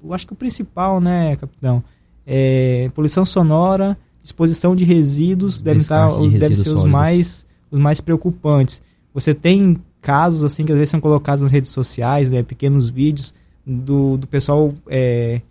eu 0.04 0.14
acho 0.14 0.28
que 0.28 0.34
o 0.34 0.36
principal, 0.36 1.02
né, 1.02 1.36
capitão, 1.38 1.84
é 2.24 2.92
poluição 2.94 3.26
sonora, 3.26 3.98
exposição 4.24 4.76
de 4.76 4.84
resíduos, 4.84 5.60
devem, 5.60 5.84
tá, 5.84 6.08
de 6.08 6.38
devem 6.38 6.56
ser 6.56 6.70
os 6.70 6.84
mais, 6.84 7.48
os 7.72 7.80
mais 7.80 8.00
preocupantes. 8.00 8.80
Você 9.12 9.34
tem 9.34 9.82
casos 10.02 10.44
assim 10.44 10.66
que 10.66 10.72
às 10.72 10.78
vezes 10.78 10.90
são 10.90 11.00
colocados 11.00 11.44
nas 11.44 11.52
redes 11.52 11.72
sociais, 11.72 12.32
né, 12.32 12.44
pequenos 12.44 12.90
vídeos 12.90 13.34
do, 13.66 14.18
do 14.18 14.28
pessoal 14.28 14.74
é, 14.88 15.42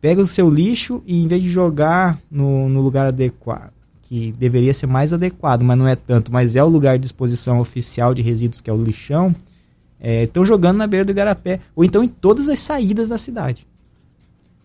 pega 0.00 0.20
o 0.20 0.26
seu 0.26 0.48
lixo 0.50 1.02
e 1.06 1.22
em 1.22 1.26
vez 1.26 1.42
de 1.42 1.50
jogar 1.50 2.20
no, 2.30 2.68
no 2.68 2.80
lugar 2.80 3.06
adequado, 3.06 3.72
que 4.02 4.32
deveria 4.32 4.74
ser 4.74 4.86
mais 4.86 5.12
adequado, 5.12 5.62
mas 5.62 5.78
não 5.78 5.88
é 5.88 5.96
tanto, 5.96 6.32
mas 6.32 6.56
é 6.56 6.62
o 6.62 6.68
lugar 6.68 6.98
de 6.98 7.06
exposição 7.06 7.60
oficial 7.60 8.14
de 8.14 8.22
resíduos 8.22 8.60
que 8.60 8.70
é 8.70 8.72
o 8.72 8.82
lixão, 8.82 9.34
estão 10.00 10.42
é, 10.42 10.46
jogando 10.46 10.78
na 10.78 10.86
beira 10.86 11.04
do 11.04 11.12
igarapé, 11.12 11.60
ou 11.74 11.84
então 11.84 12.02
em 12.02 12.08
todas 12.08 12.48
as 12.48 12.58
saídas 12.58 13.08
da 13.08 13.18
cidade. 13.18 13.66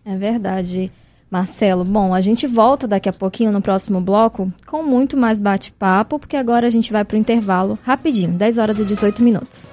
É 0.04 0.16
verdade, 0.16 0.90
Marcelo. 1.30 1.84
Bom, 1.84 2.14
a 2.14 2.20
gente 2.20 2.46
volta 2.46 2.86
daqui 2.86 3.08
a 3.08 3.12
pouquinho 3.12 3.52
no 3.52 3.60
próximo 3.60 4.00
bloco 4.00 4.52
com 4.66 4.82
muito 4.82 5.16
mais 5.16 5.40
bate-papo, 5.40 6.18
porque 6.18 6.36
agora 6.36 6.66
a 6.66 6.70
gente 6.70 6.92
vai 6.92 7.04
para 7.04 7.16
o 7.16 7.18
intervalo 7.18 7.78
rapidinho, 7.82 8.32
10 8.32 8.58
horas 8.58 8.80
e 8.80 8.84
18 8.84 9.22
minutos. 9.22 9.68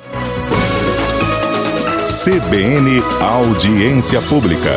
CBN 2.23 3.01
Audiência 3.21 4.21
Pública. 4.23 4.71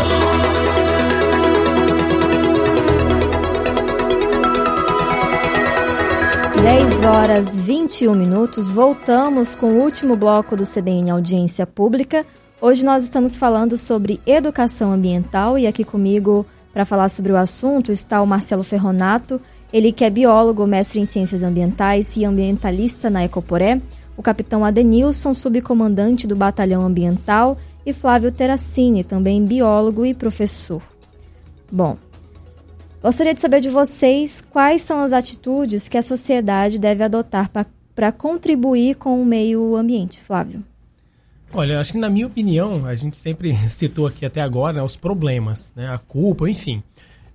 10 6.62 7.04
horas 7.04 7.54
21 7.54 8.14
minutos, 8.14 8.68
voltamos 8.68 9.54
com 9.54 9.66
o 9.74 9.82
último 9.82 10.16
bloco 10.16 10.56
do 10.56 10.64
CBN 10.64 11.10
Audiência 11.10 11.64
Pública. 11.64 12.26
Hoje 12.60 12.84
nós 12.84 13.04
estamos 13.04 13.36
falando 13.36 13.76
sobre 13.76 14.20
educação 14.26 14.92
ambiental 14.92 15.56
e 15.56 15.66
aqui 15.66 15.84
comigo 15.84 16.44
para 16.76 16.84
falar 16.84 17.08
sobre 17.08 17.32
o 17.32 17.38
assunto 17.38 17.90
está 17.90 18.20
o 18.20 18.26
Marcelo 18.26 18.62
Ferronato, 18.62 19.40
ele 19.72 19.92
que 19.92 20.04
é 20.04 20.10
biólogo, 20.10 20.66
mestre 20.66 21.00
em 21.00 21.06
ciências 21.06 21.42
ambientais 21.42 22.18
e 22.18 22.24
ambientalista 22.26 23.08
na 23.08 23.24
Ecoporé, 23.24 23.80
o 24.14 24.22
capitão 24.22 24.62
Adenilson, 24.62 25.32
subcomandante 25.32 26.26
do 26.26 26.36
Batalhão 26.36 26.82
Ambiental, 26.82 27.56
e 27.86 27.94
Flávio 27.94 28.30
Terracini, 28.30 29.02
também 29.02 29.42
biólogo 29.42 30.04
e 30.04 30.12
professor. 30.12 30.82
Bom, 31.72 31.96
Gostaria 33.02 33.32
de 33.32 33.40
saber 33.40 33.60
de 33.60 33.70
vocês 33.70 34.44
quais 34.50 34.82
são 34.82 35.00
as 35.00 35.14
atitudes 35.14 35.88
que 35.88 35.96
a 35.96 36.02
sociedade 36.02 36.78
deve 36.78 37.02
adotar 37.02 37.50
para 37.94 38.12
contribuir 38.12 38.96
com 38.96 39.22
o 39.22 39.24
meio 39.24 39.76
ambiente. 39.76 40.20
Flávio. 40.20 40.62
Olha, 41.56 41.80
acho 41.80 41.92
que 41.92 41.98
na 41.98 42.10
minha 42.10 42.26
opinião, 42.26 42.84
a 42.84 42.94
gente 42.94 43.16
sempre 43.16 43.56
citou 43.70 44.06
aqui 44.06 44.26
até 44.26 44.42
agora 44.42 44.74
né, 44.74 44.82
os 44.82 44.94
problemas, 44.94 45.72
né, 45.74 45.88
a 45.88 45.96
culpa, 45.96 46.48
enfim. 46.50 46.82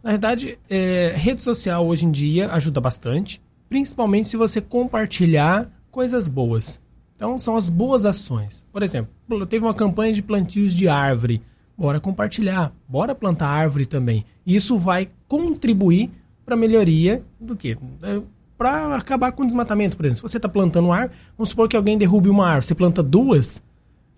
Na 0.03 0.11
verdade, 0.11 0.59
é, 0.69 1.13
rede 1.15 1.41
social 1.41 1.85
hoje 1.87 2.05
em 2.05 2.11
dia 2.11 2.51
ajuda 2.51 2.79
bastante, 2.79 3.41
principalmente 3.67 4.29
se 4.29 4.37
você 4.37 4.61
compartilhar 4.61 5.69
coisas 5.89 6.27
boas. 6.27 6.79
Então, 7.15 7.39
são 7.39 7.55
as 7.55 7.67
boas 7.67 8.05
ações. 8.05 8.63
Por 8.71 8.83
exemplo, 8.83 9.11
teve 9.47 9.65
uma 9.65 9.73
campanha 9.73 10.13
de 10.13 10.21
plantios 10.21 10.73
de 10.73 10.87
árvore 10.87 11.41
bora 11.81 11.99
compartilhar, 11.99 12.71
bora 12.87 13.15
plantar 13.15 13.47
árvore 13.47 13.87
também. 13.87 14.23
Isso 14.45 14.77
vai 14.77 15.09
contribuir 15.27 16.11
para 16.45 16.53
a 16.53 16.57
melhoria 16.57 17.23
do 17.39 17.55
que? 17.55 17.75
É, 18.03 18.21
para 18.55 18.95
acabar 18.95 19.31
com 19.31 19.41
o 19.41 19.45
desmatamento, 19.47 19.97
por 19.97 20.05
exemplo. 20.05 20.17
Se 20.17 20.31
você 20.31 20.37
está 20.37 20.47
plantando 20.47 20.91
árvore, 20.91 21.17
vamos 21.35 21.49
supor 21.49 21.67
que 21.67 21.75
alguém 21.75 21.97
derrube 21.97 22.29
uma 22.29 22.45
árvore, 22.45 22.65
você 22.65 22.75
planta 22.75 23.01
duas, 23.01 23.63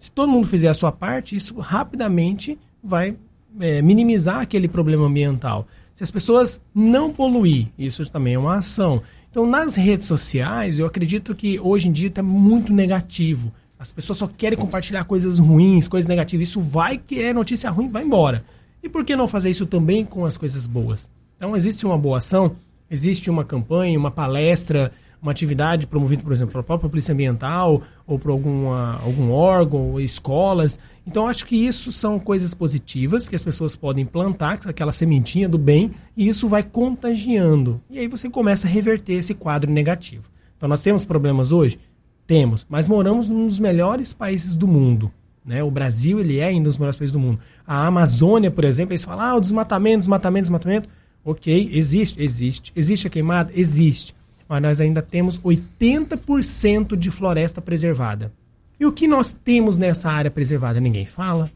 se 0.03 0.11
todo 0.11 0.29
mundo 0.29 0.49
fizer 0.49 0.67
a 0.67 0.73
sua 0.73 0.91
parte, 0.91 1.37
isso 1.37 1.57
rapidamente 1.57 2.59
vai 2.83 3.15
é, 3.57 3.81
minimizar 3.81 4.41
aquele 4.41 4.67
problema 4.67 5.05
ambiental. 5.05 5.65
Se 5.95 6.03
as 6.03 6.11
pessoas 6.11 6.59
não 6.75 7.09
poluir, 7.09 7.69
isso 7.79 8.05
também 8.11 8.33
é 8.33 8.37
uma 8.37 8.57
ação. 8.57 9.01
Então, 9.31 9.47
nas 9.47 9.77
redes 9.77 10.05
sociais, 10.05 10.77
eu 10.77 10.85
acredito 10.85 11.33
que 11.33 11.57
hoje 11.57 11.87
em 11.87 11.93
dia 11.93 12.09
está 12.09 12.21
muito 12.21 12.73
negativo. 12.73 13.49
As 13.79 13.93
pessoas 13.93 14.17
só 14.17 14.27
querem 14.27 14.59
compartilhar 14.59 15.05
coisas 15.05 15.39
ruins, 15.39 15.87
coisas 15.87 16.05
negativas. 16.05 16.49
Isso 16.49 16.59
vai 16.59 16.97
que 16.97 17.21
é 17.21 17.31
notícia 17.31 17.69
ruim, 17.69 17.87
vai 17.87 18.03
embora. 18.03 18.43
E 18.83 18.89
por 18.89 19.05
que 19.05 19.15
não 19.15 19.29
fazer 19.29 19.51
isso 19.51 19.65
também 19.65 20.03
com 20.03 20.25
as 20.25 20.35
coisas 20.35 20.67
boas? 20.67 21.07
Então, 21.37 21.55
existe 21.55 21.85
uma 21.85 21.97
boa 21.97 22.17
ação, 22.17 22.57
existe 22.91 23.29
uma 23.29 23.45
campanha, 23.45 23.97
uma 23.97 24.11
palestra, 24.11 24.91
uma 25.23 25.31
atividade 25.31 25.87
promovida, 25.87 26.21
por 26.21 26.33
exemplo, 26.33 26.51
pela 26.51 26.63
própria 26.63 26.89
Polícia 26.89 27.13
Ambiental 27.13 27.81
ou 28.05 28.19
por 28.19 28.29
alguma, 28.29 28.99
algum 29.01 29.31
órgão, 29.31 29.91
ou 29.91 30.01
escolas. 30.01 30.77
Então, 31.07 31.25
acho 31.25 31.45
que 31.45 31.55
isso 31.55 31.93
são 31.93 32.19
coisas 32.19 32.53
positivas 32.53 33.29
que 33.29 33.35
as 33.35 33.41
pessoas 33.41 33.73
podem 33.73 34.05
plantar, 34.05 34.59
aquela 34.65 34.91
sementinha 34.91 35.47
do 35.47 35.57
bem, 35.57 35.91
e 36.15 36.27
isso 36.27 36.49
vai 36.49 36.61
contagiando. 36.61 37.81
E 37.89 37.99
aí 37.99 38.07
você 38.07 38.29
começa 38.29 38.67
a 38.67 38.69
reverter 38.69 39.13
esse 39.13 39.33
quadro 39.33 39.71
negativo. 39.71 40.25
Então, 40.57 40.67
nós 40.67 40.81
temos 40.81 41.05
problemas 41.05 41.53
hoje? 41.53 41.79
Temos, 42.27 42.65
mas 42.69 42.87
moramos 42.87 43.29
num 43.29 43.47
dos 43.47 43.59
melhores 43.59 44.13
países 44.13 44.57
do 44.57 44.67
mundo. 44.67 45.09
Né? 45.45 45.63
O 45.63 45.71
Brasil 45.71 46.19
ele 46.19 46.39
é 46.39 46.45
ainda 46.45 46.67
um 46.67 46.71
dos 46.71 46.77
melhores 46.77 46.97
países 46.97 47.13
do 47.13 47.19
mundo. 47.19 47.39
A 47.65 47.87
Amazônia, 47.87 48.51
por 48.51 48.65
exemplo, 48.65 48.91
eles 48.91 49.03
falam, 49.05 49.25
ah, 49.25 49.35
o 49.35 49.41
desmatamento, 49.41 49.99
desmatamento, 49.99 50.43
desmatamento. 50.43 50.89
Ok, 51.23 51.69
existe, 51.71 52.21
existe. 52.21 52.73
Existe 52.75 53.07
a 53.07 53.09
queimada? 53.09 53.51
Existe. 53.55 54.13
Mas 54.47 54.61
nós 54.61 54.81
ainda 54.81 55.01
temos 55.01 55.39
80% 55.39 56.95
de 56.95 57.11
floresta 57.11 57.61
preservada. 57.61 58.31
E 58.79 58.85
o 58.85 58.91
que 58.91 59.07
nós 59.07 59.31
temos 59.31 59.77
nessa 59.77 60.09
área 60.09 60.31
preservada? 60.31 60.79
Ninguém 60.79 61.05
fala. 61.05 61.51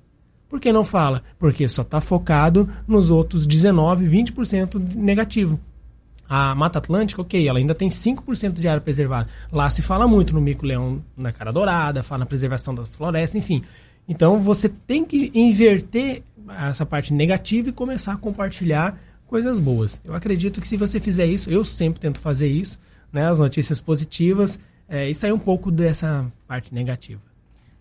Por 0.49 0.59
que 0.59 0.71
não 0.71 0.85
fala? 0.85 1.23
Porque 1.37 1.67
só 1.67 1.81
está 1.81 1.99
focado 1.99 2.69
nos 2.87 3.11
outros 3.11 3.45
19, 3.45 4.07
20% 4.07 4.79
negativo. 4.95 5.59
A 6.29 6.53
Mata 6.55 6.79
Atlântica, 6.79 7.21
ok, 7.21 7.47
ela 7.47 7.59
ainda 7.59 7.75
tem 7.75 7.89
5% 7.89 8.53
de 8.53 8.67
área 8.67 8.81
preservada. 8.81 9.29
Lá 9.51 9.69
se 9.69 9.81
fala 9.81 10.07
muito 10.07 10.33
no 10.33 10.41
mico-leão 10.41 11.01
na 11.15 11.31
cara 11.31 11.51
dourada, 11.51 12.03
fala 12.03 12.19
na 12.19 12.25
preservação 12.25 12.75
das 12.75 12.95
florestas, 12.95 13.35
enfim. 13.35 13.63
Então 14.07 14.41
você 14.41 14.69
tem 14.69 15.03
que 15.03 15.31
inverter 15.33 16.23
essa 16.69 16.85
parte 16.85 17.13
negativa 17.13 17.69
e 17.69 17.73
começar 17.73 18.13
a 18.13 18.17
compartilhar 18.17 18.97
coisas 19.27 19.59
boas. 19.59 20.01
Eu 20.03 20.13
acredito 20.13 20.61
que 20.61 20.67
se 20.67 20.77
você 20.77 20.99
fizer 20.99 21.25
isso, 21.25 21.49
eu 21.49 21.63
sempre 21.63 21.99
tento 21.99 22.19
fazer 22.19 22.47
isso, 22.47 22.79
né, 23.11 23.27
as 23.27 23.39
notícias 23.39 23.81
positivas, 23.81 24.59
é, 24.89 25.09
e 25.09 25.13
sair 25.13 25.33
um 25.33 25.39
pouco 25.39 25.69
dessa 25.69 26.25
parte 26.47 26.73
negativa. 26.73 27.21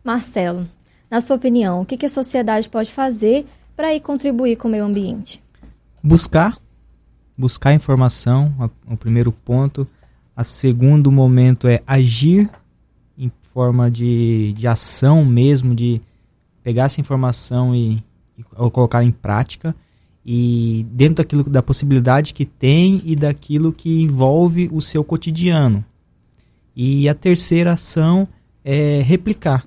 Marcelo, 0.03 0.67
na 1.11 1.21
sua 1.21 1.37
opinião, 1.37 1.83
o 1.83 1.87
que, 1.87 1.97
que 1.97 2.07
a 2.07 2.11
sociedade 2.11 2.69
pode 2.69 2.91
fazer 2.91 3.47
para 3.77 3.95
ir 3.95 4.01
contribuir 4.01 4.57
com 4.57 4.69
o 4.69 4.71
meio 4.71 4.85
ambiente? 4.85 5.43
Buscar 6.03 6.59
buscar 7.37 7.75
informação, 7.75 8.71
o 8.89 8.97
primeiro 8.97 9.31
ponto. 9.31 9.87
A 10.35 10.45
segundo 10.45 11.11
momento 11.11 11.69
é 11.69 11.83
agir 11.87 12.49
em 13.19 13.31
forma 13.53 13.91
de, 13.91 14.53
de 14.53 14.67
ação 14.67 15.25
mesmo, 15.25 15.75
de 15.75 16.01
pegar 16.63 16.85
essa 16.85 17.01
informação 17.01 17.75
e, 17.75 18.03
e 18.39 18.43
colocar 18.71 19.03
em 19.03 19.11
prática. 19.11 19.75
E 20.27 20.85
dentro 20.91 21.17
daquilo 21.17 21.45
da 21.45 21.63
possibilidade 21.63 22.35
que 22.35 22.45
tem 22.45 23.01
e 23.05 23.15
daquilo 23.15 23.73
que 23.73 24.03
envolve 24.03 24.69
o 24.73 24.83
seu 24.83 25.05
cotidiano. 25.05 25.85
E 26.75 27.09
a 27.09 27.15
terceira 27.15 27.75
ação 27.75 28.27
é 28.65 29.01
replicar. 29.03 29.65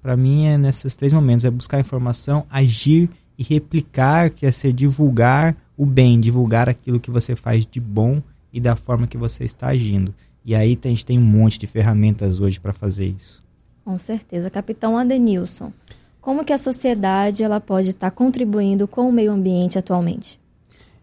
Para 0.00 0.16
mim 0.16 0.46
é 0.46 0.56
nesses 0.56 0.94
três 0.94 1.12
momentos, 1.12 1.44
é 1.44 1.50
buscar 1.50 1.80
informação, 1.80 2.46
agir 2.48 3.10
e 3.36 3.42
replicar, 3.42 4.30
que 4.30 4.46
é 4.46 4.52
ser 4.52 4.72
divulgar 4.72 5.56
o 5.76 5.84
bem, 5.84 6.20
divulgar 6.20 6.68
aquilo 6.68 7.00
que 7.00 7.10
você 7.10 7.34
faz 7.34 7.66
de 7.66 7.80
bom 7.80 8.22
e 8.52 8.60
da 8.60 8.76
forma 8.76 9.06
que 9.06 9.18
você 9.18 9.44
está 9.44 9.68
agindo. 9.68 10.14
E 10.44 10.54
aí 10.54 10.78
a 10.82 10.88
gente 10.88 11.04
tem 11.04 11.18
um 11.18 11.22
monte 11.22 11.58
de 11.58 11.66
ferramentas 11.66 12.40
hoje 12.40 12.60
para 12.60 12.72
fazer 12.72 13.06
isso. 13.06 13.42
Com 13.84 13.98
certeza. 13.98 14.50
Capitão 14.50 14.96
Adenilson, 14.96 15.72
como 16.20 16.44
que 16.44 16.52
a 16.52 16.58
sociedade 16.58 17.42
ela 17.42 17.60
pode 17.60 17.90
estar 17.90 18.10
tá 18.10 18.16
contribuindo 18.16 18.86
com 18.86 19.08
o 19.08 19.12
meio 19.12 19.32
ambiente 19.32 19.78
atualmente? 19.78 20.38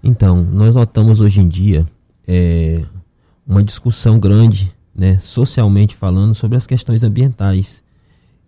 Então, 0.03 0.43
nós 0.43 0.76
notamos 0.76 1.22
hoje 1.22 1.41
em 1.41 1.47
dia 1.47 1.86
é, 2.28 2.84
uma 3.45 3.63
discussão 3.63 4.20
grande, 4.20 4.74
né, 4.95 5.18
socialmente 5.20 5.95
falando, 5.95 6.36
sobre 6.36 6.57
as 6.57 6.68
questões 6.68 7.03
ambientais. 7.03 7.84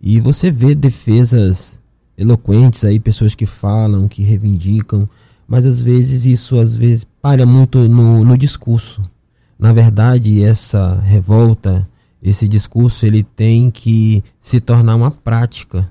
E 0.00 0.20
você 0.20 0.50
vê 0.50 0.74
defesas 0.74 1.80
eloquentes 2.16 2.84
aí, 2.84 3.00
pessoas 3.00 3.34
que 3.34 3.46
falam, 3.46 4.06
que 4.06 4.22
reivindicam, 4.22 5.08
mas 5.48 5.66
às 5.66 5.80
vezes 5.80 6.26
isso 6.26 6.58
às 6.58 6.76
vezes 6.76 7.04
palha 7.20 7.44
muito 7.44 7.78
no, 7.88 8.24
no 8.24 8.38
discurso. 8.38 9.02
Na 9.58 9.72
verdade, 9.72 10.42
essa 10.42 11.00
revolta, 11.00 11.86
esse 12.22 12.46
discurso, 12.46 13.04
ele 13.04 13.22
tem 13.22 13.70
que 13.70 14.22
se 14.40 14.60
tornar 14.60 14.94
uma 14.96 15.10
prática 15.10 15.90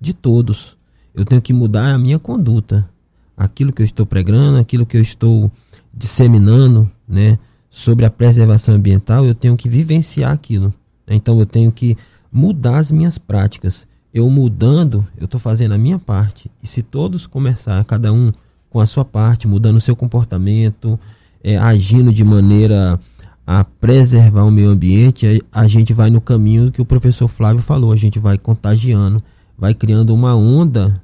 de 0.00 0.12
todos. 0.12 0.76
Eu 1.14 1.24
tenho 1.24 1.42
que 1.42 1.52
mudar 1.52 1.92
a 1.92 1.98
minha 1.98 2.18
conduta. 2.18 2.88
aquilo 3.36 3.72
que 3.72 3.80
eu 3.80 3.86
estou 3.86 4.04
pregando, 4.04 4.58
aquilo 4.58 4.84
que 4.84 4.98
eu 4.98 5.00
estou 5.00 5.50
disseminando, 5.94 6.90
né, 7.08 7.38
sobre 7.70 8.04
a 8.04 8.10
preservação 8.10 8.74
ambiental, 8.74 9.24
eu 9.24 9.34
tenho 9.34 9.56
que 9.56 9.68
vivenciar 9.68 10.30
aquilo. 10.30 10.74
Então 11.08 11.38
eu 11.40 11.46
tenho 11.46 11.72
que 11.72 11.96
mudar 12.30 12.78
as 12.78 12.90
minhas 12.90 13.16
práticas. 13.16 13.86
Eu 14.12 14.28
mudando, 14.28 15.06
eu 15.16 15.24
estou 15.24 15.40
fazendo 15.40 15.72
a 15.72 15.78
minha 15.78 15.98
parte. 15.98 16.50
E 16.62 16.66
se 16.66 16.82
todos 16.82 17.26
começar, 17.26 17.82
cada 17.84 18.12
um 18.12 18.32
com 18.68 18.80
a 18.80 18.86
sua 18.86 19.04
parte, 19.04 19.48
mudando 19.48 19.76
o 19.76 19.80
seu 19.80 19.96
comportamento, 19.96 20.98
é, 21.42 21.56
agindo 21.56 22.12
de 22.12 22.22
maneira 22.22 22.98
a 23.46 23.64
preservar 23.64 24.44
o 24.44 24.50
meio 24.50 24.70
ambiente, 24.70 25.42
a, 25.50 25.66
gente 25.66 25.92
vai 25.92 26.08
no 26.08 26.20
caminho 26.20 26.70
que 26.70 26.80
o 26.80 26.84
professor 26.84 27.26
Flávio 27.26 27.62
falou, 27.62 27.92
a 27.92 27.96
gente 27.96 28.18
vai 28.18 28.38
contagiando, 28.38 29.22
vai 29.60 29.74
criando 29.74 30.14
uma 30.14 30.34
onda 30.34 31.02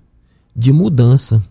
de 0.55 0.73
mudança 0.73 1.43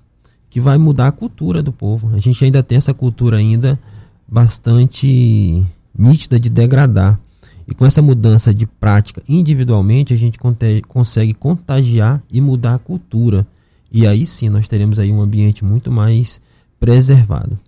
que 0.50 0.60
vai 0.60 0.76
mudar 0.76 1.08
a 1.08 1.12
cultura 1.12 1.62
do 1.62 1.72
povo. 1.72 2.16
A 2.16 2.18
gente 2.18 2.44
ainda 2.44 2.64
tem 2.64 2.80
essa 2.80 2.96
cultura 2.96 3.38
ainda 3.38 3.80
bastante 4.28 5.64
nítida 5.98 6.40
de 6.40 6.50
degradar. 6.50 7.20
E 7.68 7.76
com 7.76 7.86
essa 7.86 8.02
mudança 8.02 8.52
de 8.54 8.66
prática 8.66 9.22
individualmente, 9.30 10.14
a 10.14 10.18
gente 10.18 10.40
consegue 10.88 11.34
contagiar 11.34 12.24
e 12.32 12.42
mudar 12.42 12.76
a 12.76 12.80
cultura. 12.80 13.46
E 13.92 14.08
aí 14.08 14.26
sim 14.26 14.50
nós 14.50 14.68
teremos 14.68 14.98
aí 14.98 15.12
um 15.12 15.22
ambiente 15.22 15.64
muito 15.64 15.92
mais 15.92 16.42
preservado. 16.80 17.60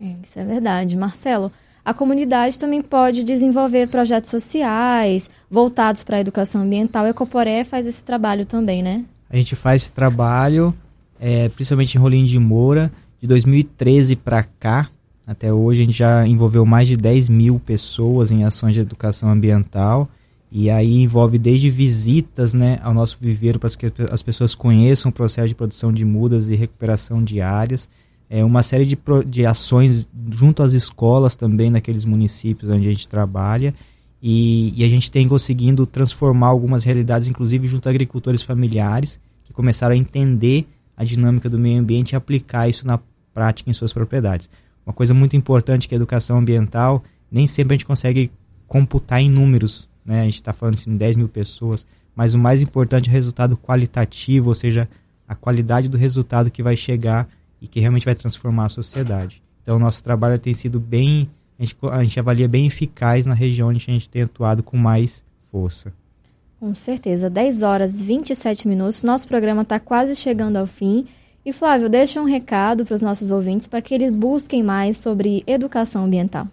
É, 0.00 0.16
isso 0.22 0.38
é 0.38 0.44
verdade. 0.44 0.96
Marcelo, 0.96 1.52
a 1.84 1.92
comunidade 1.92 2.58
também 2.58 2.80
pode 2.80 3.24
desenvolver 3.24 3.88
projetos 3.88 4.30
sociais 4.30 5.28
voltados 5.50 6.04
para 6.04 6.16
a 6.16 6.20
educação 6.20 6.62
ambiental. 6.62 7.04
A 7.04 7.10
Ecoporé 7.10 7.64
faz 7.64 7.86
esse 7.86 8.04
trabalho 8.04 8.46
também, 8.46 8.82
né? 8.82 9.04
A 9.28 9.36
gente 9.36 9.56
faz 9.56 9.82
esse 9.82 9.92
trabalho, 9.92 10.72
é, 11.18 11.48
principalmente 11.48 11.96
em 11.96 11.98
Rolim 11.98 12.24
de 12.24 12.38
Moura, 12.38 12.92
de 13.20 13.26
2013 13.26 14.14
para 14.14 14.44
cá. 14.44 14.90
Até 15.26 15.52
hoje 15.52 15.82
a 15.82 15.84
gente 15.84 15.96
já 15.96 16.26
envolveu 16.26 16.64
mais 16.64 16.86
de 16.86 16.96
10 16.96 17.28
mil 17.28 17.58
pessoas 17.58 18.30
em 18.30 18.44
ações 18.44 18.74
de 18.74 18.80
educação 18.80 19.28
ambiental. 19.28 20.08
E 20.52 20.70
aí 20.70 21.00
envolve 21.00 21.38
desde 21.38 21.70
visitas 21.70 22.52
né, 22.52 22.78
ao 22.82 22.92
nosso 22.92 23.16
viveiro 23.18 23.58
para 23.58 23.70
que 23.70 23.90
as 24.10 24.22
pessoas 24.22 24.54
conheçam 24.54 25.10
o 25.10 25.12
processo 25.12 25.48
de 25.48 25.54
produção 25.54 25.90
de 25.90 26.04
mudas 26.04 26.48
e 26.48 26.54
recuperação 26.54 27.24
de 27.24 27.40
áreas 27.40 27.88
é, 28.32 28.42
uma 28.42 28.62
série 28.62 28.86
de, 28.86 28.98
de 29.26 29.44
ações 29.44 30.08
junto 30.30 30.62
às 30.62 30.72
escolas 30.72 31.36
também 31.36 31.68
naqueles 31.68 32.06
municípios 32.06 32.70
onde 32.70 32.88
a 32.88 32.90
gente 32.90 33.06
trabalha 33.06 33.74
e, 34.22 34.72
e, 34.74 34.82
a 34.82 34.88
gente 34.88 35.10
tem 35.10 35.28
conseguindo 35.28 35.84
transformar 35.84 36.46
algumas 36.46 36.82
realidades, 36.82 37.28
inclusive 37.28 37.68
junto 37.68 37.88
a 37.88 37.90
agricultores 37.90 38.42
familiares 38.42 39.20
que 39.44 39.52
começaram 39.52 39.94
a 39.94 39.98
entender 39.98 40.66
a 40.96 41.04
dinâmica 41.04 41.50
do 41.50 41.58
meio 41.58 41.78
ambiente 41.78 42.12
e 42.12 42.16
aplicar 42.16 42.66
isso 42.70 42.86
na 42.86 42.98
prática 43.34 43.68
em 43.68 43.74
suas 43.74 43.92
propriedades. 43.92 44.48
Uma 44.86 44.94
coisa 44.94 45.12
muito 45.12 45.36
importante 45.36 45.86
que 45.86 45.94
a 45.94 45.96
educação 45.96 46.38
ambiental, 46.38 47.04
nem 47.30 47.46
sempre 47.46 47.74
a 47.74 47.76
gente 47.76 47.86
consegue 47.86 48.30
computar 48.66 49.20
em 49.20 49.28
números, 49.28 49.90
né? 50.06 50.22
a 50.22 50.24
gente 50.24 50.36
está 50.36 50.54
falando 50.54 50.78
em 50.86 50.96
10 50.96 51.16
mil 51.16 51.28
pessoas, 51.28 51.84
mas 52.16 52.32
o 52.32 52.38
mais 52.38 52.62
importante 52.62 53.10
é 53.10 53.12
o 53.12 53.12
resultado 53.12 53.58
qualitativo, 53.58 54.48
ou 54.48 54.54
seja, 54.54 54.88
a 55.28 55.34
qualidade 55.34 55.90
do 55.90 55.98
resultado 55.98 56.50
que 56.50 56.62
vai 56.62 56.76
chegar 56.76 57.28
e 57.62 57.68
que 57.68 57.78
realmente 57.78 58.04
vai 58.04 58.16
transformar 58.16 58.66
a 58.66 58.68
sociedade. 58.68 59.40
Então, 59.62 59.76
o 59.76 59.78
nosso 59.78 60.02
trabalho 60.02 60.38
tem 60.38 60.52
sido 60.52 60.80
bem, 60.80 61.30
a 61.58 61.62
gente, 61.62 61.76
a 61.80 62.02
gente 62.02 62.18
avalia 62.18 62.48
bem 62.48 62.66
eficaz 62.66 63.24
na 63.24 63.34
região 63.34 63.68
onde 63.68 63.78
a 63.88 63.92
gente 63.92 64.10
tem 64.10 64.22
atuado 64.22 64.64
com 64.64 64.76
mais 64.76 65.24
força. 65.50 65.92
Com 66.58 66.74
certeza, 66.74 67.30
10 67.30 67.62
horas 67.62 68.00
e 68.00 68.04
27 68.04 68.66
minutos, 68.66 69.02
nosso 69.04 69.28
programa 69.28 69.62
está 69.62 69.78
quase 69.78 70.16
chegando 70.16 70.56
ao 70.56 70.66
fim. 70.66 71.06
E 71.44 71.52
Flávio, 71.52 71.88
deixa 71.88 72.20
um 72.20 72.24
recado 72.24 72.84
para 72.84 72.94
os 72.94 73.02
nossos 73.02 73.30
ouvintes 73.30 73.66
para 73.66 73.80
que 73.80 73.94
eles 73.94 74.12
busquem 74.12 74.62
mais 74.62 74.96
sobre 74.96 75.42
educação 75.46 76.04
ambiental. 76.04 76.48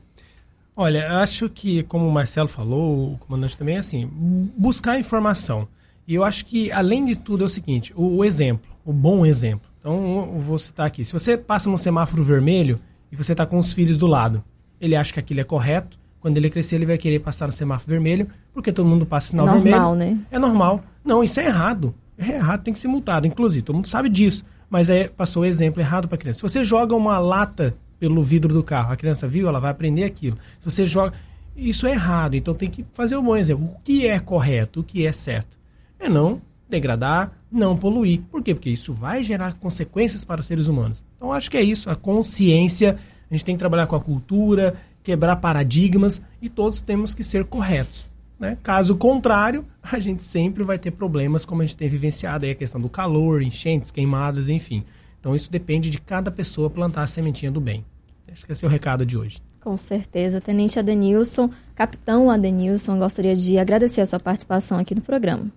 Olha, 0.76 1.08
eu 1.08 1.18
acho 1.18 1.50
que, 1.50 1.84
como 1.84 2.08
o 2.08 2.12
Marcelo 2.12 2.48
falou, 2.48 3.14
o 3.14 3.18
comandante 3.18 3.58
também 3.58 3.76
é 3.76 3.80
assim, 3.80 4.10
buscar 4.58 5.00
informação. 5.00 5.68
E 6.08 6.16
eu 6.16 6.24
acho 6.24 6.46
que, 6.46 6.72
além 6.72 7.06
de 7.06 7.16
tudo, 7.16 7.44
é 7.44 7.46
o 7.46 7.50
seguinte, 7.50 7.94
o, 7.96 8.18
o 8.18 8.26
exemplo, 8.26 8.72
o 8.84 8.94
bom 8.94 9.26
exemplo. 9.26 9.69
Então, 9.80 10.32
eu 10.36 10.40
vou 10.40 10.60
citar 10.60 10.86
aqui. 10.86 11.06
Se 11.06 11.14
você 11.14 11.38
passa 11.38 11.70
no 11.70 11.78
semáforo 11.78 12.24
vermelho 12.24 12.80
e 13.12 13.16
você 13.16 13.32
está 13.32 13.46
com 13.46 13.58
os 13.58 13.72
filhos 13.74 13.98
do 13.98 14.08
lado, 14.08 14.44
ele 14.80 14.96
acha 14.96 15.14
que 15.14 15.20
aquilo 15.20 15.40
é 15.40 15.44
correto. 15.44 15.98
Quando 16.20 16.38
ele 16.38 16.50
crescer, 16.50 16.76
ele 16.76 16.86
vai 16.86 16.98
querer 16.98 17.20
passar 17.20 17.48
no 17.48 17.54
semáforo 17.54 17.92
vermelho, 17.92 18.28
porque 18.54 18.74
todo 18.74 18.88
mundo 18.88 19.06
passa 19.06 19.30
sinal 19.30 19.48
é 19.48 19.52
normal, 19.52 19.96
vermelho. 19.96 20.18
né? 20.18 20.26
É 20.30 20.38
normal. 20.38 20.84
Não, 21.04 21.24
isso 21.24 21.40
é 21.40 21.46
errado. 21.46 21.96
É 22.18 22.32
errado, 22.32 22.64
tem 22.64 22.74
que 22.74 22.80
ser 22.80 22.90
multado. 22.90 23.26
Inclusive, 23.26 23.62
todo 23.62 23.76
mundo 23.78 23.88
sabe 23.88 24.10
disso. 24.10 24.44
Mas 24.70 24.90
é, 24.90 25.08
passou 25.08 25.44
o 25.44 25.46
exemplo 25.46 25.82
errado 25.82 26.08
para 26.08 26.16
a 26.16 26.20
criança. 26.20 26.38
Se 26.38 26.44
você 26.44 26.64
joga 26.64 26.94
uma 26.94 27.18
lata 27.18 27.74
pelo 27.98 28.22
vidro 28.22 28.54
do 28.54 28.62
carro, 28.62 28.92
a 28.92 28.98
criança 28.98 29.28
viu, 29.28 29.48
ela 29.48 29.60
vai 29.60 29.72
aprender 29.72 30.04
aquilo. 30.04 30.38
Se 30.60 30.70
você 30.70 30.86
joga. 30.86 31.14
Isso 31.56 31.88
é 31.88 31.92
errado. 31.92 32.36
Então 32.36 32.54
tem 32.54 32.70
que 32.70 32.86
fazer 32.94 33.16
o 33.16 33.22
bom 33.22 33.36
exemplo. 33.36 33.66
O 33.66 33.80
que 33.84 34.06
é 34.06 34.20
correto, 34.20 34.82
o 34.82 34.84
que 34.84 35.06
é 35.06 35.12
certo? 35.12 35.58
É 35.98 36.08
não 36.08 36.42
degradar, 36.70 37.32
não 37.52 37.78
poluir. 37.78 38.22
Por 38.32 38.44
quê? 38.44 38.54
Porque 38.54 38.70
isso 38.70 38.94
vai 38.94 39.24
gerar 39.24 39.54
consequências 39.54 40.24
para 40.24 40.42
os 40.42 40.48
seres 40.48 40.68
humanos. 40.68 41.04
Então 41.18 41.34
acho 41.34 41.50
que 41.50 41.58
é 41.58 41.64
isso, 41.64 41.90
a 41.90 41.96
consciência, 41.96 42.98
a 43.30 43.34
gente 43.34 43.46
tem 43.46 43.56
que 43.56 43.60
trabalhar 43.60 43.88
com 43.88 43.96
a 43.96 44.00
cultura, 44.00 44.76
quebrar 45.04 45.38
paradigmas 45.38 46.22
e 46.42 46.50
todos 46.50 46.82
temos 46.82 47.14
que 47.14 47.24
ser 47.24 47.46
corretos. 47.46 48.08
Né? 48.40 48.58
Caso 48.64 48.96
contrário, 48.96 49.66
a 49.84 50.00
gente 50.00 50.24
sempre 50.24 50.64
vai 50.64 50.80
ter 50.80 50.92
problemas, 50.92 51.44
como 51.44 51.62
a 51.62 51.66
gente 51.66 51.76
tem 51.76 51.90
vivenciado 51.90 52.46
aí 52.46 52.52
a 52.52 52.56
questão 52.56 52.80
do 52.80 52.88
calor, 52.88 53.42
enchentes, 53.42 53.92
queimadas, 53.92 54.48
enfim. 54.48 54.84
Então 55.20 55.36
isso 55.36 55.52
depende 55.52 55.90
de 55.90 56.00
cada 56.00 56.32
pessoa 56.32 56.70
plantar 56.70 57.04
a 57.04 57.08
sementinha 57.08 57.52
do 57.52 57.60
bem. 57.60 57.84
Acho 58.32 58.46
que 58.46 58.52
esse 58.52 58.64
é 58.64 58.68
o 58.68 58.72
recado 58.72 59.06
de 59.06 59.18
hoje. 59.18 59.42
Com 59.60 59.76
certeza. 59.76 60.40
Tenente 60.40 60.80
Adenilson, 60.80 61.50
capitão 61.76 62.30
Adenilson, 62.30 62.98
gostaria 62.98 63.36
de 63.36 63.58
agradecer 63.58 64.02
a 64.02 64.06
sua 64.06 64.20
participação 64.20 64.80
aqui 64.80 64.96
no 64.96 65.02
programa. 65.02 65.52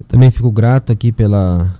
Eu 0.00 0.06
também 0.08 0.30
fico 0.30 0.50
grato 0.50 0.90
aqui 0.90 1.12
pela, 1.12 1.78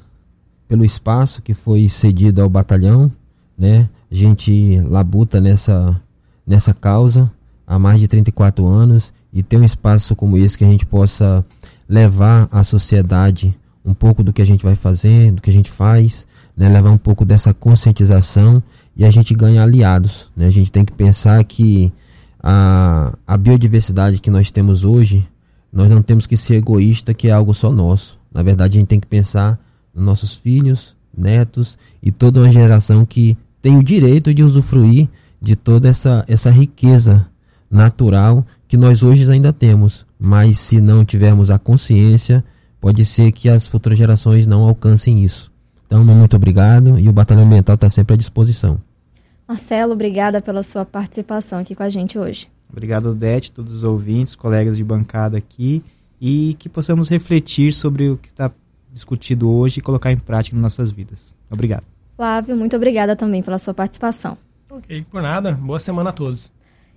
pelo 0.68 0.84
espaço 0.84 1.40
que 1.40 1.54
foi 1.54 1.88
cedido 1.88 2.42
ao 2.42 2.48
batalhão, 2.48 3.10
né? 3.56 3.88
A 4.10 4.14
gente 4.14 4.78
labuta 4.88 5.40
nessa, 5.40 6.00
nessa 6.46 6.74
causa 6.74 7.30
há 7.66 7.78
mais 7.78 7.98
de 7.98 8.06
34 8.06 8.66
anos 8.66 9.12
e 9.32 9.42
ter 9.42 9.56
um 9.56 9.64
espaço 9.64 10.14
como 10.14 10.36
esse 10.36 10.58
que 10.58 10.64
a 10.64 10.68
gente 10.68 10.84
possa 10.84 11.44
levar 11.88 12.48
à 12.52 12.62
sociedade 12.62 13.56
um 13.84 13.94
pouco 13.94 14.22
do 14.22 14.32
que 14.32 14.42
a 14.42 14.44
gente 14.44 14.64
vai 14.64 14.74
fazer, 14.74 15.32
do 15.32 15.40
que 15.40 15.50
a 15.50 15.52
gente 15.52 15.70
faz, 15.70 16.26
né? 16.56 16.68
levar 16.68 16.90
um 16.90 16.98
pouco 16.98 17.24
dessa 17.24 17.54
conscientização 17.54 18.62
e 18.96 19.04
a 19.04 19.10
gente 19.10 19.34
ganha 19.34 19.62
aliados. 19.62 20.28
Né? 20.36 20.46
A 20.46 20.50
gente 20.50 20.70
tem 20.70 20.84
que 20.84 20.92
pensar 20.92 21.42
que 21.44 21.92
a, 22.42 23.16
a 23.26 23.36
biodiversidade 23.36 24.18
que 24.18 24.30
nós 24.30 24.50
temos 24.50 24.84
hoje 24.84 25.26
nós 25.72 25.88
não 25.88 26.02
temos 26.02 26.26
que 26.26 26.36
ser 26.36 26.56
egoísta, 26.56 27.14
que 27.14 27.28
é 27.28 27.30
algo 27.30 27.54
só 27.54 27.70
nosso. 27.70 28.18
Na 28.32 28.42
verdade, 28.42 28.76
a 28.76 28.80
gente 28.80 28.88
tem 28.88 29.00
que 29.00 29.06
pensar 29.06 29.58
nos 29.94 30.04
nossos 30.04 30.34
filhos, 30.34 30.96
netos 31.16 31.78
e 32.02 32.10
toda 32.10 32.40
uma 32.40 32.52
geração 32.52 33.04
que 33.04 33.36
tem 33.62 33.76
o 33.76 33.82
direito 33.82 34.32
de 34.32 34.42
usufruir 34.42 35.08
de 35.40 35.56
toda 35.56 35.88
essa, 35.88 36.24
essa 36.28 36.50
riqueza 36.50 37.26
natural 37.70 38.44
que 38.66 38.76
nós 38.76 39.02
hoje 39.02 39.30
ainda 39.30 39.52
temos. 39.52 40.06
Mas 40.18 40.58
se 40.58 40.80
não 40.80 41.04
tivermos 41.04 41.50
a 41.50 41.58
consciência, 41.58 42.44
pode 42.80 43.04
ser 43.04 43.32
que 43.32 43.48
as 43.48 43.66
futuras 43.66 43.98
gerações 43.98 44.46
não 44.46 44.62
alcancem 44.62 45.22
isso. 45.22 45.50
Então, 45.86 46.04
muito 46.04 46.36
obrigado 46.36 46.98
e 46.98 47.08
o 47.08 47.12
Batalhão 47.12 47.44
Ambiental 47.44 47.74
está 47.74 47.90
sempre 47.90 48.14
à 48.14 48.16
disposição. 48.16 48.78
Marcelo, 49.48 49.92
obrigada 49.92 50.40
pela 50.40 50.62
sua 50.62 50.84
participação 50.84 51.58
aqui 51.58 51.74
com 51.74 51.82
a 51.82 51.88
gente 51.88 52.16
hoje. 52.16 52.46
Obrigado, 52.72 53.10
Odete, 53.10 53.52
todos 53.52 53.74
os 53.74 53.84
ouvintes, 53.84 54.34
colegas 54.34 54.76
de 54.76 54.84
bancada 54.84 55.36
aqui, 55.38 55.82
e 56.20 56.54
que 56.58 56.68
possamos 56.68 57.08
refletir 57.08 57.72
sobre 57.72 58.10
o 58.10 58.16
que 58.16 58.28
está 58.28 58.50
discutido 58.92 59.50
hoje 59.50 59.78
e 59.78 59.82
colocar 59.82 60.12
em 60.12 60.18
prática 60.18 60.56
nas 60.56 60.62
nossas 60.62 60.90
vidas. 60.90 61.34
Obrigado. 61.50 61.84
Flávio, 62.16 62.56
muito 62.56 62.76
obrigada 62.76 63.16
também 63.16 63.42
pela 63.42 63.58
sua 63.58 63.72
participação. 63.72 64.36
Ok, 64.70 65.04
por 65.10 65.22
nada. 65.22 65.52
Boa 65.52 65.80
semana 65.80 66.10
a 66.10 66.12
todos. 66.12 66.52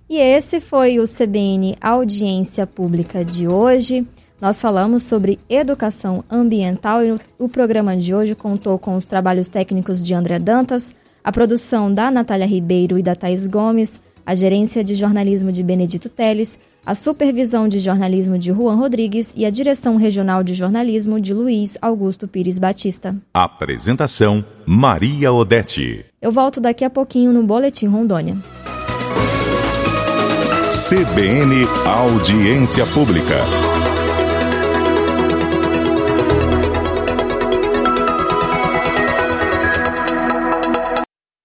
E 0.08 0.18
esse 0.18 0.60
foi 0.60 1.00
o 1.00 1.04
CBN 1.04 1.76
Audiência 1.80 2.66
Pública 2.66 3.24
de 3.24 3.48
hoje. 3.48 4.06
Nós 4.40 4.60
falamos 4.60 5.04
sobre 5.04 5.40
educação 5.48 6.22
ambiental 6.30 7.02
e 7.02 7.16
o 7.38 7.48
programa 7.48 7.96
de 7.96 8.14
hoje 8.14 8.34
contou 8.34 8.78
com 8.78 8.96
os 8.96 9.06
trabalhos 9.06 9.48
técnicos 9.48 10.04
de 10.04 10.12
André 10.12 10.38
Dantas, 10.38 10.94
a 11.22 11.32
produção 11.32 11.92
da 11.92 12.10
Natália 12.10 12.46
Ribeiro 12.46 12.98
e 12.98 13.02
da 13.02 13.14
Thaís 13.14 13.46
Gomes, 13.46 14.00
a 14.26 14.34
gerência 14.34 14.82
de 14.82 14.94
jornalismo 14.94 15.52
de 15.52 15.62
Benedito 15.62 16.08
Teles, 16.08 16.58
a 16.86 16.94
supervisão 16.94 17.66
de 17.66 17.78
jornalismo 17.78 18.38
de 18.38 18.52
Juan 18.52 18.76
Rodrigues 18.76 19.32
e 19.36 19.46
a 19.46 19.50
direção 19.50 19.96
regional 19.96 20.42
de 20.42 20.54
jornalismo 20.54 21.20
de 21.20 21.32
Luiz 21.32 21.78
Augusto 21.80 22.28
Pires 22.28 22.58
Batista. 22.58 23.16
Apresentação 23.32 24.44
Maria 24.66 25.32
Odete. 25.32 26.04
Eu 26.20 26.30
volto 26.30 26.60
daqui 26.60 26.84
a 26.84 26.90
pouquinho 26.90 27.32
no 27.32 27.42
Boletim 27.42 27.86
Rondônia. 27.86 28.36
CBN 30.70 31.66
Audiência 31.86 32.84
Pública. 32.86 33.73